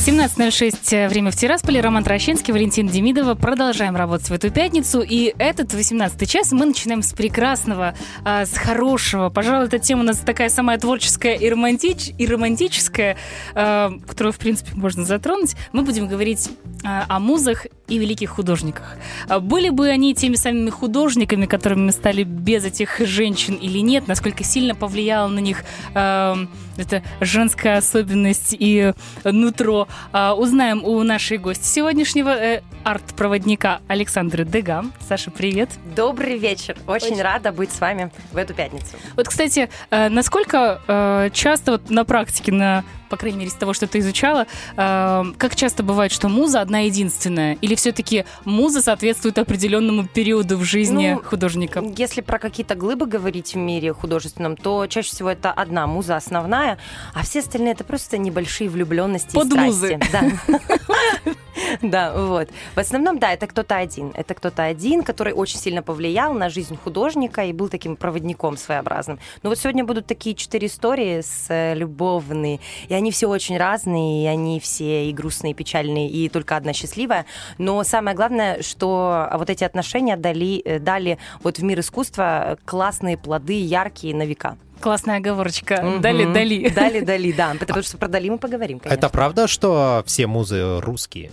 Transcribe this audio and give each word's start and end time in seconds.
17.06, 0.00 0.94
э, 0.94 1.08
время 1.08 1.30
в 1.30 1.36
Тирасполе. 1.36 1.82
Роман 1.82 2.02
Трощинский, 2.02 2.54
Валентин 2.54 2.86
Демидова. 2.86 3.34
Продолжаем 3.34 3.96
работать 3.96 4.30
в 4.30 4.32
эту 4.32 4.50
пятницу. 4.50 5.02
И 5.02 5.34
этот 5.36 5.74
18 5.74 6.26
час 6.26 6.52
мы 6.52 6.64
начинаем 6.64 7.02
с 7.02 7.12
прекрасного, 7.12 7.94
а, 8.24 8.46
с 8.46 8.56
хорошего. 8.56 9.28
Пожалуй, 9.28 9.66
эта 9.66 9.78
тема 9.78 10.00
у 10.00 10.04
нас 10.04 10.16
такая 10.16 10.48
самая 10.48 10.78
творческая 10.78 11.34
и, 11.34 11.50
романтич, 11.50 12.12
и 12.16 12.26
романтическая, 12.26 13.18
а, 13.54 13.92
которую, 14.08 14.32
в 14.32 14.38
принципе, 14.38 14.70
можно 14.74 15.04
затронуть. 15.04 15.54
Мы 15.72 15.82
будем 15.82 16.08
говорить 16.08 16.48
а, 16.82 17.04
о 17.06 17.20
музах 17.20 17.66
и 17.90 17.98
великих 17.98 18.30
художниках. 18.30 18.96
А 19.28 19.40
были 19.40 19.68
бы 19.68 19.88
они 19.88 20.14
теми 20.14 20.36
самыми 20.36 20.70
художниками, 20.70 21.46
которыми 21.46 21.86
мы 21.86 21.92
стали 21.92 22.22
без 22.22 22.64
этих 22.64 23.00
женщин 23.00 23.54
или 23.54 23.80
нет, 23.80 24.08
насколько 24.08 24.44
сильно 24.44 24.74
повлияла 24.74 25.28
на 25.28 25.40
них 25.40 25.64
э, 25.94 26.34
эта 26.76 27.02
женская 27.20 27.78
особенность 27.78 28.56
и 28.58 28.92
нутро, 29.24 29.88
э, 30.12 30.30
узнаем 30.30 30.84
у 30.84 31.02
нашей 31.02 31.38
гости 31.38 31.66
сегодняшнего 31.66 32.30
э, 32.30 32.62
арт-проводника 32.84 33.80
Александры 33.88 34.44
Дегам. 34.44 34.92
Саша, 35.06 35.30
привет. 35.30 35.68
Добрый 35.94 36.38
вечер. 36.38 36.76
Очень, 36.86 37.12
Очень 37.12 37.22
рада 37.22 37.52
быть 37.52 37.72
с 37.72 37.80
вами 37.80 38.10
в 38.32 38.36
эту 38.36 38.54
пятницу. 38.54 38.96
Вот, 39.16 39.28
кстати, 39.28 39.68
э, 39.90 40.08
насколько 40.08 40.80
э, 40.86 41.30
часто 41.32 41.72
вот 41.72 41.90
на 41.90 42.04
практике, 42.04 42.52
на 42.52 42.84
по 43.10 43.16
крайней 43.16 43.38
мере, 43.38 43.50
из 43.50 43.54
того, 43.54 43.74
что 43.74 43.86
ты 43.86 43.98
изучала, 43.98 44.46
э, 44.76 45.24
как 45.36 45.56
часто 45.56 45.82
бывает, 45.82 46.12
что 46.12 46.28
муза 46.28 46.60
одна 46.60 46.78
единственная? 46.80 47.54
Или 47.60 47.74
все-таки 47.74 48.24
муза 48.44 48.80
соответствует 48.80 49.36
определенному 49.36 50.06
периоду 50.06 50.56
в 50.56 50.64
жизни 50.64 51.14
ну, 51.14 51.22
художника? 51.22 51.82
Если 51.96 52.20
про 52.20 52.38
какие-то 52.38 52.76
глыбы 52.76 53.06
говорить 53.06 53.54
в 53.54 53.56
мире 53.56 53.92
художественном, 53.92 54.56
то 54.56 54.86
чаще 54.86 55.10
всего 55.10 55.30
это 55.30 55.50
одна 55.50 55.86
муза 55.86 56.16
основная, 56.16 56.78
а 57.12 57.24
все 57.24 57.40
остальные 57.40 57.72
это 57.72 57.84
просто 57.84 58.16
небольшие 58.16 58.70
влюбленности 58.70 59.34
Под 59.34 59.48
и 59.48 59.50
страсти. 59.50 59.66
музы. 59.66 60.00
Да. 60.12 61.32
Да, 61.82 62.12
вот. 62.14 62.48
В 62.74 62.78
основном, 62.78 63.18
да, 63.18 63.32
это 63.32 63.46
кто-то 63.46 63.76
один. 63.76 64.12
Это 64.14 64.34
кто-то 64.34 64.64
один, 64.64 65.02
который 65.02 65.32
очень 65.32 65.58
сильно 65.58 65.82
повлиял 65.82 66.32
на 66.34 66.48
жизнь 66.48 66.76
художника 66.76 67.44
и 67.44 67.52
был 67.52 67.68
таким 67.68 67.96
проводником 67.96 68.56
своеобразным. 68.56 69.18
Но 69.42 69.50
вот 69.50 69.58
сегодня 69.58 69.84
будут 69.84 70.06
такие 70.06 70.36
четыре 70.36 70.66
истории 70.68 71.20
с 71.20 71.46
э, 71.48 71.74
любовные, 71.74 72.60
и 72.88 72.94
они 72.94 73.10
все 73.10 73.26
очень 73.26 73.56
разные, 73.56 74.24
и 74.24 74.26
они 74.26 74.60
все 74.60 75.08
и 75.08 75.12
грустные, 75.12 75.52
и 75.52 75.54
печальные, 75.54 76.08
и 76.08 76.28
только 76.28 76.56
одна 76.56 76.72
счастливая. 76.72 77.26
Но 77.58 77.82
самое 77.84 78.16
главное, 78.16 78.62
что 78.62 79.28
вот 79.34 79.50
эти 79.50 79.64
отношения 79.64 80.16
дали, 80.16 80.60
э, 80.64 80.78
дали 80.78 81.18
вот 81.42 81.58
в 81.58 81.62
мир 81.62 81.80
искусства 81.80 82.58
классные 82.64 83.16
плоды, 83.16 83.60
яркие 83.60 84.14
на 84.14 84.24
века. 84.24 84.56
Классная 84.80 85.18
оговорочка. 85.18 85.82
Угу. 85.84 86.00
Дали, 86.00 86.24
дали. 86.24 86.68
Дали, 86.70 87.00
дали, 87.00 87.32
да. 87.32 87.54
Потому 87.60 87.82
что 87.82 87.98
про 87.98 88.08
Дали 88.08 88.30
мы 88.30 88.38
поговорим, 88.38 88.80
конечно. 88.80 88.98
Это 88.98 89.08
правда, 89.10 89.46
что 89.46 90.02
все 90.06 90.26
музы 90.26 90.80
русские? 90.80 91.30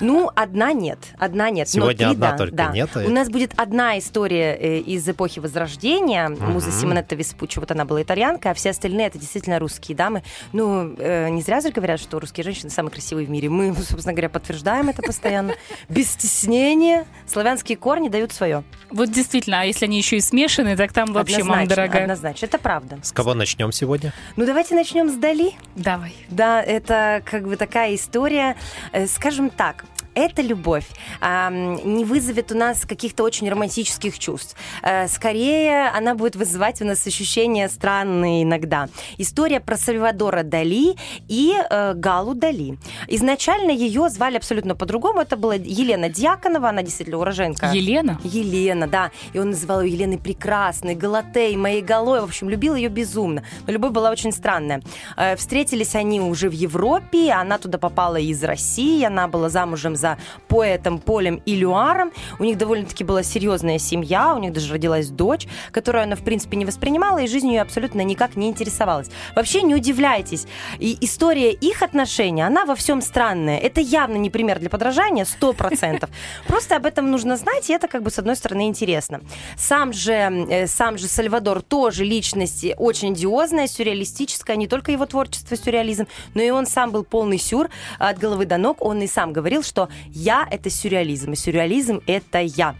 Ну, 0.00 0.30
одна 0.34 0.72
нет, 0.72 0.98
одна 1.18 1.50
нет. 1.50 1.68
Сегодня 1.68 2.10
одна 2.10 2.32
да, 2.32 2.36
только 2.36 2.56
да. 2.56 2.72
нет. 2.72 2.90
У 2.96 3.10
нас 3.10 3.28
будет 3.28 3.52
одна 3.56 3.98
история 3.98 4.54
э, 4.54 4.78
из 4.78 5.08
эпохи 5.08 5.38
Возрождения, 5.38 6.28
угу. 6.28 6.44
муза 6.44 6.70
Симонетта 6.70 7.14
Веспуччо, 7.14 7.60
вот 7.60 7.70
она 7.70 7.84
была 7.84 8.02
итальянка, 8.02 8.50
а 8.50 8.54
все 8.54 8.70
остальные 8.70 9.08
это 9.08 9.18
действительно 9.18 9.58
русские 9.58 9.96
дамы. 9.96 10.22
Ну, 10.52 10.94
э, 10.98 11.28
не 11.28 11.42
зря 11.42 11.60
же 11.60 11.70
говорят, 11.70 12.00
что 12.00 12.18
русские 12.18 12.44
женщины 12.44 12.70
самые 12.70 12.92
красивые 12.92 13.26
в 13.26 13.30
мире. 13.30 13.48
Мы, 13.48 13.74
собственно 13.88 14.12
говоря, 14.12 14.28
подтверждаем 14.28 14.88
это 14.88 15.02
постоянно. 15.02 15.54
Без 15.88 16.10
стеснения. 16.10 17.06
Славянские 17.26 17.76
корни 17.78 18.08
дают 18.08 18.32
свое. 18.32 18.64
Вот 18.90 19.10
действительно, 19.10 19.60
а 19.60 19.64
если 19.64 19.86
они 19.86 19.98
еще 19.98 20.16
и 20.16 20.20
смешаны, 20.20 20.76
так 20.76 20.92
там 20.92 21.12
вообще, 21.12 21.42
мама 21.44 21.66
дорогая. 21.66 22.02
Однозначно, 22.02 22.46
это 22.46 22.58
правда. 22.58 22.98
С 23.02 23.12
кого 23.12 23.34
начнем 23.34 23.72
сегодня? 23.72 24.12
Ну, 24.36 24.46
давайте 24.46 24.74
начнем 24.74 25.08
с 25.08 25.14
Дали. 25.14 25.52
Давай. 25.76 26.14
Да, 26.28 26.62
это 26.62 27.22
как 27.24 27.46
бы 27.46 27.56
такая 27.56 27.94
история, 27.94 28.56
э, 28.92 29.06
скажем 29.06 29.50
так, 29.50 29.61
так 29.62 29.84
эта 30.14 30.42
любовь 30.42 30.86
а, 31.20 31.50
не 31.50 32.04
вызовет 32.04 32.52
у 32.52 32.56
нас 32.56 32.84
каких-то 32.86 33.22
очень 33.24 33.48
романтических 33.48 34.18
чувств. 34.18 34.56
А, 34.82 35.08
скорее, 35.08 35.88
она 35.88 36.14
будет 36.14 36.36
вызывать 36.36 36.82
у 36.82 36.84
нас 36.84 37.06
ощущения 37.06 37.68
странные 37.68 38.42
иногда. 38.42 38.88
История 39.18 39.60
про 39.60 39.76
Сальвадора 39.76 40.42
Дали 40.42 40.96
и 41.28 41.54
э, 41.54 41.94
Галу 41.94 42.34
Дали. 42.34 42.78
Изначально 43.08 43.70
ее 43.70 44.08
звали 44.08 44.36
абсолютно 44.36 44.74
по-другому. 44.74 45.20
Это 45.20 45.36
была 45.36 45.54
Елена 45.54 46.08
Дьяконова, 46.08 46.68
она 46.68 46.82
действительно 46.82 47.18
уроженка. 47.18 47.70
Елена? 47.72 48.20
Елена, 48.24 48.86
да. 48.86 49.10
И 49.32 49.38
он 49.38 49.50
называл 49.50 49.82
ее 49.82 49.92
Еленой 49.92 50.18
Прекрасной, 50.18 50.94
Галатей, 50.94 51.56
моей 51.56 51.82
Галой. 51.82 52.20
В 52.20 52.24
общем, 52.24 52.48
любил 52.48 52.74
ее 52.74 52.88
безумно. 52.88 53.44
Но 53.66 53.72
любовь 53.72 53.92
была 53.92 54.10
очень 54.10 54.32
странная. 54.32 54.82
Э, 55.16 55.36
встретились 55.36 55.94
они 55.94 56.20
уже 56.20 56.48
в 56.48 56.52
Европе. 56.52 57.32
Она 57.32 57.58
туда 57.58 57.78
попала 57.78 58.16
из 58.16 58.42
России. 58.42 59.04
Она 59.04 59.28
была 59.28 59.48
замужем 59.48 59.96
за 60.02 60.18
поэтом 60.48 60.98
Полем 60.98 61.40
Илюаром. 61.46 62.12
У 62.40 62.44
них 62.44 62.58
довольно-таки 62.58 63.04
была 63.04 63.22
серьезная 63.22 63.78
семья, 63.78 64.34
у 64.34 64.38
них 64.38 64.52
даже 64.52 64.74
родилась 64.74 65.08
дочь, 65.08 65.46
которую 65.70 66.02
она, 66.02 66.16
в 66.16 66.24
принципе, 66.24 66.56
не 66.56 66.64
воспринимала, 66.64 67.18
и 67.18 67.28
жизнью 67.28 67.54
ее 67.54 67.62
абсолютно 67.62 68.00
никак 68.02 68.34
не 68.36 68.48
интересовалась. 68.48 69.08
Вообще 69.36 69.62
не 69.62 69.74
удивляйтесь. 69.74 70.46
И 70.80 70.98
история 71.00 71.52
их 71.52 71.82
отношений, 71.82 72.42
она 72.42 72.64
во 72.64 72.74
всем 72.74 73.00
странная. 73.00 73.58
Это 73.58 73.80
явно 73.80 74.16
не 74.16 74.28
пример 74.28 74.58
для 74.58 74.68
подражания, 74.68 75.24
сто 75.24 75.52
процентов. 75.52 76.10
Просто 76.48 76.76
об 76.76 76.84
этом 76.84 77.10
нужно 77.10 77.36
знать, 77.36 77.70
и 77.70 77.72
это, 77.72 77.86
как 77.86 78.02
бы, 78.02 78.10
с 78.10 78.18
одной 78.18 78.34
стороны, 78.34 78.66
интересно. 78.66 79.20
Сам 79.56 79.92
же, 79.92 80.12
э, 80.12 80.66
сам 80.66 80.98
же 80.98 81.06
Сальвадор 81.06 81.62
тоже 81.62 82.04
личность 82.04 82.66
очень 82.76 83.12
идиозная, 83.12 83.68
сюрреалистическая, 83.68 84.56
не 84.56 84.66
только 84.66 84.90
его 84.90 85.06
творчество 85.06 85.56
сюрреализм, 85.56 86.06
но 86.34 86.42
и 86.42 86.50
он 86.50 86.66
сам 86.66 86.90
был 86.90 87.04
полный 87.04 87.38
сюр 87.38 87.68
от 87.98 88.18
головы 88.18 88.46
до 88.46 88.58
ног. 88.58 88.78
Он 88.80 89.00
и 89.02 89.06
сам 89.06 89.32
говорил, 89.32 89.62
что 89.62 89.88
я— 90.08 90.46
это 90.50 90.70
сюрреализм, 90.70 91.32
и 91.32 91.36
сюрреализм— 91.36 92.00
это 92.06 92.40
я. 92.40 92.74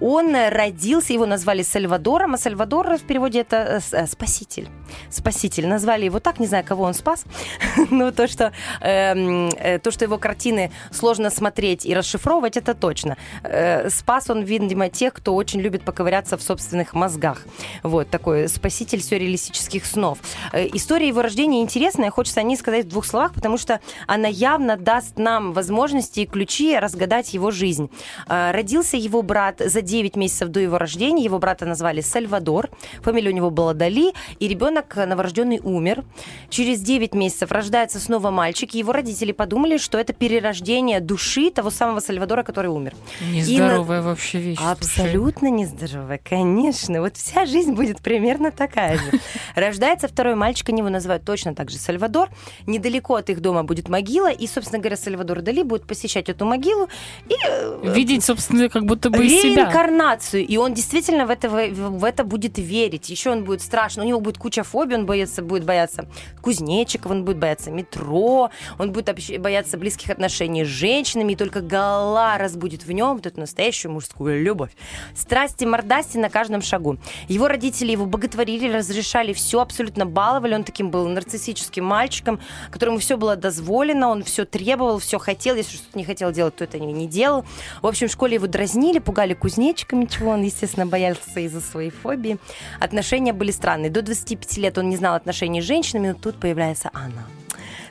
Он 0.00 0.34
родился, 0.34 1.12
его 1.12 1.26
назвали 1.26 1.62
Сальвадором, 1.62 2.34
а 2.34 2.38
Сальвадор 2.38 2.96
в 2.96 3.02
переводе 3.02 3.40
это 3.40 3.82
э, 3.92 3.96
э, 3.96 4.06
спаситель. 4.06 4.68
Спаситель. 5.10 5.66
Назвали 5.66 6.04
его 6.04 6.20
так, 6.20 6.40
не 6.40 6.46
знаю, 6.46 6.64
кого 6.64 6.84
он 6.84 6.94
спас, 6.94 7.24
но 7.90 8.10
то, 8.10 8.28
что, 8.28 8.52
эм, 8.80 9.48
э, 9.48 9.78
то, 9.78 9.90
что 9.90 10.04
его 10.04 10.18
картины 10.18 10.70
сложно 10.90 11.30
смотреть 11.30 11.86
и 11.86 11.94
расшифровывать, 11.94 12.56
это 12.56 12.74
точно. 12.74 13.16
Э, 13.42 13.90
спас 13.90 14.30
он, 14.30 14.42
видимо, 14.42 14.88
тех, 14.88 15.12
кто 15.14 15.34
очень 15.34 15.60
любит 15.60 15.82
поковыряться 15.82 16.36
в 16.36 16.42
собственных 16.42 16.94
мозгах. 16.94 17.42
Вот, 17.82 18.10
такой 18.10 18.48
спаситель 18.48 19.02
сюрреалистических 19.02 19.84
снов. 19.84 20.18
Э, 20.52 20.66
история 20.72 21.08
его 21.08 21.22
рождения 21.22 21.60
интересная, 21.60 22.10
хочется 22.10 22.40
о 22.40 22.42
ней 22.42 22.56
сказать 22.56 22.86
в 22.86 22.88
двух 22.88 23.04
словах, 23.04 23.34
потому 23.34 23.58
что 23.58 23.80
она 24.06 24.28
явно 24.28 24.76
даст 24.76 25.18
нам 25.18 25.52
возможности 25.52 26.20
и 26.20 26.26
ключи 26.26 26.55
разгадать 26.78 27.34
его 27.34 27.50
жизнь. 27.50 27.90
А, 28.26 28.52
родился 28.52 28.96
его 28.96 29.22
брат 29.22 29.60
за 29.64 29.82
9 29.82 30.16
месяцев 30.16 30.48
до 30.48 30.60
его 30.60 30.78
рождения. 30.78 31.24
Его 31.24 31.38
брата 31.38 31.66
назвали 31.66 32.00
Сальвадор. 32.00 32.70
Фамилия 33.02 33.30
у 33.30 33.34
него 33.34 33.50
была 33.50 33.74
Дали. 33.74 34.12
И 34.38 34.48
ребенок 34.48 34.94
новорожденный 34.96 35.60
умер. 35.62 36.04
Через 36.48 36.80
9 36.80 37.14
месяцев 37.14 37.52
рождается 37.52 38.00
снова 38.00 38.30
мальчик. 38.30 38.74
И 38.74 38.78
его 38.78 38.92
родители 38.92 39.32
подумали, 39.32 39.76
что 39.76 39.98
это 39.98 40.12
перерождение 40.12 41.00
души 41.00 41.50
того 41.50 41.70
самого 41.70 42.00
Сальвадора, 42.00 42.42
который 42.42 42.70
умер. 42.70 42.94
Нездоровая 43.20 44.00
на... 44.00 44.08
вообще 44.08 44.38
вещь. 44.38 44.58
Абсолютно 44.62 45.48
слушай. 45.48 45.60
нездоровая, 45.60 46.20
конечно. 46.22 47.00
Вот 47.00 47.16
вся 47.16 47.46
жизнь 47.46 47.72
будет 47.72 48.00
примерно 48.00 48.50
такая 48.50 48.96
же. 48.96 49.20
Рождается 49.54 50.08
второй 50.08 50.34
мальчик, 50.34 50.68
они 50.70 50.80
его 50.80 50.88
называют 50.88 51.24
точно 51.24 51.54
так 51.54 51.70
же 51.70 51.76
Сальвадор. 51.76 52.30
Недалеко 52.66 53.16
от 53.16 53.30
их 53.30 53.40
дома 53.40 53.62
будет 53.62 53.88
могила. 53.88 54.30
И, 54.30 54.46
собственно 54.46 54.78
говоря, 54.78 54.96
Сальвадор 54.96 55.42
Дали 55.42 55.62
будет 55.62 55.86
посещать 55.86 56.28
эту 56.28 56.45
могилу 56.46 56.88
и... 57.28 57.34
Э, 57.48 57.80
Видеть, 57.94 58.24
собственно, 58.24 58.68
как 58.68 58.84
будто 58.84 59.10
бы 59.10 59.28
себя. 59.28 59.64
Реинкарнацию. 59.64 60.46
И 60.46 60.56
он 60.56 60.74
действительно 60.74 61.26
в 61.26 61.30
это, 61.30 61.48
в 61.48 62.04
это 62.04 62.24
будет 62.24 62.58
верить. 62.58 63.10
Еще 63.10 63.30
он 63.30 63.44
будет 63.44 63.62
страшно. 63.62 64.02
У 64.02 64.06
него 64.06 64.20
будет 64.20 64.38
куча 64.38 64.62
фобий, 64.62 64.96
он 64.96 65.06
боится, 65.06 65.42
будет 65.42 65.64
бояться 65.64 66.06
кузнечиков, 66.40 67.10
он 67.10 67.24
будет 67.24 67.38
бояться 67.38 67.70
метро, 67.70 68.50
он 68.78 68.92
будет 68.92 69.14
бояться 69.40 69.76
близких 69.76 70.10
отношений 70.10 70.64
с 70.64 70.68
женщинами, 70.68 71.32
и 71.32 71.36
только 71.36 71.60
гала 71.60 72.38
разбудит 72.38 72.84
в 72.84 72.92
нем 72.92 73.16
вот 73.16 73.26
эту 73.26 73.40
настоящую 73.40 73.92
мужскую 73.92 74.42
любовь. 74.42 74.70
Страсти, 75.14 75.64
мордасти 75.64 76.18
на 76.18 76.30
каждом 76.30 76.62
шагу. 76.62 76.98
Его 77.28 77.48
родители 77.48 77.92
его 77.92 78.06
боготворили, 78.06 78.72
разрешали 78.72 79.32
все, 79.32 79.60
абсолютно 79.60 80.06
баловали. 80.06 80.54
Он 80.54 80.64
таким 80.64 80.90
был 80.90 81.08
нарциссическим 81.08 81.84
мальчиком, 81.84 82.40
которому 82.70 82.98
все 82.98 83.16
было 83.16 83.36
дозволено, 83.36 84.08
он 84.08 84.22
все 84.22 84.44
требовал, 84.44 84.98
все 84.98 85.18
хотел. 85.18 85.56
Если 85.56 85.76
что-то 85.76 85.98
не 85.98 86.04
хотел 86.04 86.32
делать, 86.36 86.56
то 86.56 86.64
это 86.64 86.78
не 86.78 87.08
делал. 87.08 87.44
В 87.82 87.86
общем, 87.86 88.08
в 88.08 88.12
школе 88.12 88.34
его 88.34 88.46
дразнили, 88.46 88.98
пугали 88.98 89.34
кузнечиками, 89.34 90.04
чего 90.04 90.30
он, 90.30 90.42
естественно, 90.42 90.86
боялся 90.86 91.40
из-за 91.40 91.60
своей 91.60 91.90
фобии. 91.90 92.38
Отношения 92.78 93.32
были 93.32 93.50
странные. 93.50 93.90
До 93.90 94.02
25 94.02 94.56
лет 94.58 94.78
он 94.78 94.88
не 94.88 94.96
знал 94.96 95.14
отношений 95.14 95.60
с 95.60 95.64
женщинами, 95.64 96.08
но 96.08 96.14
тут 96.14 96.36
появляется 96.36 96.90
она 96.92 97.26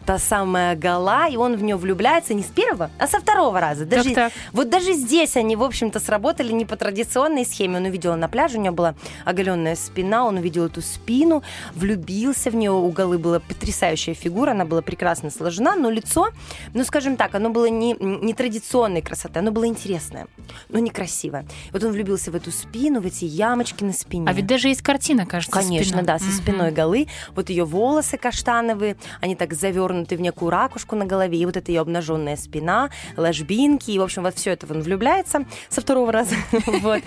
та 0.06 0.19
самая 0.19 0.75
Гала, 0.75 1.28
и 1.28 1.36
он 1.36 1.56
в 1.56 1.63
нее 1.63 1.75
влюбляется 1.75 2.34
не 2.34 2.44
с 2.44 2.48
первого, 2.48 2.92
а 3.00 3.07
со 3.07 3.19
второго 3.19 3.60
раза. 3.60 3.86
Даже, 3.86 4.04
Так-так. 4.13 4.34
Вот 4.52 4.69
даже 4.69 4.94
здесь 4.94 5.36
они, 5.36 5.56
в 5.56 5.63
общем-то, 5.63 6.00
сработали 6.00 6.52
не 6.52 6.66
по 6.66 6.75
традиционной 6.75 7.46
схеме. 7.46 7.78
Он 7.78 7.86
увидел 7.86 8.16
на 8.16 8.28
пляже, 8.28 8.57
у 8.57 8.62
нее 8.62 8.72
была 8.72 8.94
оголенная 9.25 9.75
спина, 9.75 10.25
он 10.25 10.38
увидел 10.38 10.66
эту 10.66 10.81
спину, 10.81 11.42
влюбился 11.74 12.52
в 12.52 12.56
нее, 12.56 12.72
у 12.72 12.88
Галы 12.90 13.18
была 13.18 13.40
потрясающая 13.40 14.13
фигура, 14.13 14.52
она 14.52 14.66
была 14.66 14.81
прекрасно 14.81 15.31
сложена, 15.31 15.75
но 15.75 15.90
лицо, 15.90 16.30
ну, 16.74 16.84
скажем 16.84 17.18
так, 17.18 17.34
оно 17.34 17.50
было 17.50 17.66
не, 17.66 17.96
не 18.00 18.34
традиционной 18.34 19.02
красоты, 19.02 19.40
оно 19.40 19.52
было 19.52 19.66
интересное, 19.66 20.28
но 20.69 20.80
некрасивое. 20.80 21.46
Вот 21.72 21.84
он 21.84 21.92
влюбился 21.92 22.31
в 22.31 22.36
эту 22.36 22.52
спину, 22.52 23.02
в 23.02 23.06
эти 23.06 23.25
ямочки 23.25 23.84
на 23.84 23.94
спине. 23.94 24.30
А 24.30 24.34
ведь 24.34 24.46
даже 24.46 24.68
есть 24.68 24.81
картина, 24.84 25.25
кажется, 25.25 25.60
Конечно, 25.60 25.98
спина. 25.98 26.04
да, 26.04 26.19
со 26.19 26.31
спиной 26.31 26.72
голы. 26.72 27.07
Вот 27.36 27.50
ее 27.50 27.66
волосы 27.66 28.18
каштановые, 28.18 28.98
они 29.19 29.36
так 29.36 29.54
завернуты 29.54 29.94
в 30.03 30.21
некую 30.21 30.50
ракушку 30.50 30.95
на 30.95 31.06
голове, 31.06 31.38
и 31.38 31.45
вот 31.45 31.57
эта 31.57 31.71
ее 31.71 31.81
обнаженная 31.81 32.36
спина, 32.36 32.89
ложбинки, 33.18 33.92
и, 33.92 34.00
в 34.00 34.01
общем, 34.01 34.24
во 34.24 34.31
все 34.31 34.51
это 34.51 34.68
он 34.71 34.81
влюбляется 34.81 35.45
со 35.69 35.81
второго 35.81 36.12
раза. 36.12 36.36
Вот. 36.81 37.01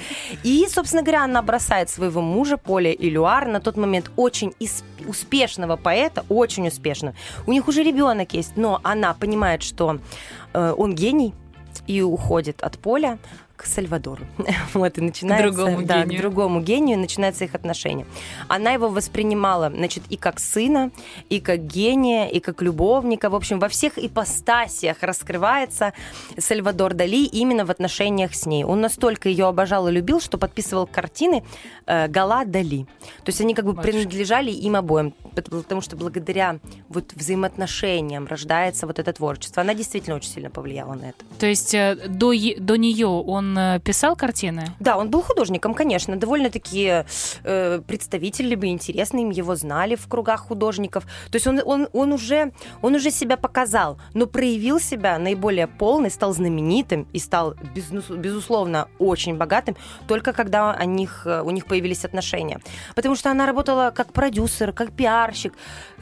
И, 0.44 0.66
собственно 0.68 1.02
говоря, 1.02 1.24
она 1.24 1.42
бросает 1.42 1.90
своего 1.90 2.20
мужа, 2.20 2.56
Поля 2.56 2.92
Илюар, 2.92 3.46
на 3.46 3.60
тот 3.60 3.76
момент 3.76 4.10
очень 4.16 4.54
успешного 5.06 5.76
поэта, 5.76 6.24
очень 6.28 6.68
успешного. 6.68 7.14
У 7.46 7.52
них 7.52 7.68
уже 7.68 7.82
ребенок 7.82 8.32
есть, 8.32 8.56
но 8.56 8.80
она 8.82 9.14
понимает, 9.14 9.62
что 9.62 9.98
э, 10.54 10.74
он 10.76 10.94
гений, 10.94 11.34
и 11.86 12.02
уходит 12.02 12.62
от 12.62 12.78
Поля 12.78 13.18
к 13.58 13.66
Сальвадору. 13.66 14.24
Вот, 14.74 14.98
и 14.98 15.00
начинается... 15.00 15.50
другому 15.50 15.82
да, 15.84 16.02
гению. 16.02 16.18
к 16.18 16.22
другому 16.22 16.60
гению, 16.60 16.96
и 16.96 17.00
начинаются 17.00 17.44
их 17.44 17.54
отношения. 17.54 18.06
Она 18.46 18.70
его 18.70 18.88
воспринимала, 18.88 19.70
значит, 19.70 20.04
и 20.10 20.16
как 20.16 20.38
сына, 20.38 20.90
и 21.28 21.40
как 21.40 21.66
гения, 21.66 22.28
и 22.28 22.38
как 22.38 22.62
любовника. 22.62 23.30
В 23.30 23.34
общем, 23.34 23.58
во 23.58 23.68
всех 23.68 23.98
ипостасиях 23.98 25.02
раскрывается 25.02 25.92
Сальвадор 26.38 26.94
Дали 26.94 27.24
именно 27.24 27.64
в 27.64 27.70
отношениях 27.70 28.34
с 28.34 28.46
ней. 28.46 28.64
Он 28.64 28.80
настолько 28.80 29.28
ее 29.28 29.46
обожал 29.46 29.88
и 29.88 29.92
любил, 29.92 30.20
что 30.20 30.38
подписывал 30.38 30.86
картины 30.86 31.42
э, 31.86 32.06
Гала 32.08 32.44
Дали. 32.44 32.86
То 33.24 33.30
есть 33.30 33.40
они 33.40 33.54
как 33.54 33.64
бы 33.64 33.72
Батюшки. 33.72 33.92
принадлежали 33.92 34.50
им 34.50 34.76
обоим, 34.76 35.14
пот- 35.34 35.50
потому 35.50 35.80
что 35.80 35.96
благодаря 35.96 36.58
вот 36.88 37.12
взаимоотношениям 37.14 38.26
рождается 38.26 38.86
вот 38.86 38.98
это 38.98 39.12
творчество. 39.12 39.62
Она 39.62 39.74
действительно 39.74 40.16
очень 40.16 40.30
сильно 40.30 40.50
повлияла 40.50 40.94
на 40.94 41.06
это. 41.06 41.24
То 41.40 41.46
есть 41.46 41.74
э, 41.74 41.96
до, 42.06 42.32
до 42.58 42.76
нее 42.76 43.08
он 43.08 43.47
э, 43.56 43.80
писал 43.80 44.16
картины? 44.16 44.64
Да, 44.80 44.96
он 44.96 45.10
был 45.10 45.22
художником, 45.22 45.74
конечно. 45.74 46.16
Довольно-таки 46.16 47.04
э, 47.44 47.80
представители 47.86 48.54
бы 48.54 48.66
интересны, 48.66 49.20
им 49.20 49.30
его 49.30 49.54
знали 49.54 49.94
в 49.94 50.08
кругах 50.08 50.40
художников. 50.40 51.04
То 51.30 51.36
есть 51.36 51.46
он, 51.46 51.60
он, 51.64 51.88
он, 51.92 52.12
уже, 52.12 52.52
он 52.82 52.94
уже 52.94 53.10
себя 53.10 53.36
показал, 53.36 53.98
но 54.14 54.26
проявил 54.26 54.80
себя 54.80 55.18
наиболее 55.18 55.66
полный, 55.66 56.10
стал 56.10 56.32
знаменитым 56.32 57.06
и 57.12 57.18
стал, 57.18 57.54
безусловно, 58.10 58.88
очень 58.98 59.36
богатым 59.36 59.76
только 60.06 60.32
когда 60.32 60.72
о 60.72 60.84
них, 60.84 61.22
э, 61.26 61.42
у 61.42 61.50
них 61.50 61.66
появились 61.66 62.04
отношения. 62.04 62.60
Потому 62.94 63.14
что 63.14 63.30
она 63.30 63.46
работала 63.46 63.92
как 63.94 64.12
продюсер, 64.12 64.72
как 64.72 64.92
пиарщик, 64.92 65.54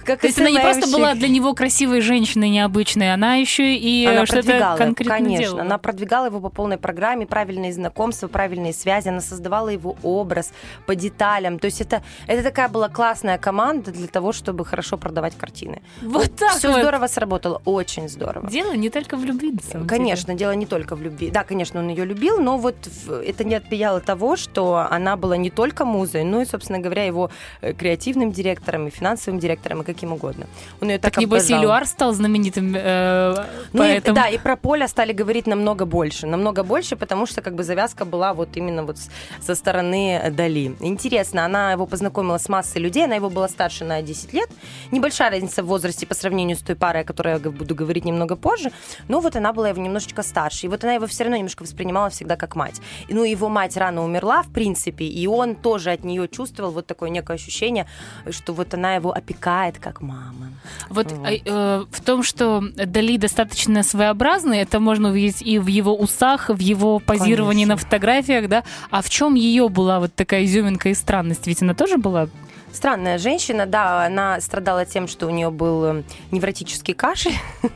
как 0.07 0.21
То 0.21 0.27
есть 0.27 0.39
она 0.39 0.51
не 0.51 0.61
просто 0.61 0.91
была 0.91 1.15
для 1.15 1.29
него 1.29 1.55
красивой 1.55 2.01
женщиной 2.01 2.49
необычной, 2.49 3.13
она 3.13 3.35
еще 3.35 3.77
и 3.77 4.05
э, 4.07 4.11
Она 4.11 4.27
что-то 4.27 4.77
конкретно 4.79 5.15
конечно. 5.15 5.45
делала. 5.45 5.61
Она 5.63 5.79
продвигала 5.79 6.27
его 6.27 6.41
по 6.41 6.49
полной 6.49 6.79
программе, 6.79 7.27
правильные 7.27 7.73
знакомства, 7.73 8.29
правильные 8.29 8.73
связи. 8.73 9.09
Она 9.09 9.21
создавала 9.21 9.69
его 9.69 9.97
образ 10.03 10.53
по 10.87 10.95
деталям. 10.95 11.59
То 11.59 11.67
есть 11.67 11.81
это, 11.81 12.03
это 12.27 12.43
такая 12.43 12.69
была 12.69 12.89
классная 12.89 13.39
команда 13.39 13.91
для 13.91 14.07
того, 14.07 14.33
чтобы 14.33 14.65
хорошо 14.65 14.97
продавать 14.97 15.37
картины. 15.37 15.83
Вот 16.03 16.35
так 16.37 16.57
Все 16.59 16.71
вот. 16.71 16.81
здорово 16.81 17.07
сработало, 17.09 17.61
очень 17.65 18.09
здорово. 18.09 18.49
Дело 18.49 18.73
не 18.73 18.91
только 18.91 19.17
в 19.17 19.25
любви, 19.25 19.53
на 19.53 19.63
самом 19.63 19.87
деле. 19.87 19.99
Конечно, 19.99 20.35
дело 20.35 20.53
не 20.53 20.67
только 20.67 20.97
в 20.97 21.03
любви. 21.03 21.31
Да, 21.31 21.45
конечно, 21.45 21.81
он 21.81 21.89
ее 21.89 22.05
любил, 22.05 22.41
но 22.41 22.57
вот 22.57 22.77
это 23.25 23.45
не 23.45 23.55
отменяло 23.55 24.01
того, 24.01 24.37
что 24.37 24.87
она 24.91 25.17
была 25.17 25.37
не 25.37 25.51
только 25.51 25.85
музой, 25.85 26.25
но 26.25 26.43
и, 26.43 26.45
собственно 26.45 26.79
говоря, 26.79 27.05
его 27.05 27.31
э, 27.61 27.73
креативным 27.73 28.33
директором 28.33 28.87
и 28.87 28.91
финансовым 28.91 29.41
директором 29.41 29.83
и 29.83 29.85
каким 29.97 30.13
угодно. 30.13 30.47
Он 30.83 30.89
ее 30.91 30.99
так, 30.99 31.15
Так, 31.15 31.23
небось. 31.23 31.51
Илюар 31.51 31.87
стал 31.87 32.13
знаменитым 32.13 32.75
э, 32.77 33.45
Ну 33.73 33.83
и- 33.83 33.89
поэтом. 33.89 34.15
да, 34.15 34.29
и 34.29 34.39
про 34.39 34.57
Поля 34.57 34.89
стали 34.89 35.13
говорить 35.13 35.47
намного 35.47 35.87
больше. 35.87 36.27
Намного 36.27 36.63
больше, 36.63 36.97
потому 36.97 37.27
что 37.27 37.41
как 37.43 37.55
бы 37.55 37.65
завязка 37.65 38.05
была 38.05 38.33
вот 38.35 38.57
именно 38.57 38.85
вот 38.85 38.99
со 39.41 39.55
стороны 39.55 40.21
Дали. 40.37 40.77
Интересно, 40.81 41.45
она 41.45 41.73
его 41.73 41.87
познакомила 41.87 42.39
с 42.39 42.49
массой 42.49 42.83
людей, 42.83 43.05
она 43.05 43.15
его 43.17 43.31
была 43.31 43.49
старше 43.49 43.85
на 43.85 44.03
10 44.03 44.33
лет. 44.35 44.51
Небольшая 44.93 45.31
разница 45.31 45.63
в 45.63 45.67
возрасте 45.67 46.07
по 46.07 46.15
сравнению 46.15 46.57
с 46.57 46.61
той 46.61 46.77
парой, 46.77 47.03
о 47.03 47.05
которой 47.05 47.35
я 47.43 47.51
буду 47.51 47.75
говорить 47.75 48.05
немного 48.05 48.37
позже. 48.37 48.71
Но 49.09 49.21
вот 49.21 49.37
она 49.37 49.53
была 49.53 49.69
его 49.71 49.81
немножечко 49.83 50.23
старше. 50.23 50.67
И 50.67 50.69
вот 50.69 50.85
она 50.85 50.95
его 50.95 51.07
все 51.07 51.25
равно 51.25 51.37
немножко 51.37 51.63
воспринимала 51.63 52.11
всегда 52.11 52.37
как 52.37 52.55
мать. 52.57 52.81
И, 53.09 53.15
ну, 53.15 53.25
его 53.25 53.49
мать 53.49 53.77
рано 53.77 54.05
умерла, 54.05 54.43
в 54.43 54.53
принципе, 54.53 55.05
и 55.07 55.27
он 55.27 55.55
тоже 55.55 55.93
от 55.93 56.05
нее 56.05 56.29
чувствовал 56.29 56.73
вот 56.73 56.87
такое 56.87 57.09
некое 57.11 57.35
ощущение, 57.35 57.87
что 58.31 58.53
вот 58.53 58.75
она 58.75 58.95
его 58.97 59.13
опекает 59.13 59.76
как 59.81 60.01
мама. 60.01 60.49
Вот 60.89 61.13
Вот. 61.13 61.27
а, 61.27 61.31
э, 61.33 61.85
в 61.91 62.01
том, 62.01 62.23
что 62.23 62.63
Дали 62.75 63.17
достаточно 63.17 63.83
своеобразный, 63.83 64.59
это 64.59 64.81
можно 64.81 65.11
увидеть 65.11 65.43
и 65.43 65.59
в 65.59 65.67
его 65.67 65.95
усах, 65.97 66.49
в 66.51 66.59
его 66.59 66.99
позировании 66.99 67.65
Конечно. 67.65 67.75
на 67.75 67.77
фотографиях, 67.77 68.49
да. 68.49 68.65
А 68.91 69.03
в 69.03 69.11
чем 69.11 69.35
ее 69.35 69.69
была 69.69 70.01
вот 70.01 70.15
такая 70.15 70.45
изюминка 70.45 70.89
и 70.89 70.95
странность? 70.95 71.47
Ведь 71.47 71.63
она 71.63 71.75
тоже 71.75 71.99
была 71.99 72.29
Странная 72.73 73.17
женщина, 73.17 73.65
да, 73.65 74.05
она 74.05 74.39
страдала 74.41 74.85
тем, 74.85 75.09
что 75.09 75.27
у 75.27 75.31
нее 75.31 75.51
был 75.51 75.85
э, 75.85 76.03
невротический 76.31 76.95
кашель. 76.95 77.37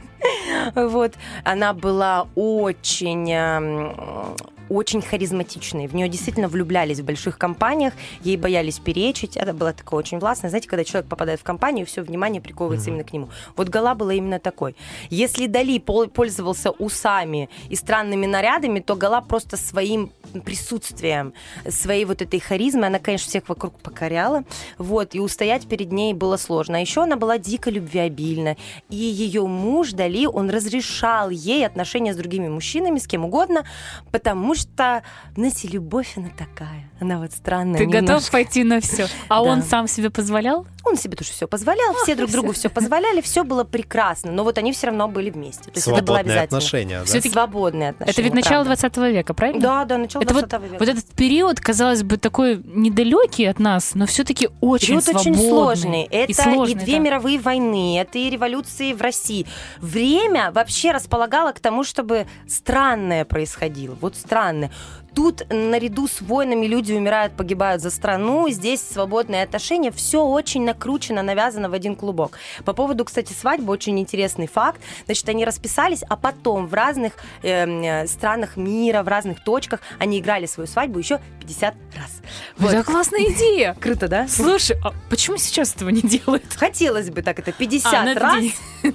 Вот. 0.74 1.14
Она 1.44 1.72
была 1.72 2.28
очень 2.34 3.32
эм, 3.32 4.36
очень 4.70 5.02
харизматичной. 5.02 5.88
В 5.88 5.94
нее 5.94 6.08
действительно 6.08 6.48
влюблялись 6.48 7.00
в 7.00 7.04
больших 7.04 7.36
компаниях, 7.36 7.92
ей 8.22 8.36
боялись 8.36 8.78
перечить. 8.78 9.36
Это 9.36 9.52
было 9.52 9.72
такое 9.72 9.98
очень 9.98 10.18
властное. 10.18 10.48
Знаете, 10.48 10.68
когда 10.68 10.84
человек 10.84 11.10
попадает 11.10 11.40
в 11.40 11.42
компанию, 11.42 11.84
все 11.84 12.02
внимание 12.02 12.40
приковывается 12.40 12.90
именно 12.90 13.04
к 13.04 13.12
нему. 13.12 13.28
Вот 13.56 13.68
Гала 13.68 13.94
была 13.94 14.14
именно 14.14 14.38
такой. 14.38 14.76
Если 15.10 15.46
Дали 15.46 15.78
пол- 15.78 16.08
пользовался 16.08 16.70
усами 16.70 17.50
и 17.68 17.74
странными 17.74 18.26
нарядами, 18.26 18.80
то 18.80 18.94
Гала 18.94 19.20
просто 19.20 19.56
своим 19.56 20.12
присутствием, 20.44 21.34
своей 21.68 22.04
вот 22.04 22.22
этой 22.22 22.38
харизмой, 22.38 22.86
она, 22.86 23.00
конечно, 23.00 23.28
всех 23.28 23.48
вокруг 23.48 23.74
покоряла, 23.80 24.44
вот, 24.78 25.14
и 25.14 25.20
устоять 25.20 25.66
перед 25.66 25.90
ней 25.90 26.14
было 26.14 26.36
сложно. 26.36 26.78
А 26.78 26.80
еще 26.80 27.02
она 27.02 27.16
была 27.16 27.38
дико 27.38 27.70
любвеобильна, 27.70 28.56
и 28.88 28.96
ее 28.96 29.46
муж 29.46 29.90
Дали, 29.90 30.26
он 30.26 30.48
разрешал 30.50 31.30
ей 31.30 31.66
отношения 31.66 32.14
с 32.14 32.16
другими 32.16 32.48
мужчинами, 32.48 32.98
с 32.98 33.08
кем 33.08 33.24
угодно, 33.24 33.64
потому 34.12 34.54
что, 34.60 35.02
знаете, 35.36 35.68
любовь 35.68 36.12
она 36.16 36.28
такая, 36.36 36.90
она 37.00 37.18
вот 37.18 37.32
странная. 37.32 37.78
Ты 37.78 37.86
готов 37.86 38.02
немножко. 38.02 38.32
пойти 38.32 38.64
на 38.64 38.80
все. 38.80 39.04
А 39.28 39.36
Да. 39.36 39.40
он 39.42 39.62
сам 39.62 39.88
себе 39.88 40.10
позволял? 40.10 40.66
Он 40.84 40.96
себе 40.96 41.16
тоже 41.16 41.30
все 41.32 41.46
позволял, 41.46 41.94
все 42.02 42.14
друг 42.14 42.30
другу 42.30 42.52
все 42.52 42.68
позволяли, 42.70 43.20
все 43.20 43.44
было 43.44 43.64
прекрасно, 43.64 44.32
но 44.32 44.44
вот 44.44 44.56
они 44.58 44.72
все 44.72 44.86
равно 44.86 45.08
были 45.08 45.28
вместе. 45.30 45.64
То 45.64 45.72
есть 45.74 45.86
это 45.86 45.90
было 45.90 45.96
Свободные 46.06 46.20
обязательно. 46.20 46.58
отношения, 46.58 46.98
да? 47.00 47.04
Всё-таки 47.04 47.30
Свободные 47.30 47.88
отношения. 47.90 48.12
это 48.12 48.22
ведь 48.22 48.34
начало 48.34 48.64
правда. 48.64 48.88
20 48.90 49.12
века, 49.12 49.34
правильно? 49.34 49.60
Да, 49.60 49.84
да, 49.84 49.98
начало 49.98 50.22
Это 50.22 50.34
вот, 50.34 50.48
20 50.48 50.62
века. 50.70 50.76
вот 50.78 50.88
этот 50.88 51.04
период, 51.08 51.60
казалось 51.60 52.02
бы, 52.02 52.16
такой 52.16 52.62
недалекий 52.64 53.48
от 53.50 53.58
нас, 53.58 53.94
но 53.94 54.06
все-таки 54.06 54.48
очень 54.60 54.86
Период 55.00 55.08
очень 55.08 55.34
свободный 55.34 55.48
сложный. 55.50 56.02
Это 56.10 56.32
и, 56.32 56.34
сложный, 56.34 56.74
две 56.76 56.94
да. 56.94 56.98
мировые 57.00 57.38
войны, 57.38 57.98
это 58.00 58.18
и 58.18 58.30
революции 58.30 58.92
в 58.94 59.02
России. 59.02 59.46
Время 59.80 60.50
вообще 60.50 60.92
располагало 60.92 61.52
к 61.52 61.60
тому, 61.60 61.84
чтобы 61.84 62.26
странное 62.48 63.24
происходило. 63.24 63.96
Вот 64.00 64.16
странное. 64.16 64.49
one. 64.50 64.68
Тут 65.14 65.42
наряду 65.50 66.06
с 66.08 66.20
войнами 66.20 66.66
люди 66.66 66.92
умирают, 66.92 67.32
погибают 67.34 67.82
за 67.82 67.90
страну. 67.90 68.48
Здесь 68.48 68.80
свободные 68.80 69.42
отношения. 69.42 69.90
Все 69.90 70.24
очень 70.24 70.64
накручено, 70.64 71.22
навязано 71.22 71.68
в 71.68 71.72
один 71.72 71.96
клубок. 71.96 72.38
По 72.64 72.72
поводу, 72.72 73.04
кстати, 73.04 73.32
свадьбы 73.32 73.72
очень 73.72 73.98
интересный 73.98 74.46
факт. 74.46 74.80
Значит, 75.06 75.28
они 75.28 75.44
расписались, 75.44 76.02
а 76.08 76.16
потом 76.16 76.66
в 76.66 76.74
разных 76.74 77.14
эм, 77.42 77.82
э, 77.82 78.06
странах 78.06 78.56
мира, 78.56 79.02
в 79.02 79.08
разных 79.08 79.42
точках 79.42 79.80
они 79.98 80.20
играли 80.20 80.46
свою 80.46 80.66
свадьбу 80.66 80.98
еще 80.98 81.20
50 81.40 81.74
раз. 81.96 82.20
Вот. 82.58 82.72
Это 82.72 82.84
классная 82.84 83.24
идея. 83.32 83.74
Круто, 83.80 84.08
да? 84.08 84.28
Слушай, 84.28 84.76
а 84.84 84.92
почему 85.08 85.36
сейчас 85.36 85.74
этого 85.74 85.88
не 85.90 86.02
делают? 86.02 86.44
Хотелось 86.54 87.10
бы 87.10 87.22
так 87.22 87.38
это 87.38 87.52
50 87.52 87.94
А, 87.94 88.14
раз. 88.14 88.40
день. 88.40 88.54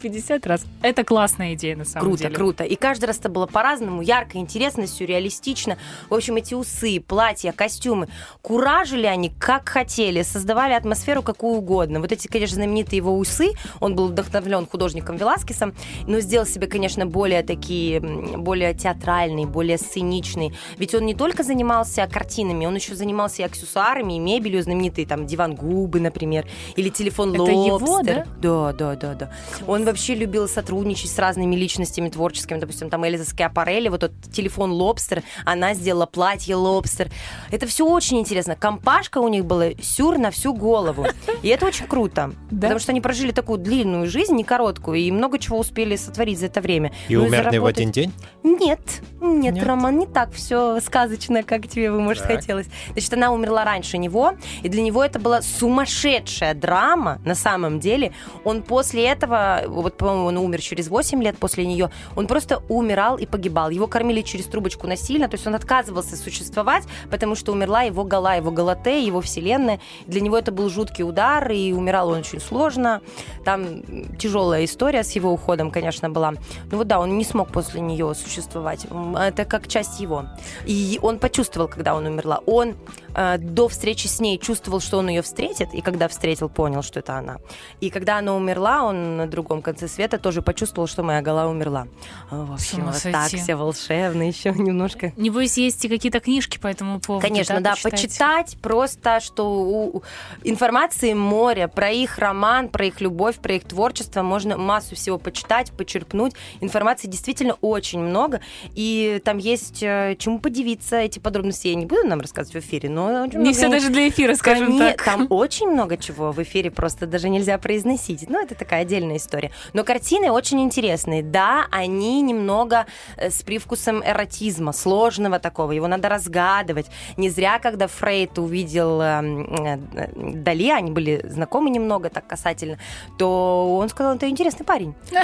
50 0.00 0.46
раз. 0.46 0.64
Это 0.82 1.04
классная 1.04 1.54
идея, 1.54 1.76
на 1.76 1.84
самом 1.84 2.06
Круто, 2.08 2.22
деле. 2.24 2.34
круто. 2.34 2.64
И 2.64 2.76
каждый 2.76 3.06
раз 3.06 3.18
это 3.18 3.28
было 3.28 3.46
по-разному, 3.46 4.02
ярко, 4.02 4.38
интересно, 4.38 4.86
сюрреалистично. 4.90 5.78
В 6.08 6.14
общем, 6.14 6.36
эти 6.36 6.54
усы, 6.54 7.00
платья, 7.00 7.52
костюмы, 7.52 8.08
куражили 8.42 9.06
они 9.06 9.30
как 9.30 9.68
хотели, 9.68 10.22
создавали 10.22 10.74
атмосферу 10.74 11.22
какую 11.22 11.58
угодно. 11.58 12.00
Вот 12.00 12.12
эти, 12.12 12.26
конечно, 12.26 12.56
знаменитые 12.56 12.98
его 12.98 13.16
усы, 13.16 13.52
он 13.80 13.94
был 13.94 14.08
вдохновлен 14.08 14.66
художником 14.66 15.16
Веласкесом, 15.16 15.74
но 16.06 16.20
сделал 16.20 16.46
себе, 16.46 16.66
конечно, 16.66 17.06
более 17.06 17.42
такие, 17.42 18.00
более 18.00 18.74
театральные, 18.74 19.46
более 19.46 19.78
сценичные. 19.78 20.52
Ведь 20.76 20.94
он 20.94 21.06
не 21.06 21.14
только 21.14 21.42
занимался 21.42 22.06
картинами, 22.06 22.66
он 22.66 22.74
еще 22.74 22.94
занимался 22.94 23.42
и 23.42 23.44
аксессуарами, 23.44 24.14
и 24.14 24.18
мебелью, 24.18 24.62
знаменитые 24.62 25.06
там 25.06 25.26
диван 25.26 25.54
губы, 25.54 26.00
например, 26.00 26.46
или 26.76 26.88
телефон 26.88 27.34
Это 27.34 27.50
его, 27.50 27.76
лобстер. 27.76 28.26
да? 28.40 28.72
Да, 28.72 28.72
да, 28.72 28.96
да, 28.96 29.14
да. 29.14 29.32
Он 29.66 29.84
вообще 29.84 30.14
любил 30.14 30.48
сотрудничать 30.48 31.10
с 31.10 31.18
разными 31.18 31.54
личностями 31.54 32.08
творческими. 32.08 32.58
Допустим, 32.58 32.90
там 32.90 33.06
Элиза 33.06 33.24
Скиапарелли, 33.24 33.88
вот 33.88 34.00
тот 34.00 34.12
телефон 34.32 34.72
Лобстер, 34.80 35.22
она 35.44 35.74
сделала 35.74 36.06
платье 36.06 36.54
Лобстер. 36.56 37.08
Это 37.50 37.66
все 37.66 37.86
очень 37.86 38.18
интересно. 38.18 38.56
Компашка 38.56 39.18
у 39.18 39.28
них 39.28 39.44
была 39.44 39.66
сюр 39.82 40.18
на 40.18 40.30
всю 40.30 40.54
голову. 40.54 41.06
И 41.42 41.48
это 41.48 41.66
очень 41.66 41.86
круто. 41.86 42.32
Да? 42.50 42.66
Потому 42.66 42.80
что 42.80 42.92
они 42.92 43.00
прожили 43.00 43.30
такую 43.32 43.58
длинную 43.58 44.06
жизнь, 44.08 44.34
не 44.34 44.44
короткую, 44.44 44.98
и 44.98 45.10
много 45.10 45.38
чего 45.38 45.58
успели 45.58 45.96
сотворить 45.96 46.38
за 46.40 46.46
это 46.46 46.60
время. 46.60 46.92
И 47.08 47.14
Ну, 47.16 47.24
умерли 47.24 47.42
в 47.48 47.52
заработать- 47.52 47.76
один 47.78 47.90
день? 47.92 48.12
Нет, 48.42 48.80
нет, 49.20 49.54
Нет? 49.54 49.64
Роман, 49.64 49.98
не 49.98 50.06
так 50.06 50.32
все 50.32 50.80
сказочно, 50.80 51.42
как 51.42 51.68
тебе 51.68 51.90
бы, 51.92 52.00
может, 52.00 52.24
Так. 52.26 52.36
хотелось. 52.36 52.66
Значит, 52.92 53.12
она 53.14 53.32
умерла 53.32 53.64
раньше 53.64 53.98
него, 53.98 54.32
и 54.62 54.68
для 54.68 54.82
него 54.82 55.04
это 55.04 55.18
была 55.18 55.40
сумасшедшая 55.42 56.54
драма, 56.54 57.18
на 57.24 57.34
самом 57.34 57.80
деле. 57.80 58.12
Он 58.44 58.62
после 58.62 59.06
этого, 59.06 59.62
вот, 59.66 59.96
по-моему, 59.96 60.26
он 60.26 60.36
умер 60.36 60.60
через 60.60 60.88
8 60.88 61.22
лет 61.22 61.38
после 61.38 61.66
нее, 61.66 61.90
он 62.16 62.26
просто 62.26 62.62
умирал 62.68 63.16
и 63.16 63.26
погибал. 63.26 63.70
Его 63.70 63.86
кормили 63.86 64.20
через 64.22 64.46
трубочку 64.46 64.69
насильно, 64.86 65.28
то 65.28 65.34
есть 65.34 65.46
он 65.46 65.54
отказывался 65.54 66.16
существовать, 66.16 66.84
потому 67.10 67.34
что 67.34 67.52
умерла 67.52 67.82
его 67.82 68.04
гала, 68.04 68.34
его 68.34 68.50
галатея, 68.50 69.04
его 69.04 69.20
вселенная. 69.20 69.80
Для 70.06 70.20
него 70.20 70.38
это 70.38 70.52
был 70.52 70.68
жуткий 70.68 71.04
удар, 71.04 71.50
и 71.50 71.72
умирал 71.72 72.10
он 72.10 72.18
очень 72.18 72.40
сложно. 72.40 73.00
Там 73.44 73.82
тяжелая 74.18 74.64
история 74.64 75.02
с 75.02 75.12
его 75.12 75.32
уходом, 75.32 75.70
конечно, 75.70 76.10
была. 76.10 76.32
Ну 76.70 76.78
вот 76.78 76.86
да, 76.86 77.00
он 77.00 77.16
не 77.18 77.24
смог 77.24 77.52
после 77.52 77.80
нее 77.80 78.14
существовать. 78.14 78.86
Это 79.18 79.44
как 79.44 79.68
часть 79.68 80.00
его. 80.00 80.26
И 80.66 80.98
он 81.02 81.18
почувствовал, 81.18 81.68
когда 81.68 81.94
он 81.94 82.06
умерла. 82.06 82.40
Он 82.46 82.74
э, 83.14 83.38
до 83.38 83.68
встречи 83.68 84.06
с 84.06 84.20
ней 84.20 84.38
чувствовал, 84.38 84.80
что 84.80 84.98
он 84.98 85.08
ее 85.08 85.22
встретит, 85.22 85.74
и 85.74 85.80
когда 85.80 86.08
встретил, 86.08 86.48
понял, 86.48 86.82
что 86.82 87.00
это 87.00 87.16
она. 87.16 87.38
И 87.80 87.90
когда 87.90 88.18
она 88.18 88.34
умерла, 88.34 88.84
он 88.84 89.16
на 89.16 89.26
другом 89.26 89.62
конце 89.62 89.88
света 89.88 90.18
тоже 90.18 90.42
почувствовал, 90.42 90.86
что 90.88 91.02
моя 91.02 91.20
гала 91.22 91.46
умерла. 91.48 91.86
В 92.30 92.58
С 92.58 92.72
общем, 92.72 92.84
вот 92.86 93.02
так 93.02 93.28
сойти. 93.28 93.36
все 93.38 93.56
волшебно, 93.56 94.22
еще 94.22 94.50
немножко. 94.56 95.12
Небось, 95.16 95.58
есть 95.58 95.84
и 95.84 95.88
какие-то 95.88 96.20
книжки 96.20 96.58
по 96.58 96.66
этому 96.66 97.00
поводу. 97.00 97.26
Конечно, 97.26 97.60
да, 97.60 97.72
почитать? 97.72 97.92
почитать 97.92 98.56
просто, 98.62 99.20
что 99.20 99.50
у- 99.52 99.96
у- 99.98 100.02
информации 100.44 101.12
море 101.14 101.68
про 101.68 101.90
их 101.90 102.18
роман, 102.18 102.68
про 102.68 102.86
их 102.86 103.00
любовь, 103.00 103.36
про 103.36 103.54
их 103.54 103.64
творчество 103.64 104.22
можно 104.22 104.56
массу 104.56 104.94
всего 104.96 105.18
почитать, 105.18 105.72
почерпнуть. 105.72 106.34
Информации 106.60 107.08
действительно 107.08 107.54
очень 107.60 108.00
много, 108.00 108.40
и 108.74 109.20
там 109.24 109.38
есть 109.38 109.82
э, 109.82 110.16
чему 110.18 110.38
подивиться. 110.38 110.96
Эти 110.96 111.18
подробности 111.18 111.68
я 111.68 111.74
не 111.74 111.86
буду 111.86 112.06
нам 112.06 112.20
рассказывать 112.20 112.62
в 112.64 112.66
эфире, 112.66 112.88
но 112.88 112.99
очень 113.04 113.38
Не 113.38 113.38
много 113.38 113.52
все 113.52 113.68
даже 113.68 113.90
для 113.90 114.08
эфира, 114.08 114.34
скажем 114.34 114.68
Коне- 114.68 114.92
так. 114.92 115.04
Там 115.04 115.26
очень 115.30 115.68
много 115.68 115.96
чего 115.96 116.32
в 116.32 116.42
эфире 116.42 116.70
просто 116.70 117.06
даже 117.06 117.28
нельзя 117.28 117.58
произносить. 117.58 118.28
Ну, 118.28 118.42
это 118.42 118.54
такая 118.54 118.82
отдельная 118.82 119.16
история. 119.16 119.50
Но 119.72 119.84
картины 119.84 120.30
очень 120.30 120.60
интересные. 120.60 121.22
Да, 121.22 121.66
они 121.70 122.22
немного 122.22 122.86
э, 123.16 123.30
с 123.30 123.42
привкусом 123.42 124.02
эротизма, 124.04 124.72
сложного 124.72 125.38
такого. 125.38 125.72
Его 125.72 125.86
надо 125.86 126.08
разгадывать. 126.08 126.86
Не 127.16 127.30
зря, 127.30 127.58
когда 127.58 127.86
Фрейд 127.86 128.38
увидел 128.38 129.00
э, 129.00 129.76
э, 129.94 130.08
Дали, 130.16 130.70
они 130.70 130.90
были 130.90 131.24
знакомы 131.24 131.70
немного 131.70 132.10
так 132.10 132.26
касательно, 132.26 132.78
то 133.18 133.76
он 133.76 133.88
сказал, 133.88 134.16
это 134.16 134.28
интересный 134.28 134.64
парень. 134.64 134.94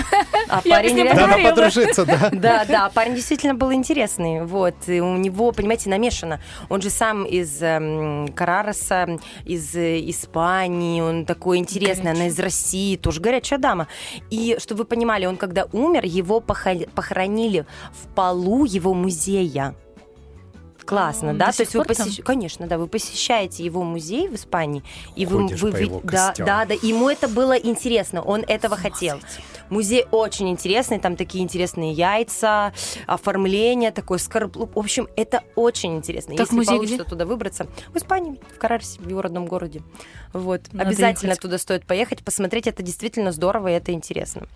А 0.48 0.60
парень 0.62 1.04
Надо 1.04 1.42
подружиться, 1.42 2.04
да. 2.04 2.30
да, 2.32 2.64
да, 2.64 2.90
парень 2.90 3.14
действительно 3.14 3.54
был 3.54 3.72
интересный. 3.72 4.44
Вот. 4.44 4.74
И 4.86 5.00
у 5.00 5.16
него, 5.16 5.52
понимаете, 5.52 5.90
намешано. 5.90 6.40
Он 6.68 6.80
же 6.80 6.90
сам 6.90 7.24
из 7.24 7.60
эм, 7.66 8.28
Карароса, 8.28 9.18
из 9.44 9.74
э, 9.74 10.00
Испании. 10.10 11.00
Он 11.00 11.24
такой 11.24 11.58
интересный. 11.58 12.12
Она 12.12 12.26
из 12.26 12.38
России, 12.38 12.96
тоже 12.96 13.20
горячая 13.20 13.58
дама. 13.58 13.88
И, 14.30 14.56
чтобы 14.58 14.80
вы 14.80 14.84
понимали, 14.84 15.26
он 15.26 15.36
когда 15.36 15.66
умер, 15.72 16.04
его 16.04 16.40
похоронили 16.40 17.66
в 17.92 18.14
полу 18.14 18.64
его 18.64 18.94
музея. 18.94 19.74
Классно, 20.86 21.34
да? 21.34 21.46
до 21.50 21.56
То 21.56 21.62
есть 21.62 21.74
вы 21.74 21.84
пор 21.84 21.94
там? 21.94 22.06
посещ- 22.06 22.22
конечно, 22.22 22.66
да, 22.66 22.78
вы 22.78 22.86
посещаете 22.86 23.64
его 23.64 23.82
музей 23.82 24.28
в 24.28 24.34
Испании, 24.34 24.82
и 25.16 25.26
вы, 25.26 25.42
Ходишь 25.42 25.60
вы 25.62 25.72
по 25.72 25.76
его 25.76 26.00
да, 26.02 26.28
костям. 26.28 26.46
да, 26.46 26.64
да, 26.64 26.74
ему 26.74 27.08
это 27.10 27.28
было 27.28 27.54
интересно, 27.56 28.22
он 28.22 28.44
этого 28.46 28.76
хотел. 28.76 29.18
Музей 29.68 30.06
очень 30.12 30.48
интересный, 30.48 31.00
там 31.00 31.16
такие 31.16 31.42
интересные 31.42 31.90
яйца, 31.92 32.72
оформление 33.06 33.90
такое, 33.90 34.18
скорлуп. 34.18 34.76
В 34.76 34.78
общем, 34.78 35.08
это 35.16 35.42
очень 35.56 35.96
интересно. 35.96 36.36
Так 36.36 36.46
Если 36.46 36.54
музей 36.56 36.76
получится 36.76 36.96
где? 37.02 37.04
туда 37.10 37.26
выбраться, 37.26 37.66
в 37.92 37.96
Испании, 37.96 38.40
в 38.54 38.58
Карарисе, 38.58 39.00
в 39.00 39.08
его 39.08 39.22
родном 39.22 39.46
городе. 39.46 39.82
Вот. 40.32 40.62
Надо 40.72 40.90
Обязательно 40.90 41.30
ехать. 41.30 41.42
туда 41.42 41.58
стоит 41.58 41.84
поехать, 41.84 42.24
посмотреть. 42.24 42.66
Это 42.68 42.82
действительно 42.82 43.32
здорово, 43.32 43.68
и 43.68 43.72
это 43.72 43.92
интересно. 43.92 44.46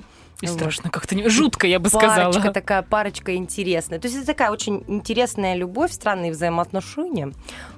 И 0.40 0.46
Вот. 0.46 0.54
страшно 0.54 0.90
как-то. 0.90 1.14
не- 1.14 1.28
Жутко, 1.28 1.66
я 1.66 1.78
бы 1.78 1.88
сказала. 1.88 2.32
Парочка 2.32 2.50
такая, 2.54 2.82
парочка 2.82 3.34
интересная. 3.36 3.98
То 3.98 4.06
есть 4.08 4.16
это 4.18 4.26
такая 4.26 4.50
очень 4.50 4.82
интересная 4.88 5.54
любовь, 5.54 5.92
странные 5.92 6.32
взаимоотношения. 6.32 7.32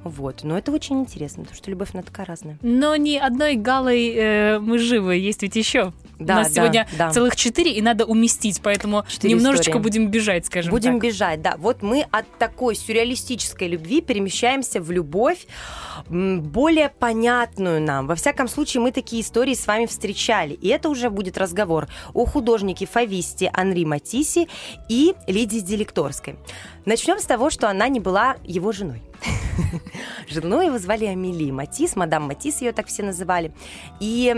Вот. 0.04 0.44
Но 0.44 0.56
это 0.56 0.70
очень 0.72 1.00
интересно, 1.00 1.42
потому 1.42 1.56
что 1.56 1.70
любовь, 1.70 1.88
она 1.92 2.02
такая 2.02 2.26
разная. 2.26 2.58
Но 2.62 2.94
ни 2.96 3.16
одной 3.16 3.56
галой 3.56 4.12
э, 4.14 4.58
мы 4.60 4.78
живы, 4.78 5.16
есть 5.16 5.42
ведь 5.42 5.56
еще. 5.56 5.92
Да, 6.18 6.34
У 6.34 6.36
нас 6.38 6.48
да, 6.48 6.54
сегодня 6.54 6.88
да. 6.96 7.10
целых 7.10 7.34
четыре, 7.34 7.72
и 7.72 7.82
надо 7.82 8.04
уместить, 8.04 8.60
поэтому 8.62 9.04
Четыре 9.08 9.34
немножечко 9.34 9.70
истории. 9.72 9.82
будем 9.82 10.08
бежать, 10.08 10.46
скажем 10.46 10.70
Будем 10.70 11.00
так. 11.00 11.02
бежать, 11.02 11.42
да. 11.42 11.56
Вот 11.58 11.82
мы 11.82 12.06
от 12.12 12.26
такой 12.38 12.76
сюрреалистической 12.76 13.66
любви 13.66 14.00
перемещаемся 14.00 14.80
в 14.80 14.92
любовь 14.92 15.46
более 16.08 16.90
понятную 16.90 17.80
нам. 17.82 18.06
Во 18.06 18.14
всяком 18.14 18.46
случае, 18.46 18.82
мы 18.82 18.92
такие 18.92 19.22
истории 19.22 19.54
с 19.54 19.66
вами 19.66 19.86
встречали. 19.86 20.54
И 20.54 20.68
это 20.68 20.88
уже 20.88 21.10
будет 21.10 21.38
разговор 21.38 21.88
о 22.14 22.24
художнике 22.24 22.51
Фависте 22.86 23.50
Анри 23.52 23.84
Матисси 23.84 24.48
и 24.88 25.14
Лидии 25.26 25.60
Делекторской. 25.60 26.36
Начнем 26.84 27.18
с 27.18 27.24
того, 27.24 27.50
что 27.50 27.70
она 27.70 27.88
не 27.88 28.00
была 28.00 28.36
его 28.42 28.72
женой. 28.72 29.02
Жену 30.28 30.60
его 30.60 30.78
звали 30.78 31.04
Амели 31.04 31.50
Матис, 31.50 31.94
мадам 31.94 32.24
Матис 32.24 32.60
ее 32.60 32.72
так 32.72 32.86
все 32.86 33.02
называли. 33.02 33.52
И 34.00 34.32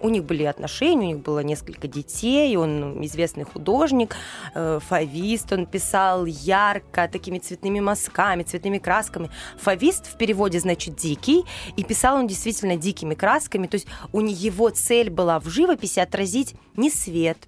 у 0.00 0.08
них 0.08 0.24
были 0.24 0.44
отношения, 0.44 1.08
у 1.08 1.16
них 1.16 1.18
было 1.18 1.40
несколько 1.40 1.88
детей, 1.88 2.56
он 2.56 3.04
известный 3.04 3.44
художник, 3.44 4.16
э, 4.54 4.78
фавист, 4.82 5.52
он 5.52 5.66
писал 5.66 6.24
ярко, 6.24 7.08
такими 7.08 7.38
цветными 7.38 7.80
мазками, 7.80 8.42
цветными 8.42 8.78
красками. 8.78 9.30
Фавист 9.58 10.06
в 10.06 10.16
переводе 10.16 10.60
значит 10.60 10.96
дикий, 10.96 11.44
и 11.76 11.84
писал 11.84 12.16
он 12.16 12.26
действительно 12.26 12.76
дикими 12.76 13.14
красками, 13.14 13.66
то 13.66 13.74
есть 13.74 13.86
у 14.12 14.20
не- 14.20 14.32
его 14.32 14.70
цель 14.70 15.10
была 15.10 15.40
в 15.40 15.48
живописи 15.48 16.00
отразить 16.00 16.54
не 16.76 16.88
свет, 16.90 17.38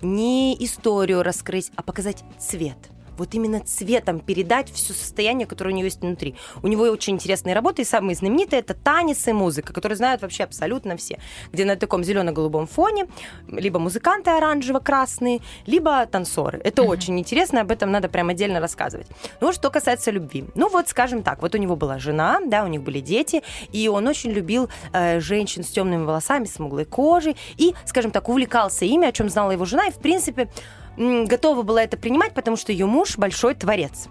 не 0.00 0.56
историю 0.64 1.22
раскрыть, 1.22 1.70
а 1.76 1.82
показать 1.82 2.24
цвет. 2.38 2.78
Вот 3.18 3.34
именно 3.34 3.60
цветом 3.60 4.20
передать 4.20 4.70
все 4.70 4.92
состояние, 4.92 5.46
которое 5.46 5.70
у 5.70 5.76
него 5.76 5.84
есть 5.84 6.00
внутри. 6.00 6.34
У 6.62 6.68
него 6.68 6.84
очень 6.84 7.14
интересные 7.14 7.54
работы, 7.54 7.82
и 7.82 7.84
самые 7.84 8.16
знаменитые 8.16 8.60
это 8.60 8.74
танец 8.74 9.26
и 9.28 9.32
музыка, 9.32 9.72
которые 9.72 9.96
знают 9.96 10.22
вообще 10.22 10.44
абсолютно 10.44 10.96
все. 10.96 11.18
Где 11.52 11.64
на 11.64 11.76
таком 11.76 12.04
зелено-голубом 12.04 12.66
фоне 12.66 13.06
либо 13.48 13.78
музыканты 13.78 14.30
оранжево-красные, 14.30 15.40
либо 15.66 16.06
танцоры. 16.06 16.60
Это 16.64 16.82
очень 16.82 17.18
интересно, 17.18 17.60
об 17.60 17.70
этом 17.70 17.90
надо 17.90 18.08
прям 18.08 18.28
отдельно 18.28 18.60
рассказывать. 18.60 19.06
Ну, 19.40 19.52
что 19.52 19.70
касается 19.70 20.10
любви. 20.10 20.44
Ну, 20.54 20.68
вот, 20.68 20.88
скажем 20.88 21.22
так, 21.22 21.42
вот 21.42 21.54
у 21.54 21.58
него 21.58 21.76
была 21.76 21.98
жена, 21.98 22.40
да, 22.44 22.64
у 22.64 22.68
них 22.68 22.82
были 22.82 23.00
дети, 23.00 23.42
и 23.72 23.88
он 23.88 24.06
очень 24.06 24.30
любил 24.30 24.68
э, 24.92 25.20
женщин 25.20 25.64
с 25.64 25.68
темными 25.68 26.04
волосами, 26.04 26.44
смуглой 26.44 26.84
кожей, 26.84 27.36
и, 27.56 27.74
скажем 27.86 28.10
так, 28.10 28.28
увлекался 28.28 28.84
ими, 28.84 29.06
о 29.06 29.12
чем 29.12 29.28
знала 29.28 29.52
его 29.52 29.64
жена, 29.64 29.86
и, 29.86 29.90
в 29.90 29.98
принципе, 29.98 30.48
готова 30.96 31.62
была 31.62 31.82
это 31.82 31.96
принимать, 31.96 32.34
потому 32.34 32.56
что 32.56 32.72
ее 32.72 32.86
муж 32.86 33.16
большой 33.18 33.54
творец. 33.54 34.08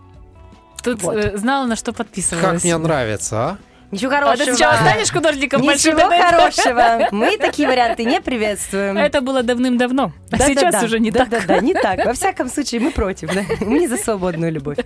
Тут 0.83 1.01
Вот. 1.01 1.15
э, 1.15 1.37
знала, 1.37 1.65
на 1.65 1.75
что 1.75 1.93
подписывалась. 1.93 2.45
Как 2.45 2.63
мне 2.63 2.77
нравится, 2.77 3.37
а? 3.51 3.57
Ничего 3.93 4.11
А 4.11 4.15
хорошего. 4.15 4.45
ты 4.45 4.55
сначала 4.55 4.75
станешь 4.77 5.11
художником? 5.11 5.61
Ничего 5.61 6.01
хорошего. 6.09 7.07
Мы 7.11 7.37
такие 7.37 7.67
варианты 7.67 8.03
не 8.05 8.19
приветствуем. 8.21 8.97
Это 8.97 9.21
было 9.21 9.43
давным-давно. 9.43 10.11
А 10.31 10.37
Да, 10.37 10.47
сейчас 10.47 10.73
да, 10.73 10.79
да. 10.79 10.85
уже 10.85 10.99
не 10.99 11.11
да, 11.11 11.19
так. 11.25 11.29
Да, 11.29 11.41
да, 11.47 11.59
не 11.59 11.73
так. 11.73 12.05
Во 12.05 12.13
всяком 12.13 12.49
случае, 12.49 12.81
мы 12.81 12.91
против. 12.91 13.33
да. 13.33 13.43
Мы 13.65 13.79
не 13.79 13.87
за 13.87 13.97
свободную 13.97 14.51
любовь. 14.51 14.77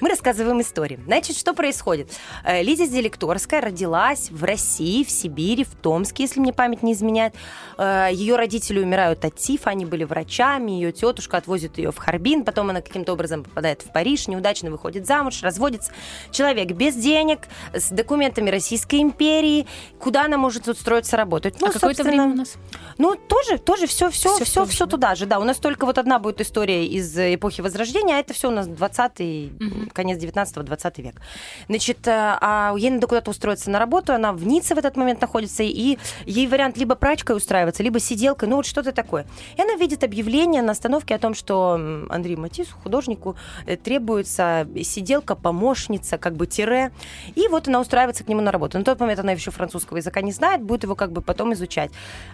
Мы 0.00 0.08
рассказываем 0.08 0.60
истории. 0.60 0.98
Значит, 1.06 1.36
что 1.36 1.54
происходит? 1.54 2.10
Э, 2.44 2.62
Лидия 2.62 2.86
Делекторская 2.86 3.60
родилась 3.60 4.30
в 4.30 4.44
России, 4.44 5.04
в 5.04 5.10
Сибири, 5.10 5.64
в 5.64 5.74
Томске, 5.74 6.22
если 6.24 6.40
мне 6.40 6.52
память 6.52 6.82
не 6.82 6.92
изменяет. 6.92 7.34
Э, 7.78 8.08
Ее 8.12 8.36
родители 8.36 8.78
умирают 8.80 9.24
от 9.24 9.36
тифа, 9.36 9.70
они 9.70 9.84
были 9.86 10.04
врачами, 10.04 10.70
ее 10.72 10.92
тетушка 10.92 11.36
отвозит 11.36 11.78
ее 11.78 11.90
в 11.90 11.98
Харбин, 11.98 12.44
потом 12.44 12.70
она 12.70 12.80
каким-то 12.80 13.12
образом 13.12 13.44
попадает 13.44 13.82
в 13.82 13.92
Париж, 13.92 14.28
неудачно 14.28 14.70
выходит 14.70 15.06
замуж, 15.06 15.42
разводится. 15.42 15.92
Человек 16.30 16.72
без 16.72 16.94
денег, 16.94 17.40
с 17.74 17.88
документами 17.90 18.50
Российской 18.52 19.00
империи. 19.00 19.66
Куда 19.98 20.24
она 20.24 20.38
может 20.38 20.68
устроиться 20.68 21.16
работать? 21.16 21.60
Ну, 21.60 21.68
а 21.68 21.72
какое-то 21.72 22.04
время 22.04 22.24
у 22.24 22.34
нас? 22.34 22.54
Ну, 22.98 23.16
тоже, 23.16 23.58
тоже 23.58 23.86
все, 23.86 24.10
все, 24.10 24.36
все, 24.44 24.64
все, 24.64 24.84
да? 24.86 24.90
туда 24.90 25.14
же, 25.14 25.26
да. 25.26 25.40
У 25.40 25.44
нас 25.44 25.56
только 25.56 25.86
вот 25.86 25.98
одна 25.98 26.18
будет 26.18 26.40
история 26.40 26.86
из 26.86 27.16
эпохи 27.18 27.60
Возрождения, 27.60 28.16
а 28.16 28.18
это 28.18 28.34
все 28.34 28.48
у 28.48 28.50
нас 28.52 28.66
20 28.66 29.20
Мгм. 29.60 29.90
конец 29.92 30.18
19-20 30.22 31.02
век. 31.02 31.20
Значит, 31.68 32.06
э, 32.06 32.12
а 32.40 32.74
ей 32.76 32.90
надо 32.90 33.06
куда-то 33.06 33.30
устроиться 33.30 33.70
на 33.70 33.78
работу, 33.78 34.12
она 34.12 34.32
в 34.32 34.46
Ницце 34.46 34.74
в 34.74 34.78
этот 34.78 34.96
момент 34.96 35.20
находится, 35.20 35.62
и 35.62 35.98
ей 36.26 36.46
вариант 36.46 36.76
либо 36.76 36.94
прачкой 36.94 37.36
устраиваться, 37.36 37.82
либо 37.82 37.98
сиделкой, 37.98 38.48
ну 38.48 38.56
вот 38.56 38.66
что-то 38.66 38.92
такое. 38.92 39.26
И 39.56 39.62
она 39.62 39.74
видит 39.74 40.04
объявление 40.04 40.62
на 40.62 40.72
остановке 40.72 41.14
о 41.14 41.18
том, 41.18 41.34
что 41.34 41.80
Андрею 42.10 42.38
Матису, 42.40 42.74
художнику, 42.82 43.36
э, 43.66 43.76
требуется 43.76 44.66
сиделка, 44.82 45.34
помощница, 45.34 46.18
как 46.18 46.36
бы 46.36 46.46
тире. 46.46 46.92
И 47.34 47.48
вот 47.48 47.68
она 47.68 47.80
устраивается 47.80 48.24
к 48.24 48.28
нему 48.32 48.42
на 48.42 48.50
работу. 48.52 48.78
На 48.78 48.84
тот 48.84 48.98
момент 49.00 49.20
она 49.20 49.32
еще 49.32 49.50
французского 49.50 49.98
языка 49.98 50.20
не 50.22 50.32
знает, 50.32 50.62
будет 50.62 50.82
его 50.84 50.94
как 50.94 51.12
бы 51.12 51.22
потом 51.22 51.52
изучать. 51.54 51.90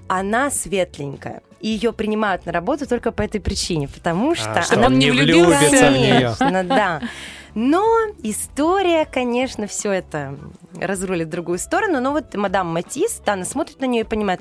Она 0.09 0.51
светленькая, 0.51 1.43
и 1.61 1.69
ее 1.69 1.93
принимают 1.93 2.47
на 2.47 2.53
работу 2.53 2.87
только 2.89 3.13
по 3.13 3.23
этой 3.23 3.41
причине, 3.41 3.89
потому 3.89 4.35
что 4.35 4.53
А, 4.53 4.63
что 4.63 4.75
она 4.77 4.87
он 4.87 4.99
не 4.99 5.11
влюбился. 5.11 5.59
влюбится 5.59 5.91
в 5.91 5.93
нее. 5.93 6.35
Конечно, 6.39 6.65
да. 6.65 7.01
Но 7.55 7.85
история, 8.23 9.05
конечно, 9.05 9.67
все 9.67 9.91
это 9.93 10.37
разрулит 10.81 11.27
в 11.27 11.31
другую 11.31 11.59
сторону. 11.59 12.01
Но 12.01 12.13
вот 12.13 12.35
мадам 12.35 12.69
Матис, 12.69 13.21
она 13.27 13.45
смотрит 13.45 13.81
на 13.81 13.87
нее 13.87 14.03
и 14.03 14.05
понимает, 14.05 14.41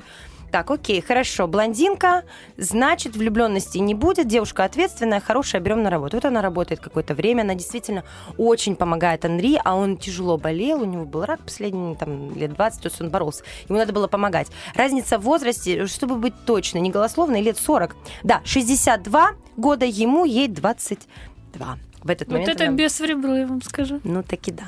так, 0.50 0.70
окей, 0.70 1.00
хорошо, 1.00 1.46
блондинка, 1.46 2.24
значит, 2.56 3.16
влюбленности 3.16 3.78
не 3.78 3.94
будет, 3.94 4.26
девушка 4.26 4.64
ответственная, 4.64 5.20
хорошая, 5.20 5.60
берем 5.60 5.82
на 5.82 5.90
работу. 5.90 6.16
Вот 6.16 6.24
она 6.24 6.42
работает 6.42 6.80
какое-то 6.80 7.14
время, 7.14 7.42
она 7.42 7.54
действительно 7.54 8.04
очень 8.36 8.76
помогает 8.76 9.24
Анри, 9.24 9.60
а 9.62 9.74
он 9.76 9.96
тяжело 9.96 10.38
болел, 10.38 10.82
у 10.82 10.84
него 10.84 11.04
был 11.04 11.24
рак 11.24 11.40
последние 11.40 11.96
там, 11.96 12.34
лет 12.36 12.54
20, 12.54 12.82
то 12.82 12.88
есть 12.88 13.00
он 13.00 13.10
боролся. 13.10 13.44
Ему 13.68 13.78
надо 13.78 13.92
было 13.92 14.06
помогать. 14.06 14.48
Разница 14.74 15.18
в 15.18 15.22
возрасте, 15.22 15.86
чтобы 15.86 16.16
быть 16.16 16.34
точно, 16.46 16.78
не 16.78 16.90
голословной, 16.90 17.42
лет 17.42 17.58
40. 17.58 17.96
Да, 18.22 18.40
62 18.44 19.32
года 19.56 19.84
ему, 19.84 20.24
ей 20.24 20.48
22. 20.48 21.78
В 22.02 22.10
этот 22.10 22.28
Вот 22.28 22.34
момент 22.34 22.48
это 22.50 22.64
она- 22.66 22.76
без 22.76 23.00
в 23.00 23.04
ребро, 23.04 23.34
я 23.34 23.46
вам 23.46 23.60
скажу. 23.62 24.00
ну, 24.04 24.22
таки 24.22 24.52
да. 24.52 24.66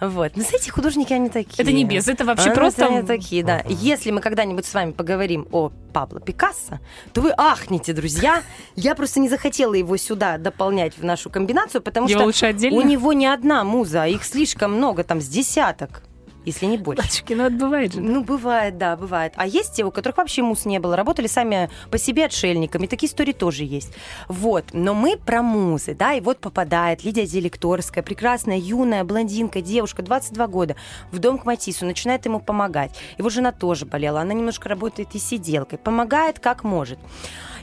Вот. 0.00 0.32
Ну, 0.36 0.42
знаете, 0.42 0.70
художники, 0.70 1.12
они 1.12 1.28
такие. 1.28 1.62
Это 1.62 1.70
не 1.72 1.84
без, 1.84 2.08
это 2.08 2.24
вообще 2.24 2.50
А, 2.50 2.54
просто... 2.54 2.86
Они 2.86 3.02
такие, 3.02 3.44
да. 3.44 3.62
Если 3.68 4.10
мы 4.10 4.20
когда-нибудь 4.20 4.64
с 4.64 4.72
вами 4.72 4.92
поговорим 4.92 5.46
о 5.52 5.70
Пабло 5.92 6.20
Пикассо, 6.20 6.80
то 7.12 7.20
вы 7.20 7.32
ахнете, 7.36 7.92
друзья. 7.92 8.42
Я 8.76 8.94
просто 8.94 9.20
не 9.20 9.28
захотела 9.28 9.74
его 9.74 9.96
сюда 9.98 10.38
дополнять 10.38 10.96
в 10.96 11.04
нашу 11.04 11.28
комбинацию, 11.28 11.82
потому 11.82 12.08
Его 12.08 12.20
что 12.20 12.26
лучше 12.26 12.46
отдельно? 12.46 12.78
у 12.78 12.82
него 12.82 13.12
не 13.12 13.26
одна 13.26 13.62
муза, 13.64 14.04
а 14.04 14.06
их 14.06 14.24
слишком 14.24 14.72
много, 14.74 15.04
там 15.04 15.20
с 15.20 15.28
десяток, 15.28 16.02
если 16.44 16.66
не 16.66 16.78
больше. 16.78 17.02
Батюшки, 17.02 17.34
ну 17.34 17.44
это 17.44 17.56
бывает 17.56 17.92
же. 17.92 18.00
Ну, 18.00 18.24
бывает, 18.24 18.78
да, 18.78 18.96
бывает. 18.96 19.32
А 19.36 19.46
есть 19.46 19.74
те, 19.74 19.84
у 19.84 19.90
которых 19.90 20.18
вообще 20.18 20.42
мус 20.42 20.64
не 20.64 20.78
было, 20.78 20.96
работали 20.96 21.26
сами 21.26 21.70
по 21.90 21.98
себе 21.98 22.26
отшельниками. 22.26 22.86
Такие 22.86 23.08
истории 23.08 23.32
тоже 23.32 23.64
есть. 23.64 23.92
Вот. 24.28 24.66
Но 24.72 24.94
мы 24.94 25.16
про 25.16 25.42
музы, 25.42 25.94
да, 25.94 26.14
и 26.14 26.20
вот 26.20 26.38
попадает 26.38 27.04
Лидия 27.04 27.26
Делекторская, 27.26 28.02
прекрасная, 28.02 28.58
юная, 28.58 29.04
блондинка, 29.04 29.60
девушка, 29.60 30.02
22 30.02 30.46
года, 30.48 30.76
в 31.10 31.18
дом 31.18 31.38
к 31.38 31.44
Матису, 31.44 31.86
начинает 31.86 32.24
ему 32.26 32.40
помогать. 32.40 32.92
Его 33.18 33.28
жена 33.28 33.52
тоже 33.52 33.86
болела, 33.86 34.20
она 34.20 34.34
немножко 34.34 34.68
работает 34.68 35.14
и 35.14 35.18
сиделкой, 35.18 35.78
помогает 35.78 36.38
как 36.38 36.64
может. 36.64 36.98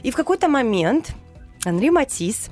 И 0.02 0.10
в 0.10 0.16
какой-то 0.16 0.48
момент 0.48 1.14
Анри 1.64 1.90
Матис 1.90 2.50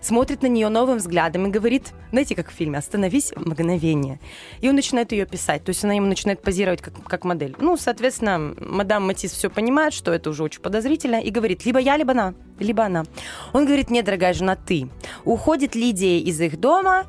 смотрит 0.00 0.42
на 0.42 0.46
нее 0.46 0.68
новым 0.68 0.98
взглядом 0.98 1.46
и 1.46 1.50
говорит, 1.50 1.92
знаете, 2.10 2.34
как 2.34 2.50
в 2.50 2.54
фильме, 2.54 2.78
остановись 2.78 3.32
в 3.34 3.46
мгновение. 3.46 4.20
И 4.60 4.68
он 4.68 4.74
начинает 4.74 5.12
ее 5.12 5.26
писать, 5.26 5.64
то 5.64 5.70
есть 5.70 5.84
она 5.84 5.94
ему 5.94 6.06
начинает 6.06 6.42
позировать 6.42 6.82
как, 6.82 6.94
как 7.04 7.24
модель. 7.24 7.54
Ну, 7.58 7.76
соответственно, 7.76 8.54
мадам 8.58 9.06
Матис 9.06 9.32
все 9.32 9.50
понимает, 9.50 9.92
что 9.92 10.12
это 10.12 10.30
уже 10.30 10.42
очень 10.42 10.60
подозрительно, 10.60 11.20
и 11.20 11.30
говорит, 11.30 11.64
либо 11.64 11.78
я, 11.78 11.96
либо 11.96 12.12
она, 12.12 12.34
либо 12.58 12.84
она. 12.84 13.04
Он 13.52 13.64
говорит, 13.66 13.90
нет, 13.90 14.04
дорогая 14.04 14.32
жена, 14.32 14.56
ты. 14.56 14.88
Уходит 15.24 15.74
Лидия 15.74 16.18
из 16.18 16.40
их 16.40 16.58
дома, 16.58 17.06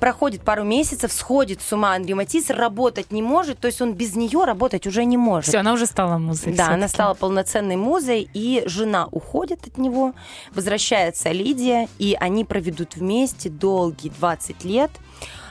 проходит 0.00 0.42
пару 0.42 0.64
месяцев, 0.64 1.12
сходит 1.12 1.60
с 1.60 1.72
ума 1.72 1.94
Андрей 1.94 2.14
Матис, 2.14 2.50
работать 2.50 3.12
не 3.12 3.22
может, 3.22 3.60
то 3.60 3.66
есть 3.66 3.80
он 3.80 3.92
без 3.92 4.16
нее 4.16 4.44
работать 4.44 4.86
уже 4.86 5.04
не 5.04 5.16
может. 5.16 5.48
Все, 5.48 5.58
она 5.58 5.74
уже 5.74 5.86
стала 5.86 6.18
музой. 6.18 6.54
Да, 6.54 6.70
она 6.70 6.88
стала 6.88 7.14
полноценной 7.14 7.76
музой, 7.76 8.28
и 8.32 8.62
жена 8.66 9.06
уходит 9.10 9.66
от 9.66 9.78
него, 9.78 10.14
возвращается 10.54 11.30
Лидия, 11.30 11.88
и 11.98 12.16
они 12.18 12.44
проведут 12.44 12.96
вместе 12.96 13.50
долгие 13.50 14.08
20 14.08 14.64
лет, 14.64 14.90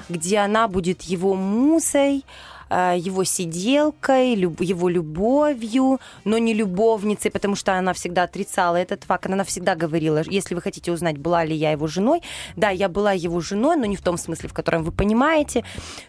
где 0.10 0.40
она 0.40 0.68
будет 0.68 1.04
его 1.04 1.36
музой, 1.36 2.26
его 2.70 3.24
сиделкой, 3.24 4.36
люб- 4.36 4.62
его 4.62 4.90
любовью, 4.90 6.00
но 6.26 6.38
не 6.38 6.54
любовницей, 6.54 7.32
потому 7.32 7.56
что 7.56 7.74
она 7.74 7.94
всегда 7.94 8.24
отрицала 8.24 8.76
этот 8.76 9.04
факт. 9.04 9.26
Она 9.26 9.44
всегда 9.44 9.76
говорила, 9.76 10.22
если 10.26 10.56
вы 10.56 10.62
хотите 10.62 10.92
узнать, 10.92 11.18
была 11.18 11.46
ли 11.46 11.56
я 11.56 11.72
его 11.72 11.88
женой, 11.88 12.22
да, 12.56 12.70
я 12.70 12.90
была 12.90 13.14
его 13.14 13.40
женой, 13.42 13.76
но 13.78 13.86
не 13.86 13.96
в 13.96 14.02
том 14.02 14.18
смысле, 14.18 14.50
в 14.50 14.54
котором 14.54 14.84
вы 14.84 14.92
понимаете. 14.92 15.64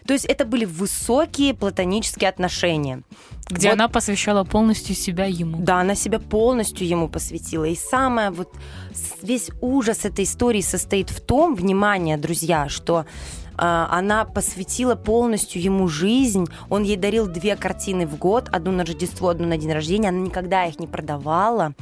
То 0.05 0.13
есть 0.13 0.25
это 0.25 0.45
были 0.45 0.65
высокие 0.65 1.53
платонические 1.53 2.29
отношения. 2.29 3.01
Где 3.49 3.67
Вот 3.69 3.73
она 3.73 3.87
посвящала 3.89 4.43
полностью 4.43 4.95
себя 4.95 5.25
ему. 5.25 5.57
да, 5.59 5.81
она 5.81 5.95
себя 5.95 6.19
полностью 6.19 6.87
ему 6.87 7.09
посвятила. 7.09 7.65
И 7.65 7.75
самое 7.75 8.29
вот 8.29 8.49
весь 9.21 9.49
ужас 9.61 10.05
этой 10.05 10.23
истории 10.25 10.61
состоит 10.61 11.09
в 11.09 11.19
том, 11.21 11.55
внимание, 11.55 12.17
друзья, 12.17 12.69
что 12.69 13.05
она 13.61 14.25
посвятила 14.25 14.95
полностью 14.95 15.61
ему 15.61 15.87
жизнь. 15.87 16.47
Он 16.69 16.81
ей 16.81 16.97
дарил 16.97 17.27
две 17.27 17.55
картины 17.55 18.07
в 18.07 18.17
год, 18.17 18.49
одну 18.51 18.71
на 18.71 18.83
Рождество, 18.83 19.29
одну 19.29 19.47
на 19.47 19.57
день 19.57 19.71
рождения. 19.71 20.09
Она 20.09 20.19
никогда 20.19 20.65
их 20.65 20.79
не 20.79 20.87
продавала. 20.87 21.73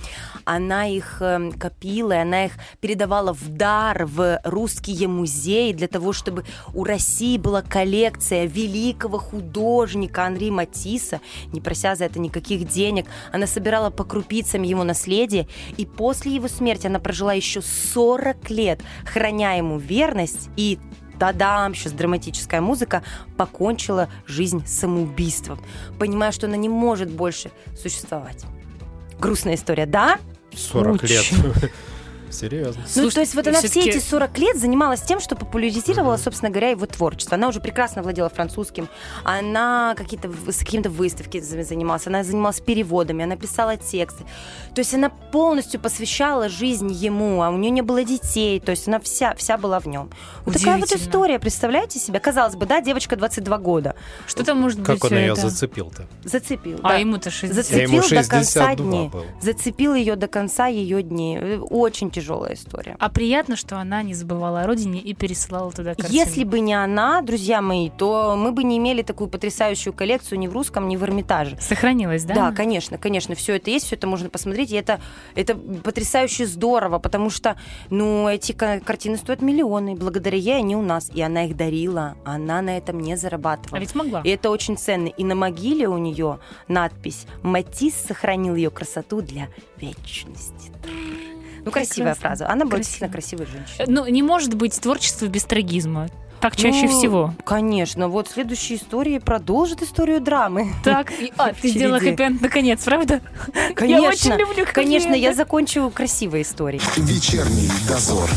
Она 0.44 0.88
их 0.88 1.22
эм, 1.22 1.54
копила, 1.54 2.12
и 2.14 2.18
она 2.18 2.46
их 2.46 2.54
передавала 2.82 3.34
в 3.34 3.48
дар 3.48 4.06
в 4.06 4.42
русские 4.44 5.08
музеи 5.08 5.72
для 5.72 5.88
того, 5.88 6.12
чтобы 6.12 6.44
у 6.74 6.84
России 6.84 7.38
была 7.38 7.62
коллекция 7.62 8.46
великого 8.46 9.18
художника 9.18 10.26
Анри 10.26 10.50
Матисса, 10.50 11.22
не 11.54 11.62
прося 11.62 11.96
за 11.96 12.06
это 12.06 12.20
никаких 12.20 12.68
денег. 12.68 13.06
Она 13.32 13.48
собирала 13.48 13.90
по 13.90 14.04
крупицам 14.04 14.64
его 14.64 14.84
наследие, 14.84 15.48
и 15.78 15.86
после 15.86 16.36
его 16.36 16.50
смерти 16.50 16.88
она 16.88 17.00
прожила 17.00 17.32
еще 17.32 17.62
40 17.62 18.50
лет, 18.50 18.82
храня 19.06 19.54
ему 19.54 19.78
верность 19.78 20.50
и 20.58 20.78
Та-дам, 21.20 21.76
сейчас 21.76 21.94
драматическая 21.94 22.62
музыка, 22.62 23.04
покончила 23.38 24.10
жизнь 24.26 24.66
самоубийством, 24.66 25.60
понимая, 26.00 26.32
что 26.32 26.48
она 26.48 26.56
не 26.56 26.70
может 26.70 27.10
больше 27.12 27.52
существовать. 27.78 28.46
Грустная 29.20 29.56
история, 29.56 29.86
да? 29.86 30.18
40 30.56 31.04
лет. 31.04 31.26
Серьезно. 32.32 32.82
ну, 32.84 32.88
Слушай, 33.02 33.14
то 33.16 33.20
есть 33.22 33.36
вот 33.36 33.48
она 33.48 33.62
все 33.62 33.82
эти 33.82 34.00
40 34.00 34.38
лет 34.38 34.58
занималась 34.58 35.02
тем, 35.02 35.20
что 35.20 35.36
популяризировала, 35.36 36.18
собственно 36.18 36.50
говоря, 36.50 36.70
его 36.70 36.86
творчество. 36.86 37.36
Она 37.36 37.48
уже 37.48 37.60
прекрасно 37.60 38.02
владела 38.04 38.30
французским, 38.30 38.88
она 39.24 39.94
какие-то, 39.98 40.30
с 40.52 40.58
какими-то 40.60 40.90
выставки 40.90 41.40
за- 41.40 41.64
занималась, 41.64 42.08
она 42.08 42.24
занималась 42.24 42.60
переводами, 42.60 43.24
она 43.24 43.36
писала 43.36 43.78
тексты. 43.78 44.24
То 44.74 44.80
есть 44.80 44.94
она 44.94 45.10
полностью 45.10 45.80
посвящала 45.80 46.50
жизнь 46.50 46.92
ему, 46.92 47.42
а 47.42 47.50
у 47.50 47.58
нее 47.58 47.72
не 47.72 47.82
было 47.82 48.04
детей, 48.04 48.60
то 48.60 48.72
есть 48.72 48.88
она 48.88 49.00
вся, 49.00 49.36
вся 49.36 49.58
была 49.58 49.80
в 49.80 49.86
нем. 49.88 50.10
Вот 50.46 50.56
такая 50.58 50.78
вот 50.78 50.92
история, 50.92 51.40
представляете 51.40 52.00
себе? 52.00 52.20
Казалось 52.20 52.56
бы, 52.56 52.66
да, 52.66 52.82
девочка 52.82 53.16
22 53.16 53.58
года. 53.58 53.96
Что 54.28 54.44
там 54.44 54.60
может 54.60 54.80
быть? 54.80 54.88
Как 54.88 55.04
он 55.12 55.18
ее 55.18 55.34
это? 55.34 55.50
зацепил-то? 55.50 56.08
Зацепил. 56.24 56.80
А 56.84 56.90
да. 56.90 56.96
ему-то 56.96 57.30
60. 57.32 57.56
Зацепил 57.56 57.90
Ему 57.92 58.02
до 58.02 58.30
конца 58.30 58.62
62 58.62 58.76
дней. 58.76 59.10
был. 59.10 59.26
Зацепил 59.42 59.94
ее 59.96 60.16
до 60.16 60.28
конца 60.28 60.68
ее 60.68 61.04
дней. 61.04 61.58
Очень 61.58 62.12
тяжелая 62.20 62.54
история. 62.54 62.96
А 63.00 63.10
приятно, 63.10 63.56
что 63.56 63.78
она 63.78 64.04
не 64.04 64.14
забывала 64.14 64.62
о 64.62 64.68
родине 64.68 65.00
и 65.00 65.14
пересылала 65.14 65.72
туда 65.72 65.96
картины. 65.96 66.16
Если 66.16 66.44
бы 66.44 66.60
не 66.60 66.74
она, 66.74 67.22
друзья 67.22 67.62
мои, 67.62 67.90
то 67.90 68.36
мы 68.38 68.52
бы 68.52 68.64
не 68.64 68.78
имели 68.78 69.02
такую 69.02 69.30
потрясающую 69.30 69.94
коллекцию 69.94 70.40
ни 70.40 70.48
в 70.48 70.54
русском, 70.54 70.88
ни 70.88 70.98
в 70.98 71.04
Эрмитаже. 71.04 71.58
Сохранилась, 71.60 72.26
да? 72.26 72.34
Да, 72.34 72.52
конечно, 72.52 72.98
конечно, 72.98 73.36
все 73.36 73.56
это 73.56 73.70
есть, 73.70 73.86
все 73.86 73.96
это 73.96 74.08
можно 74.08 74.30
посмотреть, 74.30 74.72
и 74.72 74.76
это, 74.76 75.00
это 75.36 75.56
потрясающе 75.56 76.46
здорово, 76.46 77.00
потому 77.00 77.30
что, 77.30 77.56
ну, 77.90 78.28
эти 78.28 78.52
ка- 78.52 78.80
картины 78.82 79.18
стоят 79.18 79.42
миллионы, 79.42 79.96
благодаря 79.96 80.38
ей 80.38 80.58
они 80.58 80.76
у 80.76 80.82
нас, 80.82 81.10
и 81.14 81.22
она 81.22 81.46
их 81.46 81.56
дарила, 81.56 82.16
она 82.26 82.62
на 82.62 82.78
этом 82.78 83.00
не 83.00 83.16
зарабатывала. 83.16 83.78
А 83.78 83.80
ведь 83.80 83.96
могла. 83.96 84.22
И 84.22 84.30
это 84.30 84.50
очень 84.50 84.78
ценно. 84.78 85.08
И 85.08 85.24
на 85.24 85.36
могиле 85.36 85.88
у 85.88 85.98
нее 85.98 86.40
надпись 86.68 87.26
«Матисс 87.44 87.96
сохранил 87.96 88.56
ее 88.56 88.70
красоту 88.70 89.22
для 89.22 89.48
вечности». 89.78 90.72
Ну, 91.66 91.72
красивая 91.72 92.14
Прекрасно. 92.14 92.22
фраза. 92.46 92.50
Она 92.50 92.66
была 92.66 92.78
действительно 92.78 93.12
красивой 93.12 93.46
женщиной. 93.48 93.86
Ну, 93.88 94.06
не 94.08 94.24
может 94.24 94.54
быть 94.54 94.80
творчество 94.80 95.26
без 95.28 95.44
трагизма. 95.44 96.08
Так 96.40 96.56
чаще 96.56 96.86
Ну, 96.86 96.98
всего. 96.98 97.34
Конечно. 97.46 98.08
Вот 98.08 98.30
следующая 98.30 98.76
история 98.76 99.20
продолжит 99.20 99.82
историю 99.82 100.22
драмы. 100.22 100.70
Так, 100.86 101.12
и- 101.12 101.34
а, 101.38 101.52
ты 101.54 101.68
сделала 101.68 102.00
хэппи 102.00 102.38
наконец, 102.42 102.82
правда? 102.86 103.20
Конечно. 103.76 104.04
Я 104.04 104.10
очень 104.10 104.34
люблю 104.36 104.66
Конечно, 104.74 105.14
я 105.14 105.34
закончу 105.34 105.92
красивой 105.94 106.44
историей. 106.44 106.82
Вечерний 106.96 107.70
дозор. 107.90 108.30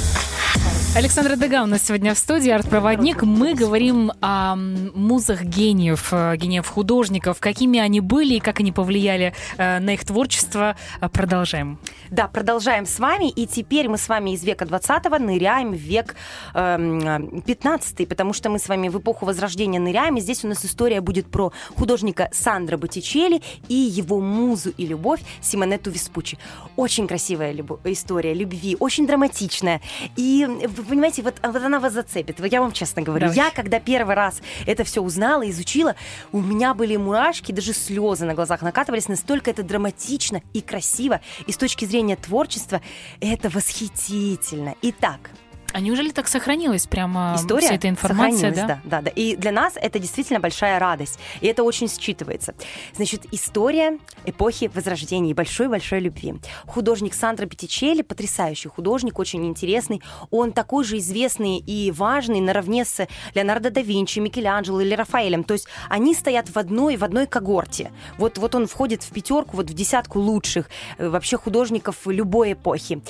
Александра 0.95 1.37
Дега 1.37 1.63
у 1.63 1.67
нас 1.67 1.87
сегодня 1.87 2.13
в 2.13 2.19
студии, 2.19 2.51
арт-проводник. 2.51 3.23
Мы 3.23 3.55
говорим 3.55 4.13
о 4.21 4.57
музах 4.57 5.43
гениев, 5.43 6.13
э, 6.13 6.37
гениев 6.37 6.69
художников, 6.69 7.41
какими 7.41 7.81
они 7.81 8.01
были 8.01 8.35
и 8.35 8.41
как 8.41 8.61
они 8.61 8.73
повлияли 8.73 9.33
э, 9.57 9.79
на 9.79 9.95
их 9.95 10.05
творчество. 10.05 10.77
Э, 11.01 11.09
продолжаем. 11.09 11.79
Да, 12.11 12.29
продолжаем 12.29 12.85
с 12.85 12.99
вами. 12.99 13.31
И 13.31 13.47
теперь 13.47 13.89
мы 13.89 13.97
с 13.97 14.07
вами 14.07 14.35
из 14.35 14.45
века 14.45 14.67
20-го 14.67 15.19
ныряем 15.19 15.73
в 15.73 15.77
век 15.77 16.15
э, 16.53 17.21
15 17.47 18.07
потому 18.07 18.35
что 18.35 18.51
мы 18.51 18.59
с 18.59 18.69
вами 18.69 18.89
в 18.89 18.99
эпоху 18.99 19.25
Возрождения 19.25 19.81
ныряем. 19.81 20.19
И 20.19 20.21
здесь 20.21 20.45
у 20.45 20.49
нас 20.49 20.63
история 20.63 21.01
будет 21.01 21.27
про 21.27 21.55
художника 21.75 22.29
Сандро 22.33 22.77
Боттичелли 22.77 23.41
и 23.67 23.75
его 23.75 24.21
музу 24.21 24.75
и 24.77 24.85
любовь 24.85 25.21
Симонетту 25.41 25.91
Веспуччи. 25.91 26.37
Очень 26.77 27.09
красивая 27.09 27.53
любовь, 27.53 27.81
история 27.85 28.35
любви, 28.35 28.77
очень 28.79 29.07
драматичная. 29.07 29.81
И 30.17 30.47
вы 30.83 30.89
понимаете, 30.89 31.23
вот, 31.23 31.35
вот 31.43 31.57
она 31.57 31.79
вас 31.81 31.93
зацепит. 31.93 32.45
Я 32.45 32.61
вам 32.61 32.73
честно 32.73 33.03
говорю, 33.03 33.29
Давай. 33.29 33.37
я 33.37 33.51
когда 33.51 33.81
первый 33.81 34.15
раз 34.15 34.41
это 34.67 34.85
все 34.85 35.01
узнала, 35.01 35.49
изучила, 35.49 35.95
у 36.33 36.41
меня 36.41 36.75
были 36.75 36.97
мурашки, 36.97 37.53
даже 37.53 37.73
слезы 37.73 38.25
на 38.25 38.35
глазах 38.35 38.63
накатывались, 38.63 39.09
настолько 39.09 39.51
это 39.51 39.63
драматично 39.63 40.43
и 40.53 40.61
красиво, 40.61 41.21
и 41.47 41.53
с 41.53 41.57
точки 41.57 41.85
зрения 41.85 42.17
творчества 42.17 42.81
это 43.21 43.49
восхитительно. 43.49 44.75
Итак, 44.83 45.31
А 45.73 45.81
неужели 45.81 46.11
так 46.11 46.29
сохранилась 46.29 46.87
прямо 46.87 47.35
история 47.37 47.67
вся 47.67 47.75
эта 47.75 47.89
информация? 47.89 48.53
сохранилась, 48.53 48.81
да? 48.85 49.01
да, 49.01 49.03
да. 49.03 49.11
И 49.11 49.37
для 49.37 49.53
нас 49.53 49.75
это 49.77 49.99
действительно 49.99 50.41
большая 50.41 50.79
радость. 50.79 51.19
И 51.41 51.47
это 51.47 51.63
очень 51.63 51.87
считывается. 51.87 52.55
Значит, 52.95 53.27
история 53.33 53.99
эпохи 54.25 54.71
Возрождения 54.75 55.31
и 55.31 55.35
большой-большой 55.35 56.01
любви. 56.01 56.35
Художник 56.67 57.15
Сандро 57.15 57.47
Петтичелли, 57.47 58.03
потрясающий 58.03 58.69
художник, 58.69 59.19
очень 59.19 59.47
интересный. 59.47 60.03
Он 60.31 60.53
такой 60.53 60.85
же 60.85 60.99
известный 60.99 61.59
и 61.59 61.91
важный 61.91 62.41
наравне 62.41 62.85
с 62.85 63.07
Леонардо 63.35 63.71
да 63.71 63.81
Винчи, 63.81 64.19
Микеланджело 64.19 64.81
или 64.81 64.95
Рафаэлем. 64.95 65.45
То 65.45 65.55
есть 65.55 65.67
они 65.89 66.15
стоят 66.15 66.49
в 66.49 66.59
одной, 66.59 66.97
в 66.97 67.05
одной 67.05 67.27
когорте. 67.27 67.91
Вот, 68.19 68.39
вот 68.39 68.55
он 68.55 68.67
входит 68.67 69.03
в 69.03 69.13
пятерку, 69.13 69.57
вот 69.57 69.71
в 69.71 69.75
десятку 69.75 70.21
лучших 70.21 70.69
э, 70.99 71.09
вообще 71.09 71.37
художников 71.37 71.97
любой 72.07 72.53
эпохи. 72.53 73.03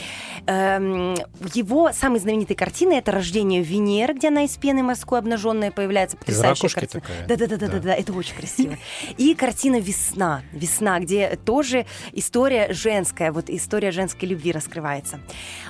Эм, 0.46 1.14
его 1.54 1.92
самый 1.92 2.20
знаменитый 2.20 2.51
картины 2.54 2.94
это 2.94 3.12
рождение 3.12 3.62
Венеры, 3.62 4.14
где 4.14 4.28
она 4.28 4.44
из 4.44 4.56
пены 4.56 4.82
морской 4.82 5.18
обнаженная 5.18 5.70
появляется. 5.70 6.16
Потрясающая 6.16 6.68
картина. 6.68 7.02
такая. 7.02 7.26
Да, 7.26 7.36
да, 7.36 7.46
да, 7.46 7.56
да, 7.56 7.66
да, 7.68 7.78
да, 7.78 7.94
это 7.94 8.12
очень 8.12 8.34
красиво. 8.34 8.76
И 9.16 9.34
картина 9.34 9.80
Весна. 9.80 10.42
Весна, 10.52 11.00
где 11.00 11.36
тоже 11.44 11.86
история 12.12 12.72
женская, 12.72 13.32
вот 13.32 13.50
история 13.50 13.90
женской 13.90 14.28
любви 14.28 14.52
раскрывается. 14.52 15.20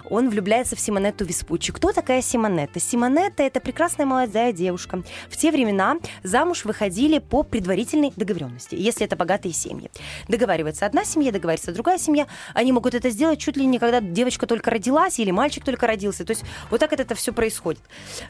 Он 0.09 0.29
влюбляется 0.29 0.77
в 0.77 0.81
Симонетту 0.81 1.25
Веспуччи. 1.25 1.73
Кто 1.73 1.93
такая 1.93 2.23
Симонетта? 2.23 2.81
Симонетта 2.81 3.43
это 3.43 3.61
прекрасная 3.61 4.07
молодая 4.07 4.53
девушка. 4.53 5.03
В 5.29 5.37
те 5.37 5.51
времена 5.51 5.97
замуж 6.23 6.65
выходили 6.65 7.19
по 7.19 7.43
предварительной 7.43 8.13
договоренности, 8.17 8.75
если 8.75 9.07
это 9.07 9.17
богатые 9.17 9.53
семьи. 9.53 9.91
Договаривается 10.29 10.87
одна 10.87 11.05
семья, 11.05 11.33
договаривается 11.33 11.73
другая 11.73 11.99
семья. 11.99 12.27
Они 12.55 12.73
могут 12.73 12.95
это 12.95 13.11
сделать 13.11 13.39
чуть 13.39 13.57
ли 13.57 13.67
не 13.67 13.79
когда 13.79 14.01
девочка 14.01 14.47
только 14.47 14.71
родилась 14.71 15.19
или 15.19 15.31
мальчик 15.31 15.65
только 15.65 15.87
родился. 15.87 16.25
То 16.25 16.33
есть 16.33 16.45
вот 16.73 16.81
так 16.81 16.93
это 16.93 17.15
все 17.15 17.33
происходит. 17.33 17.83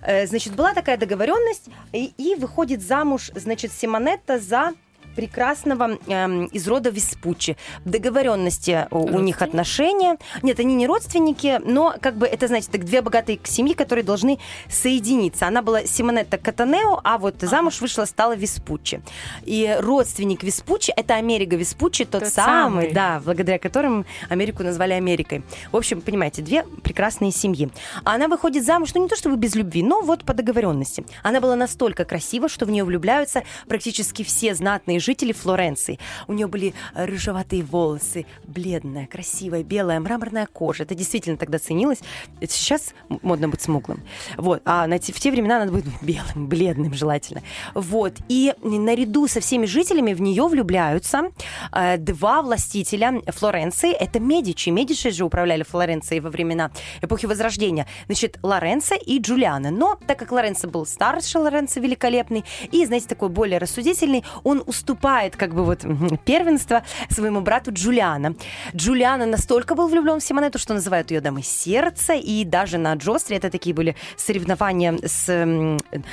Э, 0.02 0.26
Значит, 0.26 0.54
была 0.54 0.74
такая 0.74 0.96
договоренность, 0.96 1.66
и, 1.92 2.12
и 2.18 2.34
выходит 2.34 2.82
замуж, 2.82 3.30
значит, 3.34 3.72
Симонетта 3.72 4.38
за 4.38 4.72
прекрасного 5.14 5.98
эм, 6.06 6.46
из 6.46 6.66
рода 6.68 6.90
Веспуччи. 6.90 7.56
Договоренности 7.84 8.86
у, 8.90 9.20
них 9.20 9.42
отношения. 9.42 10.16
Нет, 10.42 10.60
они 10.60 10.74
не 10.74 10.86
родственники, 10.86 11.60
но 11.64 11.94
как 12.00 12.16
бы 12.16 12.26
это, 12.26 12.48
значит, 12.48 12.70
так 12.70 12.84
две 12.84 13.02
богатые 13.02 13.38
семьи, 13.44 13.74
которые 13.74 14.04
должны 14.04 14.38
соединиться. 14.68 15.46
Она 15.46 15.62
была 15.62 15.84
Симонетта 15.84 16.38
Катанео, 16.38 17.00
а 17.04 17.18
вот 17.18 17.36
замуж 17.40 17.80
вышла, 17.80 18.04
стала 18.04 18.34
Веспуччи. 18.34 19.02
И 19.44 19.76
родственник 19.80 20.42
Веспуччи, 20.42 20.92
это 20.96 21.14
Америка 21.14 21.56
Веспуччи, 21.56 22.04
тот, 22.04 22.24
Тот 22.24 22.32
самый, 22.32 22.86
самый. 22.86 22.92
да, 22.92 23.22
благодаря 23.24 23.58
которым 23.58 24.06
Америку 24.28 24.62
назвали 24.62 24.92
Америкой. 24.92 25.42
В 25.70 25.76
общем, 25.76 26.00
понимаете, 26.00 26.42
две 26.42 26.64
прекрасные 26.82 27.32
семьи. 27.32 27.70
Она 28.04 28.28
выходит 28.28 28.64
замуж, 28.64 28.90
ну 28.94 29.02
не 29.02 29.08
то 29.08 29.16
чтобы 29.16 29.36
без 29.36 29.54
любви, 29.54 29.82
но 29.82 30.02
вот 30.02 30.24
по 30.24 30.34
договоренности. 30.34 31.04
Она 31.22 31.40
была 31.40 31.56
настолько 31.56 32.04
красива, 32.04 32.48
что 32.48 32.66
в 32.66 32.70
нее 32.70 32.84
влюбляются 32.84 33.42
практически 33.68 34.22
все 34.22 34.54
знатные 34.54 35.00
жители 35.02 35.32
Флоренции. 35.32 35.98
У 36.28 36.32
нее 36.32 36.46
были 36.46 36.74
э, 36.94 37.04
рыжеватые 37.04 37.62
волосы, 37.62 38.24
бледная, 38.44 39.06
красивая, 39.06 39.62
белая, 39.62 40.00
мраморная 40.00 40.46
кожа. 40.46 40.84
Это 40.84 40.94
действительно 40.94 41.36
тогда 41.36 41.58
ценилось. 41.58 41.98
Сейчас 42.40 42.94
модно 43.08 43.48
быть 43.48 43.60
смуглым. 43.60 44.02
Вот. 44.36 44.62
А 44.64 44.86
в 44.86 44.98
те 45.20 45.30
времена 45.30 45.58
надо 45.58 45.72
быть 45.72 45.84
белым, 46.00 46.46
бледным 46.48 46.94
желательно. 46.94 47.42
Вот. 47.74 48.14
И 48.28 48.54
наряду 48.62 49.28
со 49.28 49.40
всеми 49.40 49.66
жителями 49.66 50.14
в 50.14 50.20
нее 50.20 50.46
влюбляются 50.46 51.30
э, 51.72 51.98
два 51.98 52.42
властителя 52.42 53.20
Флоренции. 53.26 53.92
Это 53.92 54.20
Медичи. 54.20 54.70
Медичи 54.70 55.10
же 55.10 55.24
управляли 55.24 55.64
Флоренцией 55.64 56.20
во 56.20 56.30
времена 56.30 56.70
эпохи 57.00 57.26
Возрождения. 57.26 57.86
Значит, 58.06 58.38
Лоренцо 58.42 58.94
и 58.94 59.18
Джулиана. 59.18 59.70
Но 59.70 59.98
так 60.06 60.18
как 60.18 60.32
Лоренцо 60.32 60.68
был 60.68 60.86
старше, 60.86 61.38
Лоренцо 61.38 61.80
великолепный, 61.80 62.44
и, 62.70 62.86
знаете, 62.86 63.08
такой 63.08 63.28
более 63.28 63.58
рассудительный, 63.58 64.24
он 64.44 64.62
уступает 64.92 65.36
как 65.36 65.54
бы 65.54 65.64
вот 65.64 65.84
первенство 66.24 66.82
своему 67.08 67.40
брату 67.40 67.72
Джулиана. 67.72 68.34
Джулиана 68.74 69.26
настолько 69.26 69.74
был 69.74 69.88
влюблен 69.88 70.20
в 70.20 70.22
Симонетту, 70.22 70.58
что 70.58 70.74
называют 70.74 71.10
ее 71.10 71.20
дамой 71.20 71.42
сердца, 71.42 72.12
и 72.12 72.44
даже 72.44 72.78
на 72.78 72.94
Джостре, 72.94 73.38
это 73.38 73.50
такие 73.50 73.74
были 73.74 73.96
соревнования 74.16 74.98
с, 75.02 75.28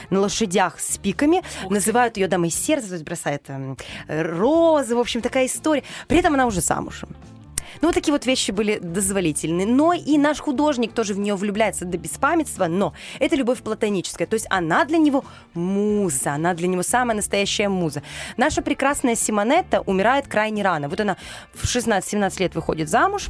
на 0.10 0.20
лошадях 0.20 0.80
с 0.80 0.98
пиками, 0.98 1.42
называют 1.70 2.18
ее 2.18 2.28
дамой 2.28 2.52
сердца, 2.52 2.88
то 2.89 2.94
есть 2.94 3.06
бросает 3.06 3.48
розы, 4.08 4.96
в 4.96 5.00
общем, 5.00 5.22
такая 5.22 5.46
история. 5.46 5.84
При 6.08 6.20
этом 6.20 6.34
она 6.34 6.46
уже 6.46 6.62
замужем. 6.62 7.10
Ну, 7.82 7.88
вот 7.88 7.95
такие 7.95 8.12
вот 8.12 8.25
вещи 8.25 8.51
были 8.51 8.79
дозволительны. 8.79 9.65
Но 9.65 9.93
и 9.93 10.17
наш 10.17 10.39
художник 10.39 10.93
тоже 10.93 11.13
в 11.13 11.19
нее 11.19 11.36
влюбляется 11.36 11.86
до 11.86 11.97
беспамятства, 11.97 12.67
но 12.67 12.93
это 13.19 13.36
любовь 13.36 13.62
платоническая. 13.62 14.27
То 14.27 14.36
есть 14.36 14.47
она 14.49 14.86
для 14.86 14.97
него 14.97 15.23
муза, 15.53 16.34
она 16.34 16.53
для 16.53 16.67
него 16.67 16.84
самая 16.84 17.15
настоящая 17.15 17.69
муза. 17.69 18.03
Наша 18.38 18.62
прекрасная 18.62 19.15
Симонетта 19.15 19.82
умирает 19.82 20.27
крайне 20.27 20.63
рано. 20.63 20.89
Вот 20.89 20.99
она 20.99 21.17
в 21.53 21.63
16-17 21.65 22.39
лет 22.39 22.55
выходит 22.55 22.89
замуж, 22.89 23.29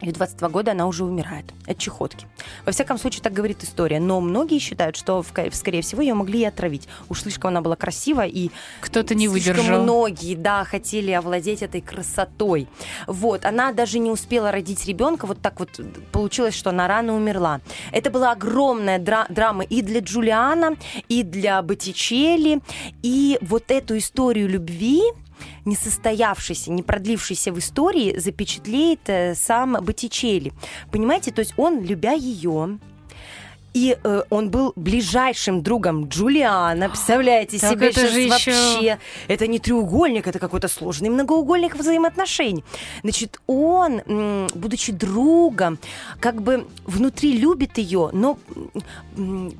и 0.00 0.08
в 0.08 0.12
22 0.12 0.48
года 0.48 0.70
она 0.72 0.86
уже 0.86 1.04
умирает 1.04 1.44
от 1.66 1.78
чехотки. 1.78 2.26
Во 2.64 2.72
всяком 2.72 2.98
случае, 2.98 3.22
так 3.22 3.32
говорит 3.32 3.62
история. 3.62 4.00
Но 4.00 4.20
многие 4.20 4.58
считают, 4.58 4.96
что, 4.96 5.24
скорее 5.52 5.82
всего, 5.82 6.00
ее 6.02 6.14
могли 6.14 6.40
и 6.40 6.44
отравить. 6.44 6.88
Уж 7.08 7.22
слишком 7.22 7.48
она 7.48 7.60
была 7.60 7.76
красива, 7.76 8.26
и 8.26 8.50
Кто-то 8.80 9.14
не 9.14 9.28
выдержал. 9.28 9.82
многие, 9.82 10.34
да, 10.36 10.64
хотели 10.64 11.10
овладеть 11.10 11.62
этой 11.62 11.80
красотой. 11.80 12.66
Вот, 13.06 13.44
она 13.44 13.72
даже 13.72 13.98
не 13.98 14.10
успела 14.10 14.50
родить 14.50 14.86
ребенка, 14.86 15.26
вот 15.26 15.40
так 15.40 15.60
вот 15.60 15.80
получилось, 16.12 16.54
что 16.54 16.70
она 16.70 16.88
рано 16.88 17.14
умерла. 17.14 17.60
Это 17.92 18.10
была 18.10 18.32
огромная 18.32 18.98
дра- 18.98 19.26
драма 19.28 19.64
и 19.64 19.82
для 19.82 20.00
Джулиана, 20.00 20.76
и 21.08 21.22
для 21.22 21.60
Боттичелли, 21.62 22.60
и 23.02 23.38
вот 23.42 23.70
эту 23.70 23.98
историю 23.98 24.48
любви 24.48 25.02
не 25.64 25.76
состоявшейся, 25.76 26.70
не 26.70 26.82
продлившейся 26.82 27.52
в 27.52 27.58
истории, 27.58 28.18
запечатлеет 28.18 29.00
э, 29.08 29.34
сам 29.34 29.76
Боттичелли. 29.80 30.52
Понимаете, 30.90 31.30
то 31.30 31.40
есть 31.40 31.54
он, 31.56 31.82
любя 31.82 32.12
ее, 32.12 32.78
и 33.72 33.96
э, 34.02 34.22
он 34.30 34.50
был 34.50 34.72
ближайшим 34.74 35.62
другом 35.62 36.08
Джулиана. 36.08 36.88
Представляете 36.88 37.56
Так 37.60 37.70
себе 37.70 37.90
это 37.90 38.08
же 38.08 38.28
вообще. 38.28 38.50
ещё- 38.50 38.98
Это 39.28 39.46
не 39.46 39.60
треугольник, 39.60 40.26
это 40.26 40.40
какой-то 40.40 40.66
сложный 40.66 41.08
многоугольник 41.08 41.76
взаимоотношений. 41.76 42.64
Значит, 43.04 43.40
он, 43.46 44.48
будучи 44.56 44.90
другом, 44.92 45.78
как 46.18 46.42
бы 46.42 46.66
внутри 46.84 47.38
любит 47.38 47.78
ее, 47.78 48.10
но 48.12 48.38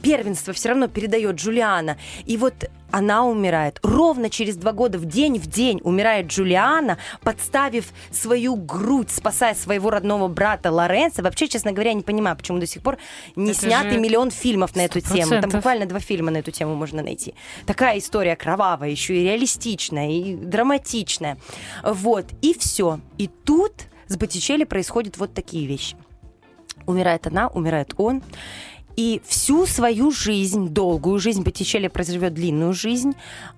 первенство 0.02 0.52
все 0.52 0.70
равно 0.70 0.88
передает 0.88 1.36
Джулиана. 1.36 1.96
И 2.26 2.36
вот 2.36 2.70
она 2.90 3.24
умирает. 3.24 3.78
Ровно 3.82 4.30
через 4.30 4.56
два 4.56 4.72
года, 4.72 4.98
в 4.98 5.04
день 5.04 5.38
в 5.38 5.46
день, 5.46 5.80
умирает 5.84 6.26
Джулиана, 6.26 6.98
подставив 7.22 7.92
свою 8.10 8.56
грудь, 8.56 9.10
спасая 9.10 9.54
своего 9.54 9.90
родного 9.90 10.28
брата 10.28 10.70
Лоренцо. 10.70 11.22
Вообще, 11.22 11.48
честно 11.48 11.72
говоря, 11.72 11.90
я 11.90 11.94
не 11.94 12.02
понимаю, 12.02 12.36
почему 12.36 12.58
до 12.58 12.66
сих 12.66 12.82
пор 12.82 12.98
не 13.36 13.52
Это 13.52 13.60
сняты 13.60 13.96
миллион 13.96 14.30
фильмов 14.30 14.74
на 14.76 14.82
эту 14.82 15.00
сто 15.00 15.14
тему. 15.14 15.40
Там 15.40 15.50
буквально 15.50 15.86
два 15.86 16.00
фильма 16.00 16.30
на 16.30 16.38
эту 16.38 16.50
тему 16.50 16.74
можно 16.74 17.02
найти. 17.02 17.34
Такая 17.66 17.98
история 17.98 18.36
кровавая, 18.36 18.90
еще 18.90 19.16
и 19.16 19.24
реалистичная, 19.24 20.10
и 20.10 20.34
драматичная. 20.34 21.38
Вот, 21.84 22.26
и 22.42 22.54
все. 22.58 23.00
И 23.18 23.28
тут 23.28 23.72
с 24.08 24.16
Боттичелли 24.16 24.64
происходят 24.64 25.16
вот 25.18 25.34
такие 25.34 25.66
вещи. 25.66 25.96
Умирает 26.86 27.26
она, 27.26 27.48
умирает 27.48 27.94
он. 27.96 28.22
И 28.96 29.20
всю 29.24 29.66
свою 29.66 30.10
жизнь, 30.10 30.68
долгую 30.68 31.18
жизнь, 31.18 31.42
Боттичелли 31.42 31.88
проживет 31.88 32.34
длинную 32.34 32.72
жизнь, 32.72 33.12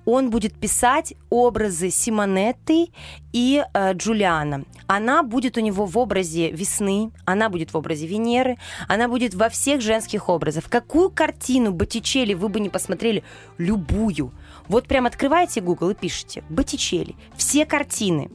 он 0.05 0.31
будет 0.31 0.55
писать 0.55 1.15
образы 1.31 1.91
Симонетты 1.91 2.89
и 3.33 3.65
э, 3.73 3.93
Джулиана. 3.95 4.65
Она 4.87 5.23
будет 5.23 5.57
у 5.57 5.61
него 5.61 5.87
в 5.87 5.97
образе 5.99 6.51
весны, 6.51 7.11
она 7.25 7.49
будет 7.49 7.73
в 7.73 7.77
образе 7.77 8.07
Венеры, 8.07 8.59
она 8.89 9.09
будет 9.09 9.35
во 9.35 9.49
всех 9.49 9.81
женских 9.81 10.29
образах. 10.29 10.65
Какую 10.69 11.11
картину 11.11 11.73
Боттичелли 11.73 12.35
вы 12.35 12.49
бы 12.49 12.61
не 12.61 12.69
посмотрели, 12.69 13.25
любую, 13.59 14.33
вот 14.69 14.87
прям 14.87 15.07
открываете 15.07 15.61
Google 15.61 15.91
и 15.91 15.95
пишите 15.95 16.43
Боттичелли, 16.49 17.17
все 17.37 17.65
картины. 17.67 18.31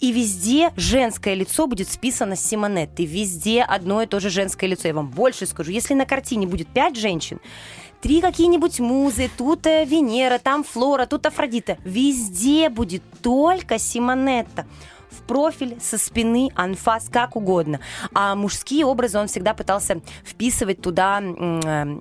И 0.00 0.12
везде 0.12 0.72
женское 0.76 1.34
лицо 1.34 1.66
будет 1.66 1.90
списано 1.90 2.36
с 2.36 2.44
Симонетты. 2.44 3.04
Везде 3.04 3.62
одно 3.62 4.02
и 4.02 4.06
то 4.06 4.20
же 4.20 4.30
женское 4.30 4.66
лицо. 4.66 4.88
Я 4.88 4.94
вам 4.94 5.10
больше 5.10 5.46
скажу. 5.46 5.70
Если 5.70 5.94
на 5.94 6.06
картине 6.06 6.46
будет 6.46 6.68
пять 6.68 6.96
женщин, 6.96 7.40
три 8.00 8.20
какие-нибудь 8.20 8.80
музы, 8.80 9.30
тут 9.36 9.66
э, 9.66 9.84
Венера, 9.84 10.38
там 10.38 10.64
Флора, 10.64 11.06
тут 11.06 11.26
Афродита. 11.26 11.78
Везде 11.84 12.68
будет 12.68 13.02
только 13.22 13.78
Симонетта 13.78 14.66
в 15.16 15.22
профиль, 15.22 15.76
со 15.80 15.98
спины, 15.98 16.50
анфас, 16.54 17.08
как 17.10 17.36
угодно. 17.36 17.80
А 18.14 18.34
мужские 18.34 18.84
образы 18.84 19.18
он 19.18 19.26
всегда 19.26 19.54
пытался 19.54 20.00
вписывать 20.24 20.80
туда 20.80 21.20
э, 21.22 21.98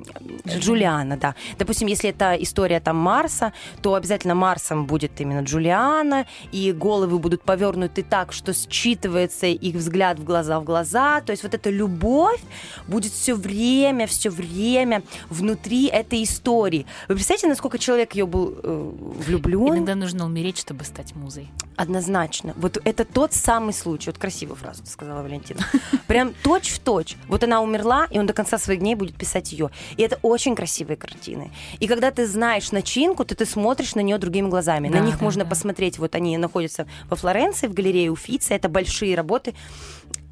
Джулиана, 0.48 1.18
да. 1.18 1.36
Допустим, 1.58 1.88
если 1.88 2.10
это 2.10 2.36
история 2.36 2.80
там 2.80 2.98
Марса, 2.98 3.54
то 3.82 3.94
обязательно 3.96 4.36
Марсом 4.36 4.86
будет 4.86 5.20
именно 5.22 5.42
Джулиана, 5.42 6.26
и 6.52 6.72
головы 6.72 7.20
будут 7.20 7.44
повернуты 7.44 8.04
так, 8.04 8.34
что 8.34 8.52
считывается 8.52 9.48
их 9.48 9.76
взгляд 9.76 10.20
в 10.20 10.24
глаза 10.24 10.60
в 10.60 10.64
глаза. 10.64 11.22
То 11.22 11.32
есть 11.32 11.44
вот 11.44 11.54
эта 11.54 11.70
любовь 11.70 12.42
будет 12.88 13.12
все 13.12 13.36
время, 13.36 14.08
все 14.08 14.30
время 14.30 15.04
внутри 15.30 15.88
этой 15.88 16.24
истории. 16.24 16.86
Вы 17.08 17.16
представляете, 17.16 17.48
насколько 17.48 17.78
человек 17.78 18.14
ее 18.16 18.26
был 18.26 18.56
э, 18.62 18.92
влюблен? 19.26 19.76
Иногда 19.76 19.96
нужно 19.96 20.26
умереть, 20.26 20.58
чтобы 20.58 20.84
стать 20.84 21.16
музой. 21.16 21.50
Однозначно. 21.76 22.54
Вот 22.56 22.78
это 22.84 23.05
тот 23.06 23.34
самый 23.34 23.74
случай. 23.74 24.10
Вот 24.10 24.18
красивую 24.18 24.56
фразу 24.56 24.84
сказала, 24.86 25.22
Валентина. 25.22 25.62
Прям 26.08 26.34
точь 26.44 26.70
в 26.70 26.80
точь. 26.80 27.16
Вот 27.28 27.44
она 27.44 27.62
умерла, 27.62 28.08
и 28.10 28.20
он 28.20 28.26
до 28.26 28.34
конца 28.34 28.58
своих 28.58 28.80
дней 28.80 28.96
будет 28.96 29.16
писать 29.16 29.52
ее. 29.52 29.70
И 29.98 30.04
это 30.04 30.20
очень 30.22 30.56
красивые 30.56 30.98
картины. 30.98 31.52
И 31.80 31.88
когда 31.88 32.12
ты 32.12 32.28
знаешь 32.28 32.72
начинку, 32.72 33.26
то 33.26 33.36
ты 33.36 33.46
смотришь 33.46 33.96
на 33.96 34.02
нее 34.02 34.18
другими 34.18 34.50
глазами. 34.50 34.90
Да, 34.90 35.00
на 35.00 35.06
них 35.06 35.20
да, 35.20 35.24
можно 35.24 35.44
да. 35.44 35.50
посмотреть. 35.50 36.00
Вот 36.00 36.16
они 36.16 36.38
находятся 36.38 36.88
во 37.10 37.16
Флоренции, 37.16 37.68
в 37.68 37.74
галерее 37.74 38.12
Уфица. 38.12 38.54
Это 38.54 38.70
большие 38.70 39.16
работы. 39.16 39.54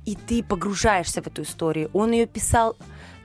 И 0.05 0.15
ты 0.15 0.43
погружаешься 0.43 1.21
в 1.21 1.27
эту 1.27 1.43
историю. 1.43 1.89
Он 1.93 2.11
ее 2.11 2.25
писал 2.25 2.75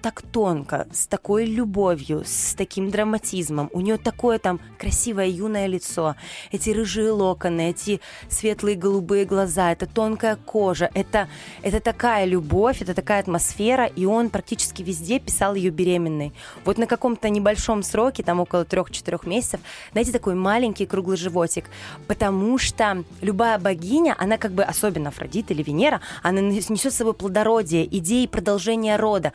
так 0.00 0.22
тонко, 0.22 0.86
с 0.92 1.06
такой 1.06 1.44
любовью, 1.46 2.22
с 2.24 2.54
таким 2.54 2.90
драматизмом. 2.90 3.70
У 3.72 3.80
нее 3.80 3.98
такое 3.98 4.38
там 4.38 4.60
красивое 4.78 5.26
юное 5.26 5.66
лицо, 5.66 6.16
эти 6.52 6.70
рыжие 6.70 7.10
локоны, 7.10 7.70
эти 7.70 8.00
светлые 8.28 8.76
голубые 8.76 9.24
глаза, 9.24 9.72
это 9.72 9.86
тонкая 9.86 10.36
кожа, 10.36 10.90
это, 10.94 11.28
это 11.62 11.80
такая 11.80 12.24
любовь, 12.24 12.82
это 12.82 12.94
такая 12.94 13.20
атмосфера, 13.20 13.86
и 13.86 14.04
он 14.04 14.30
практически 14.30 14.82
везде 14.82 15.18
писал 15.18 15.54
ее 15.54 15.70
беременной. 15.70 16.32
Вот 16.64 16.78
на 16.78 16.86
каком-то 16.86 17.28
небольшом 17.28 17.82
сроке, 17.82 18.22
там 18.22 18.40
около 18.40 18.64
трех-четырех 18.64 19.26
месяцев, 19.26 19.60
знаете, 19.92 20.12
такой 20.12 20.34
маленький 20.34 20.86
круглый 20.86 21.16
животик, 21.16 21.64
потому 22.06 22.58
что 22.58 23.04
любая 23.20 23.58
богиня, 23.58 24.14
она 24.18 24.38
как 24.38 24.52
бы, 24.52 24.62
особенно 24.62 25.08
Афродита 25.08 25.52
или 25.52 25.62
Венера, 25.62 26.00
она 26.22 26.40
несет 26.40 26.92
с 26.92 26.96
собой 26.96 27.14
плодородие, 27.14 27.86
идеи 27.98 28.26
продолжения 28.26 28.96
рода. 28.96 29.32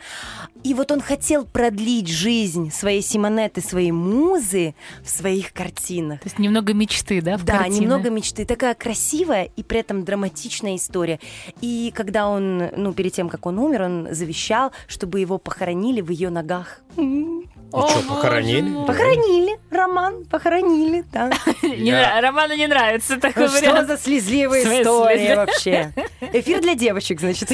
И 0.64 0.74
вот 0.74 0.90
он 0.90 1.00
хотел 1.00 1.44
продлить 1.44 2.08
жизнь 2.08 2.72
своей 2.72 3.02
Симонеты, 3.02 3.60
своей 3.60 3.92
музы 3.92 4.74
в 5.02 5.10
своих 5.10 5.52
картинах. 5.52 6.20
То 6.20 6.26
есть 6.26 6.38
немного 6.38 6.72
мечты, 6.72 7.20
да, 7.20 7.36
в 7.36 7.44
Да, 7.44 7.58
картине? 7.58 7.80
немного 7.80 8.10
мечты. 8.10 8.44
Такая 8.46 8.74
красивая 8.74 9.50
и 9.56 9.62
при 9.62 9.80
этом 9.80 10.04
драматичная 10.04 10.76
история. 10.76 11.20
И 11.60 11.92
когда 11.94 12.28
он, 12.28 12.70
ну, 12.76 12.92
перед 12.94 13.12
тем, 13.12 13.28
как 13.28 13.44
он 13.46 13.58
умер, 13.58 13.82
он 13.82 14.08
завещал, 14.10 14.72
чтобы 14.88 15.20
его 15.20 15.36
похоронили 15.38 16.00
в 16.00 16.10
ее 16.10 16.30
ногах. 16.30 16.80
И 16.96 17.46
что, 17.70 18.02
похоронили? 18.08 18.86
Похоронили, 18.86 19.58
Роман, 19.70 20.24
похоронили, 20.26 21.04
да. 21.12 21.30
Я- 21.62 22.20
Роману 22.20 22.54
не 22.56 22.68
нравится 22.68 23.18
такой 23.18 23.44
Ну, 23.44 23.48
что 23.48 23.60
вариант. 23.70 23.88
за 23.88 23.98
слезливая 23.98 24.62
история 24.62 25.36
вообще? 25.36 25.92
Эфир 26.32 26.60
для 26.62 26.74
девочек, 26.74 27.20
значит. 27.20 27.50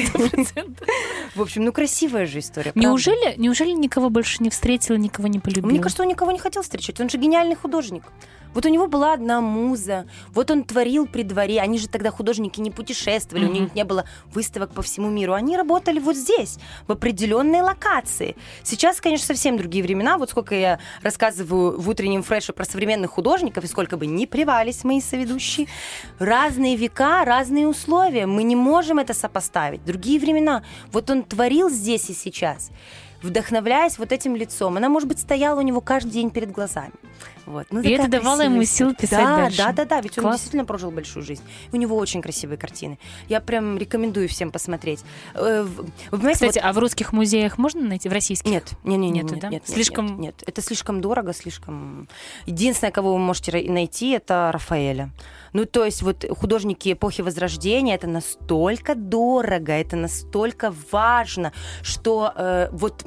В 1.35 1.41
общем, 1.41 1.63
ну 1.63 1.71
красивая 1.71 2.25
же 2.25 2.39
история. 2.39 2.73
правда? 2.73 2.79
Неужели, 2.79 3.35
неужели 3.37 3.71
никого 3.71 4.09
больше 4.09 4.43
не 4.43 4.49
встретила, 4.49 4.95
никого 4.97 5.27
не 5.27 5.39
полюбила? 5.39 5.69
Мне 5.69 5.79
кажется, 5.79 6.03
он 6.03 6.09
никого 6.09 6.31
не 6.31 6.39
хотел 6.39 6.61
встречать. 6.61 6.99
Он 6.99 7.09
же 7.09 7.17
гениальный 7.17 7.55
художник. 7.55 8.03
Вот 8.53 8.65
у 8.65 8.69
него 8.69 8.87
была 8.87 9.13
одна 9.13 9.41
муза, 9.41 10.05
вот 10.33 10.51
он 10.51 10.63
творил 10.63 11.07
при 11.07 11.23
дворе. 11.23 11.61
Они 11.61 11.77
же 11.77 11.87
тогда 11.87 12.11
художники 12.11 12.59
не 12.59 12.71
путешествовали, 12.71 13.45
у 13.45 13.49
Мгм. 13.49 13.53
них 13.63 13.75
не 13.75 13.83
было 13.83 14.05
выставок 14.33 14.73
по 14.73 14.81
всему 14.81 15.09
миру. 15.09 15.33
Они 15.33 15.55
работали 15.57 15.99
вот 15.99 16.15
здесь, 16.15 16.57
в 16.87 16.91
определенной 16.91 17.61
локации. 17.61 18.35
Сейчас, 18.63 18.99
конечно, 19.01 19.27
совсем 19.27 19.57
другие 19.57 19.83
времена. 19.83 20.17
Вот 20.17 20.29
сколько 20.29 20.55
я 20.55 20.79
рассказываю 21.01 21.79
в 21.79 21.87
утреннем 21.89 22.23
фреше 22.23 22.53
про 22.53 22.65
современных 22.65 23.11
художников, 23.11 23.63
и 23.63 23.67
сколько 23.67 23.97
бы 23.97 24.05
ни 24.05 24.25
привались 24.25 24.83
мои 24.83 25.01
соведущие. 25.01 25.67
Разные 26.19 26.75
века, 26.75 27.23
разные 27.25 27.67
условия. 27.67 28.25
Мы 28.25 28.43
не 28.43 28.55
можем 28.55 28.99
это 28.99 29.13
сопоставить. 29.13 29.83
Другие 29.85 30.19
времена. 30.19 30.63
Вот 30.91 31.09
он 31.09 31.23
творил 31.23 31.69
здесь 31.69 32.09
и 32.09 32.13
сейчас 32.13 32.71
вдохновляясь 33.21 33.97
вот 33.97 34.11
этим 34.11 34.35
лицом. 34.35 34.77
Она, 34.77 34.89
может 34.89 35.07
быть, 35.07 35.19
стояла 35.19 35.59
у 35.59 35.61
него 35.63 35.81
каждый 35.81 36.11
день 36.11 36.29
перед 36.31 36.51
глазами. 36.51 36.91
Вот. 37.45 37.67
Ну, 37.71 37.81
И 37.81 37.89
это 37.89 38.07
давало 38.07 38.41
ему 38.41 38.63
силы 38.63 38.93
писать 38.93 39.23
да, 39.25 39.35
дальше. 39.37 39.57
Да, 39.57 39.71
да, 39.73 39.85
да, 39.85 40.01
ведь 40.01 40.17
он 40.17 40.23
Класс. 40.23 40.35
действительно 40.35 40.63
прожил 40.65 40.91
большую 40.91 41.23
жизнь. 41.23 41.41
У 41.71 41.75
него 41.77 41.97
очень 41.97 42.21
красивые 42.21 42.57
картины. 42.57 42.99
Я 43.29 43.41
прям 43.41 43.77
рекомендую 43.77 44.29
всем 44.29 44.51
посмотреть. 44.51 45.03
Э, 45.33 45.63
Вы 45.63 46.17
понимаете, 46.17 46.47
Кстати, 46.47 46.59
а 46.59 46.71
в 46.71 46.77
русских 46.77 47.13
музеях 47.13 47.57
можно 47.57 47.81
найти? 47.81 48.09
В 48.09 48.13
российских? 48.13 48.49
нет, 48.49 48.71
не, 48.83 48.95
не, 48.95 49.09
не, 49.09 49.21
Нету, 49.21 49.33
нет, 49.33 49.41
да? 49.41 49.49
нет, 49.49 49.63
нет, 49.67 49.75
Слишком- 49.75 50.07
нет, 50.07 50.17
нет. 50.19 50.43
Это 50.45 50.61
слишком 50.61 51.01
дорого, 51.01 51.33
слишком. 51.33 52.07
Единственное, 52.45 52.91
кого 52.91 53.13
вы 53.13 53.19
можете 53.19 53.51
найти, 53.69 54.11
это 54.11 54.49
Рафаэля. 54.53 55.09
Ну, 55.53 55.65
то 55.65 55.85
есть 55.85 56.01
вот 56.01 56.25
художники 56.29 56.93
эпохи 56.93 57.21
Возрождения, 57.21 57.95
это 57.95 58.07
настолько 58.07 58.95
дорого, 58.95 59.73
это 59.73 59.95
настолько 59.95 60.73
важно, 60.91 61.51
что 61.81 62.31
э, 62.35 62.69
вот 62.71 63.05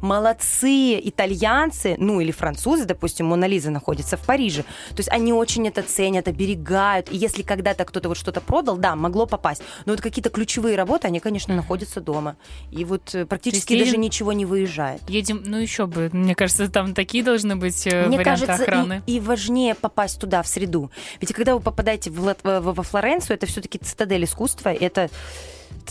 молодцы 0.00 1.00
итальянцы, 1.02 1.96
ну 1.98 2.20
или 2.20 2.30
французы, 2.30 2.84
допустим, 2.84 3.26
Мона 3.26 3.46
Лиза 3.46 3.70
находится 3.70 4.16
в 4.16 4.24
Париже, 4.24 4.62
то 4.90 4.98
есть 4.98 5.08
они 5.08 5.32
очень 5.32 5.66
это 5.66 5.82
ценят, 5.82 6.28
оберегают, 6.28 7.12
и 7.12 7.16
если 7.16 7.42
когда-то 7.42 7.84
кто-то 7.84 8.08
вот 8.08 8.16
что-то 8.16 8.40
продал, 8.40 8.76
да, 8.76 8.94
могло 8.94 9.26
попасть, 9.26 9.62
но 9.84 9.92
вот 9.92 10.00
какие-то 10.00 10.30
ключевые 10.30 10.76
работы, 10.76 11.08
они, 11.08 11.20
конечно, 11.20 11.54
находятся 11.54 12.00
дома, 12.00 12.36
и 12.70 12.84
вот 12.84 13.14
э, 13.14 13.26
практически 13.26 13.72
едем- 13.72 13.84
даже 13.86 13.96
ничего 13.96 14.32
не 14.32 14.46
выезжает. 14.46 15.02
Едем, 15.08 15.42
ну 15.44 15.56
еще 15.56 15.86
бы. 15.86 16.08
Мне 16.12 16.34
кажется, 16.34 16.70
там 16.70 16.94
такие 16.94 17.24
должны 17.24 17.56
быть 17.56 17.86
э, 17.86 18.06
Мне 18.06 18.18
варианты 18.18 18.46
кажется, 18.46 18.62
охраны. 18.64 19.02
И, 19.06 19.16
и 19.16 19.20
важнее 19.20 19.74
попасть 19.74 20.20
туда, 20.20 20.42
в 20.42 20.46
среду. 20.48 20.90
Ведь 21.20 21.32
когда 21.32 21.54
вы 21.54 21.60
попадаете 21.60 21.79
в, 22.06 22.22
Лат- 22.24 22.40
во, 22.42 22.82
Флоренцию, 22.82 23.36
это 23.36 23.46
все-таки 23.46 23.78
цитадель 23.78 24.24
искусства, 24.24 24.70
это 24.72 25.10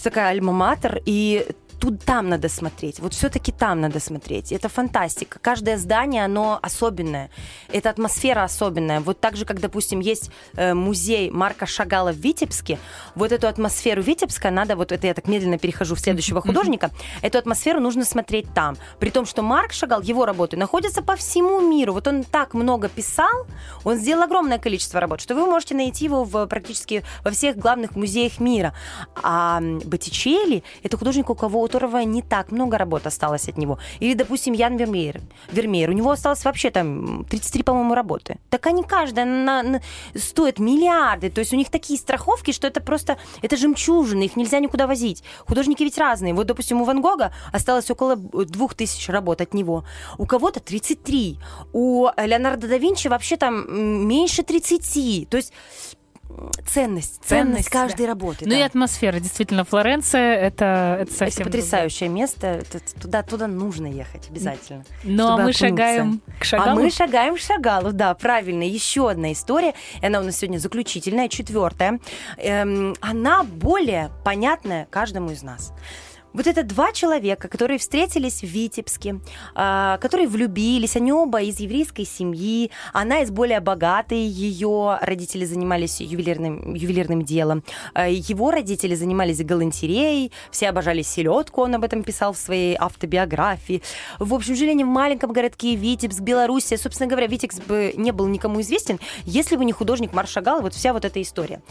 такая 0.02 0.34
альма-матер, 0.34 1.02
и 1.06 1.46
тут 1.80 2.04
там 2.04 2.30
надо 2.30 2.50
смотреть. 2.50 3.00
Вот 3.00 3.14
все-таки 3.14 3.52
там 3.52 3.82
надо 3.82 4.00
смотреть. 4.00 4.52
Это 4.52 4.70
фантастика. 4.70 5.40
Каждое 5.40 5.78
здание, 5.78 6.26
оно 6.26 6.60
особенное. 6.62 7.30
Это 7.72 7.90
атмосфера 7.90 8.44
особенная. 8.44 9.00
Вот 9.00 9.20
так 9.20 9.36
же, 9.36 9.46
как, 9.46 9.60
допустим, 9.60 10.00
есть 10.00 10.32
э, 10.56 10.74
музей 10.74 11.32
Марка 11.32 11.66
Шагала 11.66 12.12
в 12.12 12.18
Витебске, 12.18 12.78
вот 13.16 13.32
эту 13.32 13.48
атмосферу 13.48 14.02
Витебска 14.02 14.52
надо, 14.52 14.76
вот 14.76 14.92
это 14.92 15.08
я 15.08 15.14
так 15.14 15.28
медленно 15.28 15.58
перехожу 15.58 15.96
в 15.96 16.00
следующего 16.00 16.42
художника, 16.42 16.92
эту 17.22 17.38
атмосферу 17.38 17.80
нужно 17.80 18.06
смотреть 18.06 18.54
там. 18.54 18.78
При 19.00 19.10
том, 19.10 19.26
что 19.26 19.42
Марк 19.42 19.72
Шагал, 19.72 20.02
его 20.02 20.26
работы 20.26 20.58
находятся 20.58 21.02
по 21.02 21.16
всему 21.16 21.62
миру. 21.62 21.94
Вот 21.94 22.08
он 22.08 22.24
так 22.24 22.54
много 22.54 22.90
писал, 22.90 23.48
он 23.84 23.98
сделал 23.98 24.24
огромное 24.24 24.60
количество 24.60 25.00
работ, 25.00 25.22
что 25.22 25.36
вы 25.36 25.46
можете 25.46 25.76
найти 25.76 26.06
его 26.06 26.24
в, 26.24 26.46
практически 26.48 27.04
во 27.24 27.32
всех 27.32 27.58
главных 27.58 27.96
музеях 27.96 28.40
мира. 28.40 28.74
А 29.24 29.62
Боттичелли— 29.86 30.64
это 30.84 30.98
художник, 30.98 31.30
у 31.30 31.36
кого 31.36 31.62
которого 31.70 32.04
не 32.04 32.22
так 32.22 32.52
много 32.52 32.78
работ 32.78 33.06
осталось 33.06 33.48
от 33.48 33.58
него. 33.58 33.78
Или, 34.02 34.16
допустим, 34.16 34.54
Ян 34.54 34.78
Вермеер. 34.78 35.22
Вермеер. 35.52 35.90
У 35.92 35.94
него 35.94 36.10
осталось 36.10 36.44
вообще 36.46 36.72
там 36.72 37.26
33, 37.30 37.64
по-моему, 37.64 37.94
работы. 37.94 38.38
Так 38.50 38.66
они 38.68 38.84
каждая 38.84 39.26
на, 39.26 39.62
на- 39.64 39.82
стоит 40.16 40.60
миллиарды. 40.60 41.30
То 41.30 41.42
есть 41.42 41.54
у 41.54 41.56
них 41.56 41.70
такие 41.70 42.00
страховки, 42.00 42.52
что 42.52 42.68
это 42.68 42.82
просто... 42.82 43.18
Это 43.44 43.56
жемчужины, 43.56 44.24
их 44.24 44.36
нельзя 44.36 44.60
никуда 44.60 44.88
возить. 44.88 45.24
Художники 45.48 45.84
ведь 45.84 45.98
разные. 45.98 46.34
Вот, 46.34 46.48
допустим, 46.48 46.82
у 46.82 46.86
Ван 46.86 47.02
Гога 47.02 47.32
осталось 47.54 47.92
около 47.92 48.16
двух 48.16 48.74
тысяч 48.74 49.08
работ 49.10 49.42
от 49.42 49.54
него. 49.54 49.84
У 50.18 50.26
кого-то 50.26 50.60
33. 50.60 51.38
У 51.74 52.08
Леонардо 52.18 52.68
да 52.68 52.78
Винчи 52.78 53.08
вообще 53.10 53.38
там 53.38 54.08
меньше 54.08 54.42
30. 54.42 55.30
То 55.30 55.38
есть 55.38 55.54
ценность, 56.68 57.20
ценность, 57.24 57.28
Ценность, 57.28 57.70
каждой 57.70 58.06
да. 58.06 58.08
работы. 58.08 58.46
Ну 58.46 58.54
и 58.54 58.60
да. 58.60 58.66
атмосфера, 58.66 59.20
действительно, 59.20 59.64
Флоренция, 59.66 60.36
это, 60.36 60.98
это 61.02 61.10
Это 61.10 61.14
совсем 61.14 61.46
потрясающее 61.46 62.10
место. 62.10 62.48
Это 62.48 62.80
туда, 63.02 63.24
туда 63.24 63.48
нужно 63.48 63.88
ехать 63.88 64.30
обязательно. 64.30 64.84
другое. 65.04 65.18
Ну 65.18 65.28
а 65.28 65.32
мы 65.32 65.34
окунуться. 65.42 65.68
шагаем 65.68 66.22
к 66.40 66.44
Шагалу. 66.44 66.72
А 66.72 66.76
мы 66.76 66.92
шагаем 66.92 67.36
к 67.36 67.40
Шагалу, 67.40 67.92
да, 67.92 68.14
правильно. 68.14 68.64
Еще 68.64 69.10
одна 69.10 69.32
история, 69.32 69.74
и 70.02 70.06
она 70.06 70.20
у 70.20 70.24
нас 70.24 70.38
сегодня 70.38 70.60
заключительная, 70.60 71.28
четвертая. 71.28 72.00
Эм, 72.38 72.96
она 73.02 73.44
более 73.44 74.12
понятная 74.24 74.88
каждому 74.90 75.32
из 75.32 75.44
нас. 75.44 75.74
Вот 76.32 76.46
это 76.46 76.64
два 76.64 76.92
человека, 76.92 77.48
которые 77.48 77.80
встретились 77.80 78.42
в 78.42 78.44
Витебске, 78.44 79.20
а, 79.56 79.98
которые 79.98 80.28
влюбились, 80.28 80.96
они 80.96 81.12
оба 81.12 81.42
из 81.42 81.60
еврейской 81.60 82.06
семьи, 82.06 82.70
она 82.94 83.22
из 83.22 83.32
более 83.32 83.60
богатой, 83.62 84.20
ее 84.20 85.00
родители 85.02 85.46
занимались 85.46 86.02
ювелирным, 86.02 86.76
ювелирным 86.76 87.24
делом, 87.24 87.64
а, 87.96 88.08
его 88.08 88.52
родители 88.52 88.94
занимались 88.94 89.44
галантереей, 89.44 90.32
все 90.52 90.70
обожали 90.70 91.02
селедку, 91.02 91.64
он 91.64 91.74
об 91.74 91.84
этом 91.84 92.04
писал 92.04 92.34
в 92.34 92.38
своей 92.38 92.76
автобиографии. 92.80 93.82
В 94.20 94.36
общем, 94.36 94.56
жили 94.56 94.70
они 94.70 94.84
в 94.84 94.88
маленьком 94.88 95.34
городке 95.34 95.74
Витебск, 95.74 96.20
Белоруссия. 96.20 96.78
Собственно 96.78 97.10
говоря, 97.10 97.26
Витебск 97.26 97.66
бы 97.66 97.94
не 97.98 98.12
был 98.12 98.28
никому 98.28 98.62
известен, 98.62 99.00
если 99.26 99.56
бы 99.56 99.66
не 99.66 99.72
художник 99.72 100.14
Марш 100.14 100.30
Шагал, 100.30 100.60
и 100.60 100.62
вот 100.62 100.76
вся 100.76 100.94
вот 100.94 101.06
эта 101.06 101.20
история. 101.24 101.64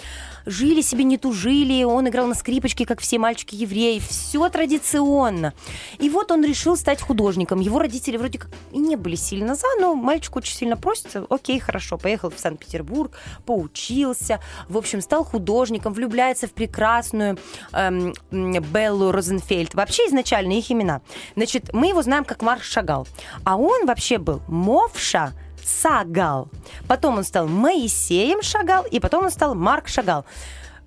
Жили 0.47 0.81
себе, 0.81 1.05
не 1.05 1.16
тужили, 1.16 1.85
он 1.85 2.09
играл 2.09 2.27
на 2.27 2.35
скрипочке, 2.35 2.85
как 2.85 3.01
все 3.01 3.21
мальчики-евреи, 3.21 4.01
все 4.01 4.48
традиционно. 4.49 5.55
И 5.99 6.11
вот 6.11 6.31
он 6.31 6.45
решил 6.45 6.77
стать 6.77 7.01
художником. 7.01 7.61
Его 7.61 7.79
родители 7.79 8.17
вроде 8.17 8.39
как 8.39 8.51
и 8.73 8.79
не 8.79 8.97
были 8.97 9.17
сильно 9.17 9.55
за, 9.55 9.67
но 9.81 9.95
мальчик 9.95 10.37
очень 10.37 10.55
сильно 10.55 10.77
просится. 10.77 11.25
Окей, 11.29 11.59
хорошо, 11.59 11.99
поехал 11.99 12.31
в 12.31 12.39
Санкт-Петербург, 12.39 13.13
поучился, 13.47 14.41
в 14.69 14.77
общем, 14.77 15.01
стал 15.01 15.25
художником, 15.25 15.93
влюбляется 15.93 16.47
в 16.47 16.53
прекрасную 16.53 17.39
эм, 17.73 18.15
Беллу 18.31 19.13
Розенфельд. 19.13 19.75
Вообще 19.75 20.07
изначально 20.09 20.53
их 20.53 20.71
имена. 20.71 21.01
Значит, 21.37 21.73
мы 21.73 21.89
его 21.89 22.03
знаем 22.03 22.25
как 22.25 22.43
Марк 22.43 22.63
Шагал. 22.63 23.07
А 23.45 23.57
он 23.57 23.87
вообще 23.87 24.19
был 24.19 24.41
Мовша 24.49 25.33
Сагал. 25.65 26.49
Потом 26.87 27.19
он 27.19 27.25
стал 27.25 27.47
Моисеем 27.47 28.43
Шагал, 28.43 28.85
и 28.91 29.01
потом 29.01 29.25
он 29.25 29.31
стал 29.31 29.55
Марк 29.55 29.89
Шагал. 29.89 30.25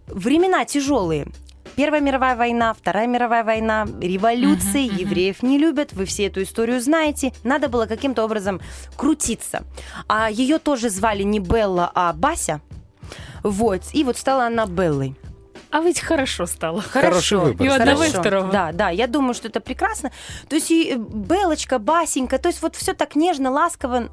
Времена 0.08 0.66
тяжелые. 0.66 1.28
Первая 1.82 2.00
мировая 2.00 2.36
война, 2.36 2.76
Вторая 2.76 3.08
мировая 3.08 3.44
война, 3.44 3.88
революции, 4.00 4.86
Мгм, 4.86 4.94
мгм. 4.94 5.02
евреев 5.02 5.42
не 5.42 5.58
любят, 5.58 5.94
вы 5.94 6.06
все 6.06 6.28
эту 6.28 6.44
историю 6.44 6.80
знаете. 6.80 7.34
Надо 7.44 7.70
было 7.70 7.88
каким-то 7.88 8.24
образом 8.24 8.62
крутиться. 8.96 9.64
А 10.08 10.30
ее 10.30 10.60
тоже 10.60 10.92
звали 10.92 11.24
не 11.24 11.40
Белла, 11.40 11.92
а 11.96 12.14
Бася. 12.14 12.62
Вот, 13.42 13.82
и 13.94 14.04
вот 14.04 14.16
стала 14.20 14.46
она 14.46 14.68
Беллой. 14.68 15.16
А 15.72 15.80
ведь 15.82 16.00
хорошо 16.00 16.46
стало. 16.46 16.84
Хороший 16.84 17.40
выбор. 17.40 17.66
И 17.66 17.70
у 17.72 17.74
одного, 17.74 18.04
и 18.04 18.10
Хорошо. 18.10 18.22
второго. 18.22 18.52
Да, 18.52 18.72
да, 18.74 18.90
я 18.92 19.08
думаю, 19.08 19.34
что 19.34 19.48
это 19.48 19.60
прекрасно. 19.60 20.12
То 20.50 20.58
есть 20.58 20.70
и 20.70 20.92
э, 20.92 20.98
Белочка, 20.98 21.80
Басенька, 21.80 22.38
то 22.38 22.50
есть 22.50 22.62
вот 22.62 22.76
все 22.76 22.94
так 22.94 23.16
нежно, 23.16 23.50
ласково. 23.50 24.10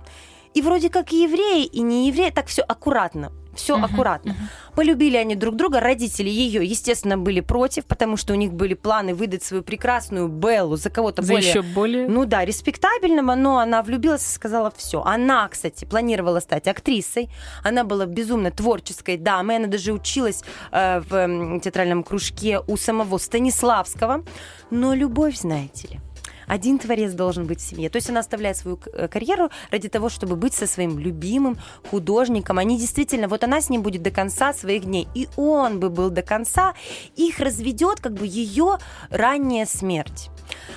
И 0.55 0.63
вроде 0.63 0.89
как 0.89 1.13
и 1.13 1.25
евреи, 1.25 1.67
и 1.67 1.83
не 1.83 2.09
евреи, 2.09 2.31
так 2.31 2.47
все 2.47 2.63
аккуратно. 2.63 3.31
Все 3.59 3.77
Мгм, 3.77 3.85
аккуратно. 3.87 4.37
Полюбили 4.77 5.17
они 5.17 5.35
друг 5.35 5.57
друга. 5.57 5.81
Родители 5.81 6.29
ее, 6.31 6.65
естественно, 6.65 7.19
были 7.19 7.41
против, 7.41 7.85
потому 7.87 8.17
что 8.17 8.33
у 8.33 8.37
них 8.37 8.53
были 8.53 8.75
планы 8.75 9.15
выдать 9.15 9.43
свою 9.43 9.65
прекрасную 9.65 10.29
Беллу 10.29 10.77
за 10.77 10.91
кого-то 10.91 11.23
За 11.23 11.33
более 11.33 11.49
еще 11.51 11.63
более... 11.63 12.09
ну 12.09 12.25
да, 12.25 12.45
респектабельного, 12.45 13.35
но 13.35 13.59
она 13.59 13.83
влюбилась 13.83 14.23
и 14.23 14.33
сказала 14.33 14.73
все. 14.77 15.03
Она, 15.03 15.49
кстати, 15.49 15.85
планировала 15.85 16.39
стать 16.39 16.69
актрисой. 16.69 17.29
Она 17.65 17.83
была 17.83 18.07
безумно 18.07 18.53
творческой 18.53 19.17
дамой. 19.17 19.57
Она 19.57 19.67
даже 19.67 19.93
училась 19.93 20.45
э, 20.71 21.01
в 21.01 21.13
м, 21.15 21.61
театральном 21.61 22.05
кружке 22.05 22.61
у 22.67 22.77
самого 22.77 23.19
Станиславского. 23.19 24.23
Но 24.71 24.95
любовь, 24.95 25.37
знаете 25.37 25.89
ли, 25.89 26.01
один 26.49 26.79
творец 26.79 27.13
должен 27.13 27.47
быть 27.47 27.61
в 27.61 27.63
семье. 27.63 27.91
То 27.91 27.97
есть 27.97 28.11
она 28.11 28.21
оставляет 28.21 28.57
свою 28.57 28.79
э, 28.93 29.09
карьеру 29.09 29.51
ради 29.71 29.89
того, 29.89 30.09
чтобы 30.09 30.37
быть 30.37 30.55
со 30.55 30.67
своим 30.67 30.99
любимым 30.99 31.59
художником. 31.91 32.59
Они 32.59 32.79
действительно, 32.79 33.29
вот 33.29 33.45
она 33.45 33.61
с 33.61 33.71
ним 33.71 33.83
будет 33.83 34.03
до 34.03 34.11
конца 34.11 34.53
своих 34.53 34.85
дней. 34.85 35.09
И 35.15 35.29
он 35.37 35.81
бы 35.81 35.91
был 35.91 36.11
до 36.11 36.23
конца. 36.23 36.75
Их 37.17 37.39
разведет 37.39 38.01
как 38.01 38.15
бы 38.15 38.27
ее 38.27 38.79
ранняя 39.11 39.67
смерть. 39.67 40.31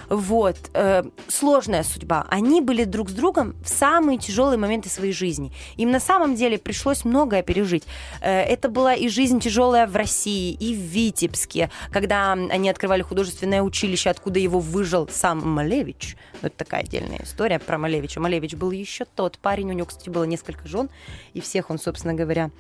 Вот. 0.10 0.58
э, 0.74 1.04
сложная 1.28 1.84
судьба. 1.84 2.26
Они 2.30 2.62
были 2.62 2.84
друг 2.84 3.10
с 3.10 3.14
другом 3.14 3.56
в 3.64 3.70
самые 3.70 4.18
тяжелые 4.18 4.58
моменты 4.58 4.90
своей 4.90 5.14
жизни. 5.14 5.52
Им 5.78 5.92
на 5.92 6.00
самом 6.00 6.36
деле 6.36 6.58
пришлось 6.58 7.06
многое 7.06 7.44
пережить. 7.44 7.84
Э, 8.22 8.42
это 8.42 8.70
была 8.70 8.94
и 8.94 9.08
жизнь 9.08 9.40
тяжелая 9.40 9.88
в 9.88 9.96
России, 9.96 10.54
и 10.54 10.74
в 10.74 10.80
Витебске, 10.80 11.70
когда 11.92 12.34
они 12.34 12.70
открывали 12.70 13.02
художественное 13.02 13.62
училище, 13.62 14.10
откуда 14.10 14.40
его 14.40 14.60
выжил 14.60 15.08
сам 15.12 15.48
Малевич. 15.48 16.16
Ну, 16.42 16.48
это 16.48 16.58
такая 16.58 16.82
отдельная 16.82 17.22
история 17.24 17.60
про 17.60 17.78
Малевича. 17.78 18.20
Малевич 18.20 18.56
был 18.56 18.72
еще 18.72 19.06
тот 19.06 19.38
парень, 19.38 19.70
у 19.70 19.74
него, 19.74 19.86
кстати, 19.86 20.10
было 20.10 20.24
несколько 20.24 20.68
жен, 20.68 20.90
и 21.34 21.42
всех 21.42 21.70
он, 21.70 21.80
собственно 21.80 22.14
говоря, 22.14 22.52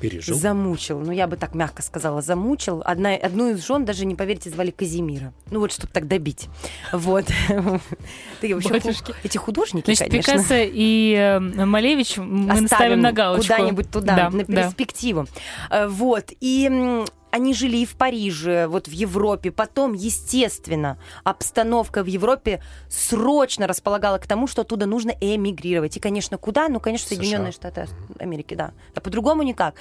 Пережил. 0.00 0.36
Замучил. 0.36 0.98
Ну, 0.98 1.12
я 1.12 1.26
бы 1.26 1.36
так 1.36 1.54
мягко 1.54 1.82
сказала, 1.82 2.22
замучил. 2.22 2.82
Одна, 2.84 3.14
одну 3.14 3.50
из 3.50 3.64
жен, 3.64 3.84
даже 3.84 4.04
не 4.04 4.16
поверите, 4.16 4.50
звали 4.50 4.72
Казимира. 4.72 5.32
Ну, 5.50 5.60
вот, 5.60 5.72
чтобы 5.72 5.92
так 5.92 6.08
добить. 6.08 6.41
Вот. 6.92 7.26
Такие 8.40 8.54
вообще. 8.54 8.92
Эти 9.22 9.38
художники, 9.38 9.86
Значит, 9.86 10.10
конечно. 10.10 10.32
Пикассо 10.32 10.54
и 10.58 11.14
э, 11.14 11.38
Малевич 11.38 12.16
мы 12.18 12.60
наставим 12.60 13.00
на 13.00 13.12
галочку. 13.12 13.54
Куда-нибудь 13.54 13.90
туда, 13.90 14.16
Да, 14.16 14.30
на 14.30 14.44
перспективу. 14.44 15.26
Э, 15.70 15.86
Вот. 15.88 16.32
И 16.40 17.04
они 17.32 17.54
жили 17.54 17.78
и 17.78 17.86
в 17.86 17.96
Париже, 17.96 18.66
вот 18.66 18.88
в 18.88 18.92
Европе. 18.92 19.50
Потом, 19.50 19.94
естественно, 19.94 20.98
обстановка 21.24 22.02
в 22.02 22.06
Европе 22.06 22.62
срочно 22.90 23.66
располагала 23.66 24.18
к 24.18 24.26
тому, 24.26 24.46
что 24.46 24.62
оттуда 24.62 24.84
нужно 24.84 25.14
эмигрировать. 25.18 25.96
И, 25.96 26.00
конечно, 26.00 26.36
куда? 26.36 26.68
Ну, 26.68 26.78
конечно, 26.78 27.08
США. 27.08 27.16
Соединенные 27.16 27.52
Штаты 27.52 27.88
Америки, 28.18 28.54
да. 28.54 28.72
А 28.94 29.00
по-другому 29.00 29.42
никак. 29.42 29.74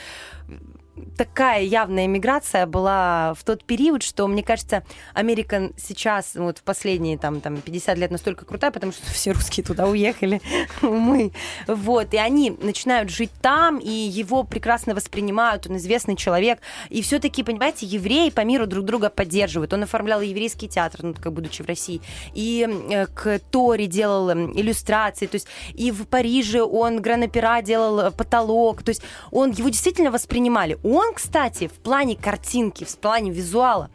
Такая 1.18 1.64
явная 1.64 2.06
эмиграция 2.06 2.66
была 2.66 3.34
в 3.36 3.44
тот 3.46 3.64
период, 3.64 4.04
что, 4.04 4.28
мне 4.28 4.44
кажется, 4.44 4.84
Америка 5.14 5.72
сейчас, 5.78 6.36
вот 6.36 6.58
в 6.58 6.64
последние 6.64 7.18
там, 7.18 7.40
там 7.40 7.58
50 7.62 7.98
лет 7.98 8.12
настолько 8.12 8.44
крутая, 8.44 8.72
потому 8.72 8.92
что 8.92 9.06
все 9.10 9.32
русские 9.32 9.64
туда 9.64 9.88
уехали, 9.88 10.42
мы. 10.82 11.32
Вот, 11.68 12.14
и 12.14 12.18
они 12.18 12.52
начинают 12.52 13.10
жить 13.10 13.32
там, 13.42 13.78
и 13.78 13.90
его 13.90 14.44
прекрасно 14.44 14.94
воспринимают, 14.94 15.66
он 15.68 15.78
известный 15.78 16.18
человек. 16.18 16.60
И 16.90 17.02
все-таки, 17.02 17.44
понимаете, 17.44 17.86
евреи 17.86 18.30
по 18.30 18.42
миру 18.42 18.68
друг 18.68 18.84
друга 18.84 19.10
поддерживают. 19.10 19.72
Он 19.72 19.84
оформлял 19.84 20.20
еврейский 20.20 20.68
театр, 20.68 21.04
ну, 21.04 21.14
как 21.14 21.32
будучи 21.32 21.62
в 21.62 21.68
России, 21.68 22.02
и 22.34 22.68
э, 22.90 23.06
к 23.08 23.40
Торе 23.50 23.88
делал 23.88 24.30
м, 24.30 24.52
иллюстрации, 24.60 25.28
то 25.28 25.36
есть 25.36 25.48
и 25.74 25.92
в 25.92 26.06
Париже 26.06 26.64
он 26.64 27.02
гранопера 27.02 27.62
делал 27.62 28.00
э, 28.02 28.12
потолок, 28.12 28.84
то 28.84 28.90
есть 28.90 29.02
он 29.32 29.52
его 29.52 29.70
действительно 29.70 30.12
воспринимали. 30.12 30.78
Он, 30.84 31.14
кстати, 31.14 31.68
в 31.68 31.74
плане 31.74 32.16
картинки, 32.16 32.84
в 32.84 32.98
плане 32.98 33.32
визуала 33.32 33.90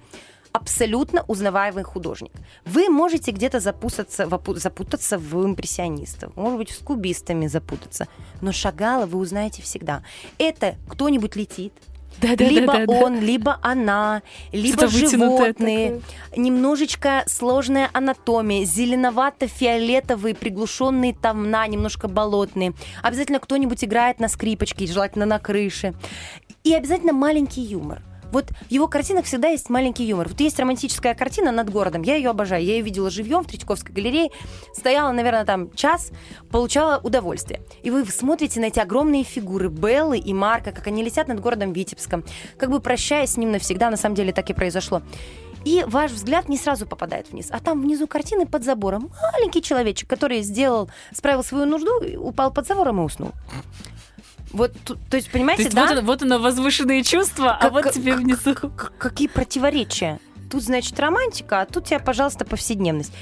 абсолютно 0.52 1.22
узнаваемый 1.28 1.84
художник. 1.84 2.32
Вы 2.64 2.88
можете 2.88 3.30
где-то 3.30 3.60
запутаться, 3.60 4.26
запутаться 4.54 5.18
в 5.18 5.44
импрессионистов, 5.44 6.34
может 6.34 6.58
быть, 6.58 6.70
с 6.70 6.78
кубистами 6.78 7.46
запутаться, 7.46 8.08
но 8.40 8.52
Шагала 8.52 9.04
вы 9.04 9.18
узнаете 9.18 9.60
всегда. 9.60 10.02
Это 10.38 10.76
кто-нибудь 10.88 11.36
летит, 11.36 11.74
Да-да-да-да-да. 12.22 12.78
либо 12.78 12.90
он, 12.90 13.20
либо 13.20 13.58
она, 13.60 14.22
либо 14.50 14.88
животные. 14.88 16.00
Немножечко 16.34 17.24
сложная 17.26 17.90
анатомия, 17.92 18.64
зеленовато-фиолетовые, 18.64 20.34
приглушенные 20.34 21.14
томна, 21.14 21.66
немножко 21.68 22.08
болотные. 22.08 22.72
Обязательно 23.02 23.40
кто-нибудь 23.40 23.84
играет 23.84 24.20
на 24.20 24.28
скрипочке, 24.28 24.86
желательно 24.86 25.26
на 25.26 25.38
крыше. 25.38 25.92
И 26.66 26.74
обязательно 26.74 27.12
маленький 27.12 27.60
юмор. 27.60 28.02
Вот 28.32 28.46
в 28.46 28.70
его 28.72 28.88
картинах 28.88 29.26
всегда 29.26 29.46
есть 29.46 29.70
маленький 29.70 30.02
юмор. 30.02 30.26
Вот 30.26 30.40
есть 30.40 30.58
романтическая 30.58 31.14
картина 31.14 31.52
над 31.52 31.70
городом. 31.70 32.02
Я 32.02 32.16
ее 32.16 32.30
обожаю. 32.30 32.64
Я 32.64 32.72
ее 32.72 32.82
видела 32.82 33.08
живьем 33.08 33.44
в 33.44 33.46
Третьяковской 33.46 33.92
галерее. 33.92 34.30
Стояла, 34.74 35.12
наверное, 35.12 35.44
там 35.44 35.70
час, 35.74 36.10
получала 36.50 36.98
удовольствие. 36.98 37.60
И 37.84 37.90
вы 37.92 38.04
смотрите 38.06 38.58
на 38.58 38.64
эти 38.64 38.80
огромные 38.80 39.22
фигуры 39.22 39.68
Беллы 39.68 40.18
и 40.18 40.34
Марка, 40.34 40.72
как 40.72 40.88
они 40.88 41.04
летят 41.04 41.28
над 41.28 41.38
городом 41.38 41.72
Витебском, 41.72 42.24
как 42.58 42.70
бы 42.70 42.80
прощаясь 42.80 43.34
с 43.34 43.36
ним 43.36 43.52
навсегда. 43.52 43.88
На 43.88 43.96
самом 43.96 44.16
деле 44.16 44.32
так 44.32 44.50
и 44.50 44.52
произошло. 44.52 45.02
И 45.64 45.84
ваш 45.86 46.10
взгляд 46.10 46.48
не 46.48 46.58
сразу 46.58 46.84
попадает 46.84 47.30
вниз. 47.30 47.46
А 47.52 47.60
там 47.60 47.80
внизу 47.80 48.08
картины 48.08 48.44
под 48.44 48.64
забором. 48.64 49.12
Маленький 49.34 49.62
человечек, 49.62 50.10
который 50.10 50.40
сделал, 50.40 50.90
справил 51.14 51.44
свою 51.44 51.64
нужду, 51.64 51.92
упал 52.18 52.52
под 52.52 52.66
забором 52.66 53.02
и 53.02 53.04
уснул. 53.04 53.30
Вот, 54.52 54.72
то 54.84 55.16
есть, 55.16 55.26
То 55.28 55.32
понимаете, 55.34 55.64
есть 55.64 55.74
да? 55.74 55.82
вот, 55.86 55.92
оно, 55.92 56.02
вот 56.02 56.22
оно 56.22 56.38
возвышенные 56.38 57.02
чувства, 57.02 57.52
а 57.56 57.62
Как- 57.62 57.72
вот 57.72 57.82
как- 57.84 57.92
тебе 57.94 58.14
внизу. 58.14 58.54
Какие 58.98 59.28
противоречия? 59.28 60.18
Тут, 60.50 60.62
значит, 60.62 60.98
романтика, 61.00 61.62
а 61.62 61.66
тут 61.66 61.84
тебе, 61.86 61.98
пожалуйста, 61.98 62.44
повседневность. 62.44 63.12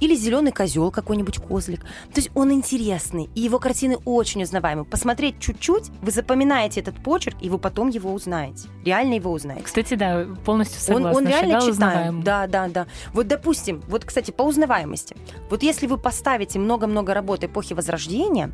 или 0.00 0.16
зеленый 0.16 0.50
козел 0.50 0.90
какой-нибудь 0.90 1.38
козлик. 1.38 1.82
То 1.82 2.16
есть 2.16 2.30
он 2.34 2.50
интересный, 2.52 3.30
и 3.36 3.40
его 3.42 3.60
картины 3.60 3.98
очень 4.04 4.42
узнаваемы. 4.42 4.84
Посмотреть 4.84 5.38
чуть-чуть, 5.38 5.90
вы 6.00 6.10
запоминаете 6.10 6.80
этот 6.80 6.96
почерк, 6.96 7.36
и 7.40 7.48
вы 7.48 7.58
потом 7.58 7.88
его 7.88 8.12
узнаете. 8.12 8.68
Реально 8.84 9.14
его 9.14 9.30
узнаете. 9.30 9.62
Кстати, 9.62 9.94
да, 9.94 10.26
полностью 10.44 10.80
Он, 10.92 11.02
согласна. 11.02 11.18
он 11.20 11.26
реально 11.28 11.60
Шагал 11.60 11.72
читаем. 11.72 11.72
узнаваем. 11.92 12.22
Да, 12.24 12.46
да, 12.48 12.66
да. 12.66 12.86
Вот, 13.12 13.28
допустим, 13.28 13.80
вот, 13.86 14.04
кстати, 14.04 14.32
по 14.32 14.42
узнаваемости. 14.42 15.14
Вот 15.48 15.62
если 15.62 15.86
вы 15.86 15.98
поставите 15.98 16.58
много-много 16.58 17.14
работ 17.14 17.44
эпохи 17.44 17.72
Возрождения, 17.74 18.50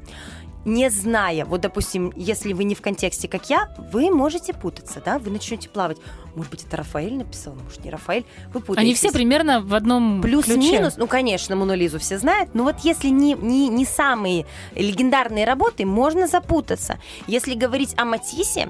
не 0.68 0.90
зная, 0.90 1.44
вот, 1.44 1.62
допустим, 1.62 2.12
если 2.14 2.52
вы 2.52 2.64
не 2.64 2.74
в 2.74 2.82
контексте, 2.82 3.26
как 3.26 3.50
я, 3.50 3.68
вы 3.92 4.10
можете 4.10 4.52
путаться, 4.52 5.02
да, 5.04 5.18
вы 5.18 5.30
начнете 5.30 5.68
плавать. 5.68 5.98
Может 6.34 6.52
быть, 6.52 6.64
это 6.64 6.76
Рафаэль 6.76 7.16
написал, 7.16 7.54
может, 7.54 7.84
не 7.84 7.90
Рафаэль. 7.90 8.24
Вы 8.52 8.60
путаетесь. 8.60 8.78
Они 8.78 8.94
все 8.94 9.10
примерно 9.10 9.60
в 9.60 9.74
одном. 9.74 10.22
Плюс-минус, 10.22 10.96
ну, 10.96 11.08
конечно, 11.08 11.56
Мону 11.56 11.74
Лизу 11.74 11.98
все 11.98 12.18
знают, 12.18 12.54
но 12.54 12.62
вот 12.62 12.76
если 12.84 13.08
не, 13.08 13.34
не, 13.34 13.68
не 13.68 13.84
самые 13.84 14.46
легендарные 14.76 15.44
работы, 15.44 15.84
можно 15.84 16.28
запутаться. 16.28 16.98
Если 17.26 17.54
говорить 17.54 17.94
о 17.96 18.04
Матиссе, 18.04 18.68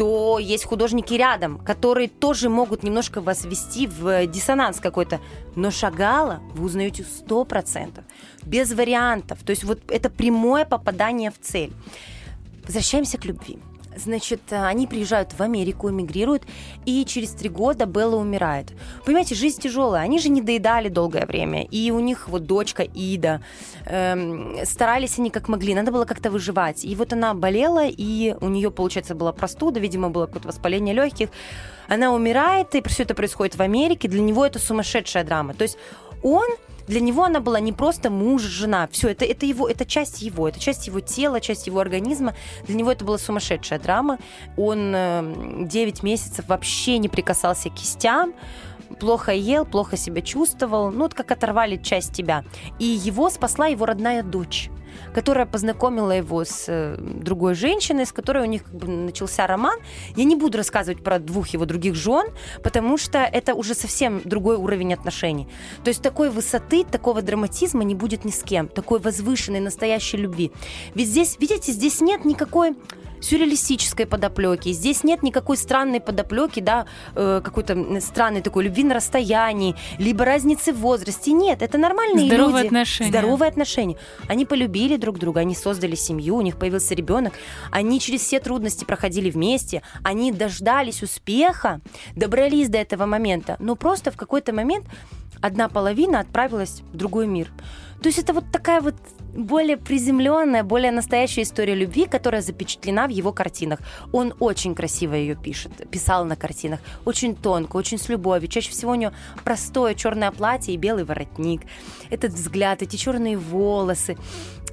то 0.00 0.38
есть 0.38 0.64
художники 0.64 1.12
рядом, 1.12 1.58
которые 1.58 2.08
тоже 2.08 2.48
могут 2.48 2.82
немножко 2.82 3.20
вас 3.20 3.44
ввести 3.44 3.86
в 3.86 4.26
диссонанс 4.26 4.80
какой-то. 4.80 5.20
Но 5.56 5.70
Шагала 5.70 6.40
вы 6.54 6.64
узнаете 6.64 7.04
100%, 7.04 8.02
без 8.44 8.72
вариантов. 8.72 9.38
То 9.44 9.50
есть 9.50 9.64
вот 9.64 9.80
это 9.88 10.10
прямое 10.10 10.64
попадание 10.64 11.30
в 11.30 11.38
цель. 11.40 11.72
Возвращаемся 12.64 13.18
к 13.18 13.24
любви. 13.24 13.58
Значит, 13.96 14.40
э, 14.50 14.66
они 14.66 14.86
приезжают 14.86 15.32
в 15.32 15.40
Америку, 15.42 15.90
эмигрируют, 15.90 16.44
и 16.86 17.04
через 17.04 17.30
три 17.30 17.48
года 17.48 17.86
Белла 17.86 18.16
умирает. 18.16 18.72
Понимаете, 19.04 19.34
жизнь 19.34 19.60
тяжелая. 19.60 20.02
Они 20.02 20.18
же 20.18 20.28
не 20.28 20.40
доедали 20.40 20.88
долгое 20.88 21.26
время. 21.26 21.64
И 21.64 21.90
у 21.90 22.00
них 22.00 22.28
вот 22.28 22.46
дочка 22.46 22.82
Ида. 22.82 23.42
Эм, 23.86 24.58
старались 24.64 25.18
они 25.18 25.30
как 25.30 25.48
могли. 25.48 25.74
Надо 25.74 25.90
было 25.90 26.04
как-то 26.04 26.30
выживать. 26.30 26.84
И 26.84 26.94
вот 26.94 27.12
она 27.12 27.34
болела, 27.34 27.86
и 27.86 28.36
у 28.40 28.48
нее, 28.48 28.70
получается, 28.70 29.14
была 29.14 29.32
простуда, 29.32 29.80
видимо, 29.80 30.10
было 30.10 30.26
какое-то 30.26 30.48
воспаление 30.48 30.94
легких. 30.94 31.30
Она 31.88 32.12
умирает, 32.12 32.74
и 32.74 32.88
все 32.88 33.02
это 33.02 33.14
происходит 33.14 33.56
в 33.56 33.62
Америке. 33.62 34.08
Для 34.08 34.20
него 34.20 34.46
это 34.46 34.60
сумасшедшая 34.60 35.24
драма. 35.24 35.54
То 35.54 35.62
есть 35.62 35.76
он 36.22 36.46
для 36.86 37.00
него 37.00 37.24
она 37.24 37.40
была 37.40 37.60
не 37.60 37.72
просто 37.72 38.10
муж, 38.10 38.42
жена. 38.42 38.88
Все, 38.90 39.08
это, 39.08 39.24
это 39.24 39.46
его, 39.46 39.68
это 39.68 39.84
часть 39.84 40.22
его, 40.22 40.48
это 40.48 40.58
часть 40.60 40.86
его 40.86 41.00
тела, 41.00 41.40
часть 41.40 41.66
его 41.66 41.80
организма. 41.80 42.34
Для 42.66 42.76
него 42.76 42.92
это 42.92 43.04
была 43.04 43.18
сумасшедшая 43.18 43.78
драма. 43.78 44.18
Он 44.56 44.92
э, 44.94 45.64
9 45.66 46.02
месяцев 46.02 46.46
вообще 46.48 46.98
не 46.98 47.08
прикасался 47.08 47.70
к 47.70 47.74
кистям 47.74 48.34
плохо 48.98 49.32
ел, 49.32 49.64
плохо 49.64 49.96
себя 49.96 50.20
чувствовал, 50.20 50.90
ну, 50.90 51.02
вот 51.02 51.14
как 51.14 51.30
оторвали 51.30 51.76
часть 51.76 52.12
тебя. 52.12 52.44
И 52.80 52.84
его 52.84 53.30
спасла 53.30 53.68
его 53.68 53.86
родная 53.86 54.22
дочь 54.22 54.68
которая 55.14 55.46
познакомила 55.46 56.12
его 56.12 56.44
с 56.44 56.64
э, 56.68 56.96
другой 56.98 57.54
женщиной, 57.54 58.06
с 58.06 58.12
которой 58.12 58.42
у 58.42 58.46
них 58.46 58.64
как 58.64 58.74
бы 58.74 58.88
начался 58.88 59.46
роман. 59.46 59.78
Я 60.16 60.24
не 60.24 60.36
буду 60.36 60.58
рассказывать 60.58 61.02
про 61.02 61.18
двух 61.18 61.48
его 61.48 61.64
других 61.66 61.94
жен, 61.94 62.26
потому 62.62 62.98
что 62.98 63.18
это 63.18 63.54
уже 63.54 63.74
совсем 63.74 64.20
другой 64.24 64.56
уровень 64.56 64.94
отношений. 64.94 65.48
То 65.84 65.88
есть 65.88 66.02
такой 66.02 66.30
высоты, 66.30 66.84
такого 66.84 67.22
драматизма 67.22 67.84
не 67.84 67.94
будет 67.94 68.24
ни 68.24 68.30
с 68.30 68.42
кем, 68.42 68.68
такой 68.68 69.00
возвышенной, 69.00 69.60
настоящей 69.60 70.16
любви. 70.16 70.52
Ведь 70.94 71.08
здесь, 71.08 71.36
видите, 71.38 71.72
здесь 71.72 72.00
нет 72.00 72.24
никакой 72.24 72.76
сюрреалистической 73.20 74.06
подоплеки. 74.06 74.72
Здесь 74.72 75.04
нет 75.04 75.22
никакой 75.22 75.56
странной 75.56 76.00
подоплеки, 76.00 76.60
да, 76.60 76.86
э, 77.14 77.40
какой-то 77.42 78.00
странной 78.00 78.42
такой 78.42 78.64
любви 78.64 78.84
на 78.84 78.94
расстоянии, 78.94 79.74
либо 79.98 80.24
разницы 80.24 80.72
в 80.72 80.78
возрасте. 80.78 81.32
Нет, 81.32 81.62
это 81.62 81.78
нормальные 81.78 82.26
Здоровые 82.26 82.56
люди. 82.64 82.66
отношения. 82.66 83.10
Здоровые 83.10 83.48
отношения. 83.48 83.96
Они 84.28 84.44
полюбили 84.44 84.96
друг 84.96 85.18
друга, 85.18 85.40
они 85.40 85.54
создали 85.54 85.94
семью, 85.94 86.36
у 86.36 86.40
них 86.40 86.56
появился 86.56 86.94
ребенок, 86.94 87.34
они 87.70 88.00
через 88.00 88.22
все 88.22 88.40
трудности 88.40 88.84
проходили 88.84 89.30
вместе, 89.30 89.82
они 90.02 90.32
дождались 90.32 91.02
успеха, 91.02 91.80
добрались 92.16 92.68
до 92.68 92.78
этого 92.78 93.06
момента, 93.06 93.56
но 93.58 93.76
просто 93.76 94.10
в 94.10 94.16
какой-то 94.16 94.52
момент 94.52 94.86
одна 95.40 95.68
половина 95.68 96.20
отправилась 96.20 96.82
в 96.92 96.96
другой 96.96 97.26
мир. 97.26 97.50
То 98.02 98.08
есть 98.08 98.18
это 98.18 98.32
вот 98.32 98.44
такая 98.50 98.80
вот 98.80 98.94
более 99.34 99.76
приземленная, 99.76 100.62
более 100.62 100.90
настоящая 100.90 101.42
история 101.42 101.74
любви, 101.74 102.06
которая 102.06 102.42
запечатлена 102.42 103.06
в 103.06 103.10
его 103.10 103.32
картинах. 103.32 103.80
Он 104.12 104.34
очень 104.40 104.74
красиво 104.74 105.14
ее 105.14 105.36
пишет, 105.36 105.72
писал 105.90 106.24
на 106.24 106.36
картинах, 106.36 106.80
очень 107.04 107.34
тонко, 107.34 107.76
очень 107.76 107.98
с 107.98 108.08
любовью. 108.08 108.48
Чаще 108.48 108.70
всего 108.70 108.92
у 108.92 108.96
него 108.96 109.12
простое 109.44 109.94
черное 109.94 110.30
платье 110.30 110.74
и 110.74 110.76
белый 110.76 111.04
воротник. 111.04 111.62
Этот 112.10 112.32
взгляд, 112.32 112.82
эти 112.82 112.96
черные 112.96 113.36
волосы. 113.36 114.16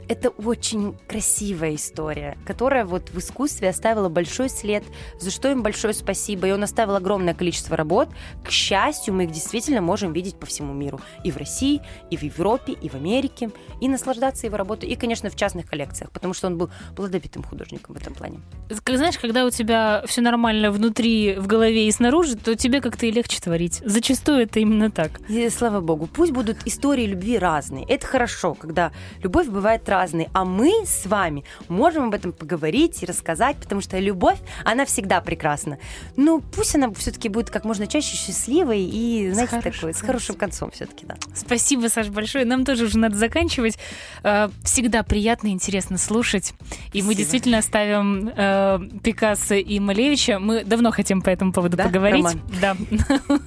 Это 0.09 0.29
очень 0.29 0.97
красивая 1.07 1.75
история, 1.75 2.37
которая 2.45 2.85
вот 2.85 3.09
в 3.09 3.17
искусстве 3.17 3.69
оставила 3.69 4.07
большой 4.07 4.49
след, 4.49 4.83
за 5.19 5.31
что 5.31 5.51
им 5.51 5.63
большое 5.63 5.93
спасибо. 5.93 6.47
И 6.47 6.51
он 6.51 6.63
оставил 6.63 6.95
огромное 6.95 7.33
количество 7.33 7.75
работ. 7.75 8.09
К 8.45 8.49
счастью, 8.49 9.13
мы 9.13 9.25
их 9.25 9.31
действительно 9.31 9.81
можем 9.81 10.13
видеть 10.13 10.35
по 10.35 10.45
всему 10.45 10.73
миру. 10.73 11.01
И 11.25 11.31
в 11.31 11.37
России, 11.37 11.81
и 12.09 12.15
в 12.15 12.23
Европе, 12.23 12.71
и 12.71 12.87
в 12.87 12.95
Америке. 12.95 13.51
И 13.81 13.89
наслаждаться 13.89 14.47
его 14.47 14.55
работой. 14.55 14.89
И, 14.89 14.95
конечно, 14.95 15.29
в 15.29 15.35
частных 15.35 15.67
коллекциях, 15.67 16.11
потому 16.11 16.33
что 16.33 16.47
он 16.47 16.57
был 16.57 16.69
плодовитым 16.95 17.43
художником 17.43 17.95
в 17.95 17.97
этом 17.97 18.13
плане. 18.13 18.39
Как 18.83 18.97
знаешь, 18.97 19.17
когда 19.17 19.45
у 19.45 19.49
тебя 19.49 20.03
все 20.07 20.21
нормально 20.21 20.71
внутри, 20.71 21.35
в 21.35 21.47
голове 21.47 21.87
и 21.87 21.91
снаружи, 21.91 22.37
то 22.37 22.55
тебе 22.55 22.79
как-то 22.79 23.05
и 23.05 23.11
легче 23.11 23.41
творить. 23.41 23.81
Зачастую 23.83 24.43
это 24.43 24.59
именно 24.59 24.89
так. 24.89 25.19
И, 25.27 25.49
слава 25.49 25.81
богу, 25.81 26.07
пусть 26.07 26.31
будут 26.31 26.65
истории 26.65 27.05
любви 27.05 27.37
разные. 27.37 27.85
Это 27.85 28.07
хорошо, 28.07 28.53
когда 28.53 28.91
любовь 29.21 29.47
бывает 29.47 29.83
разной, 29.97 30.27
а 30.33 30.45
мы 30.45 30.85
с 30.85 31.05
вами 31.05 31.43
можем 31.67 32.05
об 32.05 32.13
этом 32.13 32.31
поговорить 32.31 33.01
и 33.03 33.05
рассказать, 33.05 33.57
потому 33.57 33.81
что 33.81 33.97
любовь, 33.99 34.37
она 34.63 34.85
всегда 34.85 35.21
прекрасна. 35.21 35.77
Но 36.15 36.39
пусть 36.39 36.75
она 36.75 36.93
все-таки 36.93 37.29
будет 37.29 37.49
как 37.49 37.65
можно 37.65 37.87
чаще 37.87 38.15
счастливой 38.15 38.81
и, 38.83 39.29
С 39.31 39.33
знаете, 39.33 39.51
хорошим 39.61 39.71
такой, 39.73 39.93
с 39.93 39.97
концом. 39.97 40.07
хорошим 40.07 40.35
концом 40.35 40.71
все-таки, 40.71 41.05
да. 41.05 41.15
Спасибо, 41.35 41.87
Саш, 41.87 42.09
большое. 42.09 42.45
Нам 42.45 42.63
тоже 42.65 42.85
уже 42.85 42.97
надо 42.99 43.15
заканчивать. 43.17 43.77
Э, 44.23 44.49
Всегда 44.63 45.03
приятно 45.03 45.47
и 45.47 45.51
интересно 45.51 45.97
слушать. 45.97 46.53
И 46.93 47.01
мы 47.01 47.13
Спасибо. 47.13 47.15
действительно 47.15 47.61
ставим 47.61 48.31
э, 48.35 48.79
Пикассо 49.03 49.55
и 49.55 49.79
Малевича. 49.79 50.39
Мы 50.39 50.63
давно 50.63 50.91
хотим 50.91 51.21
по 51.21 51.29
этому 51.29 51.51
поводу 51.53 51.75
Да, 51.77 51.85
поговорить. 51.85 52.23
Роман? 52.23 52.41
Да. 52.61 52.77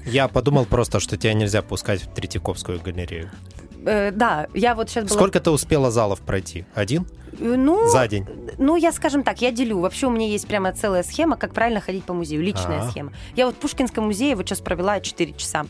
Я 0.06 0.28
подумал 0.28 0.64
просто, 0.66 0.98
что 1.00 1.16
тебя 1.16 1.34
нельзя 1.34 1.62
пускать 1.62 2.02
в 2.02 2.12
Третьяковскую 2.12 2.80
галерею. 2.80 3.30
Э, 3.84 4.10
да, 4.10 4.46
я 4.54 4.74
вот 4.74 4.88
сейчас 4.90 5.04
была... 5.04 5.16
Сколько 5.18 5.40
ты 5.40 5.50
успела 5.50 5.90
залов 5.90 6.20
пройти? 6.20 6.64
Один? 6.74 7.06
Э, 7.38 7.54
Ну, 7.56 7.88
За 7.88 8.06
день? 8.08 8.26
Ну, 8.58 8.76
я, 8.76 8.92
скажем 8.92 9.22
так, 9.22 9.40
я 9.40 9.50
делю. 9.52 9.78
Вообще 9.78 10.06
у 10.06 10.10
меня 10.10 10.26
есть 10.26 10.46
прямо 10.46 10.72
целая 10.72 11.02
схема, 11.02 11.36
как 11.36 11.54
правильно 11.54 11.80
ходить 11.80 12.04
по 12.04 12.12
музею, 12.12 12.42
личная 12.42 12.82
А. 12.82 12.90
схема. 12.90 13.12
Я 13.36 13.46
вот 13.46 13.54
в 13.54 13.58
Пушкинском 13.58 14.04
музее 14.04 14.36
вот 14.36 14.46
сейчас 14.48 14.60
провела 14.60 15.00
4 15.00 15.32
часа. 15.34 15.66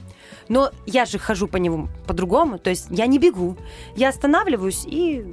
Но 0.49 0.71
я 0.87 1.05
же 1.05 1.19
хожу 1.19 1.47
по 1.47 1.57
нему 1.57 1.89
по-другому, 2.07 2.59
то 2.59 2.71
есть 2.71 2.87
я 2.91 3.07
не 3.07 3.19
бегу. 3.19 3.57
Я 3.97 4.09
останавливаюсь 4.09 4.85
и 4.87 5.25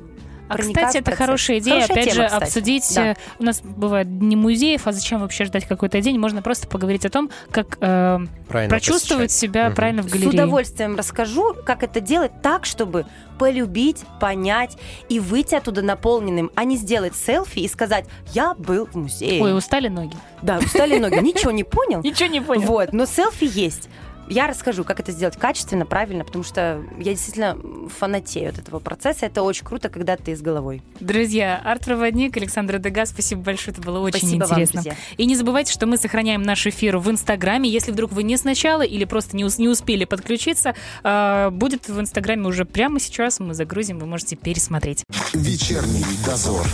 А, 0.50 0.58
кстати, 0.58 0.98
это 0.98 1.16
хорошая 1.16 1.60
идея, 1.60 1.82
Хорошая 1.82 1.94
опять 1.96 2.14
тема, 2.14 2.16
же, 2.16 2.26
кстати. 2.28 2.44
обсудить. 2.44 2.92
Да. 2.96 3.08
э, 3.12 3.16
У 3.40 3.44
нас 3.44 3.62
бывают 3.62 4.20
дни 4.20 4.36
музеев, 4.36 4.88
а 4.88 4.92
зачем 4.92 5.20
вообще 5.22 5.46
ждать 5.46 5.66
какой-то 5.68 6.00
день? 6.02 6.18
Можно 6.20 6.42
просто 6.42 6.68
поговорить 6.68 7.06
о 7.06 7.10
том, 7.10 7.30
как 7.52 7.78
э, 7.82 8.20
Правильно 8.48 8.70
прочувствовать 8.70 9.28
посещать. 9.30 9.32
себя 9.52 9.66
Мгм. 9.68 9.76
правильно 9.76 10.02
в 10.04 10.08
С 10.10 10.12
галерее. 10.12 10.30
удовольствием 10.30 10.96
расскажу, 10.96 11.54
как 11.66 11.84
это 11.84 12.00
делать 12.00 12.32
так, 12.42 12.66
чтобы 12.66 13.06
полюбить, 13.38 14.04
понять 14.20 14.78
и 15.10 15.20
выйти 15.20 15.56
оттуда 15.56 15.82
наполненным, 15.82 16.50
а 16.56 16.64
не 16.64 16.76
сделать 16.78 17.16
селфи 17.16 17.60
и 17.60 17.68
сказать 17.68 18.06
«я 18.34 18.54
был 18.56 18.88
в 18.88 18.96
музее». 18.96 19.44
Ой, 19.44 19.56
устали 19.56 19.90
ноги? 19.90 20.16
Да, 20.42 20.58
устали 20.58 20.98
ноги, 20.98 21.20
ничего 21.20 21.52
не 21.52 21.64
понял. 21.64 22.02
Ничего 22.04 22.30
не 22.30 22.42
понял. 22.42 22.66
Вот, 22.68 22.94
но 22.94 23.06
селфи 23.06 23.44
есть. 23.52 23.90
Я 24.30 24.48
расскажу, 24.48 24.84
как 24.84 25.00
это 25.00 25.12
сделать 25.12 25.38
качественно, 25.38 25.86
правильно, 25.86 26.26
потому 26.26 26.44
что 26.44 26.84
я 26.98 27.14
действительно 27.14 27.58
фанатею 27.88 28.50
от 28.50 28.60
этого 28.60 28.80
процесса. 28.80 29.26
Это 29.26 29.42
очень 29.42 29.66
круто, 29.66 29.88
когда 29.90 30.18
ты 30.18 30.36
с 30.36 30.42
головой. 30.42 30.84
Друзья, 31.00 31.62
арт-проводник 31.64 32.36
Александра 32.36 32.78
Дега, 32.78 33.06
спасибо 33.06 33.42
большое, 33.42 33.74
это 33.74 33.82
было 33.82 34.00
очень 34.00 34.20
Спасибо 34.20 34.44
вам, 34.44 34.52
интересно. 34.52 34.82
друзья. 34.82 34.96
И 35.16 35.26
не 35.26 35.36
забывайте, 35.36 35.72
что 35.72 35.86
мы 35.86 35.98
сохраняем 35.98 36.44
наш 36.44 36.68
эфир 36.68 36.98
в 36.98 37.10
Инстаграме. 37.10 37.70
Если 37.70 37.92
вдруг 37.92 38.12
вы 38.12 38.24
не 38.24 38.36
сначала 38.36 38.82
или 38.82 39.06
просто 39.06 39.38
не, 39.38 39.46
не 39.62 39.70
успели 39.70 40.04
подключиться, 40.04 40.76
э, 41.04 41.50
будет 41.52 41.88
в 41.88 42.00
Инстаграме 42.00 42.48
уже 42.48 42.66
прямо 42.66 43.00
сейчас. 43.00 43.40
Мы 43.40 43.54
загрузим, 43.54 44.00
вы 44.00 44.08
можете 44.08 44.36
пересмотреть. 44.36 45.04
Вечерний 45.34 46.06
дозор. 46.26 46.68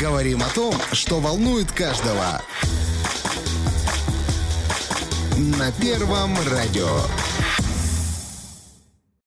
Говорим 0.00 0.42
о 0.42 0.48
том, 0.54 0.74
что 0.92 1.20
волнует 1.20 1.70
каждого. 1.70 2.40
На 5.42 5.72
Первом 5.72 6.36
радио. 6.48 6.86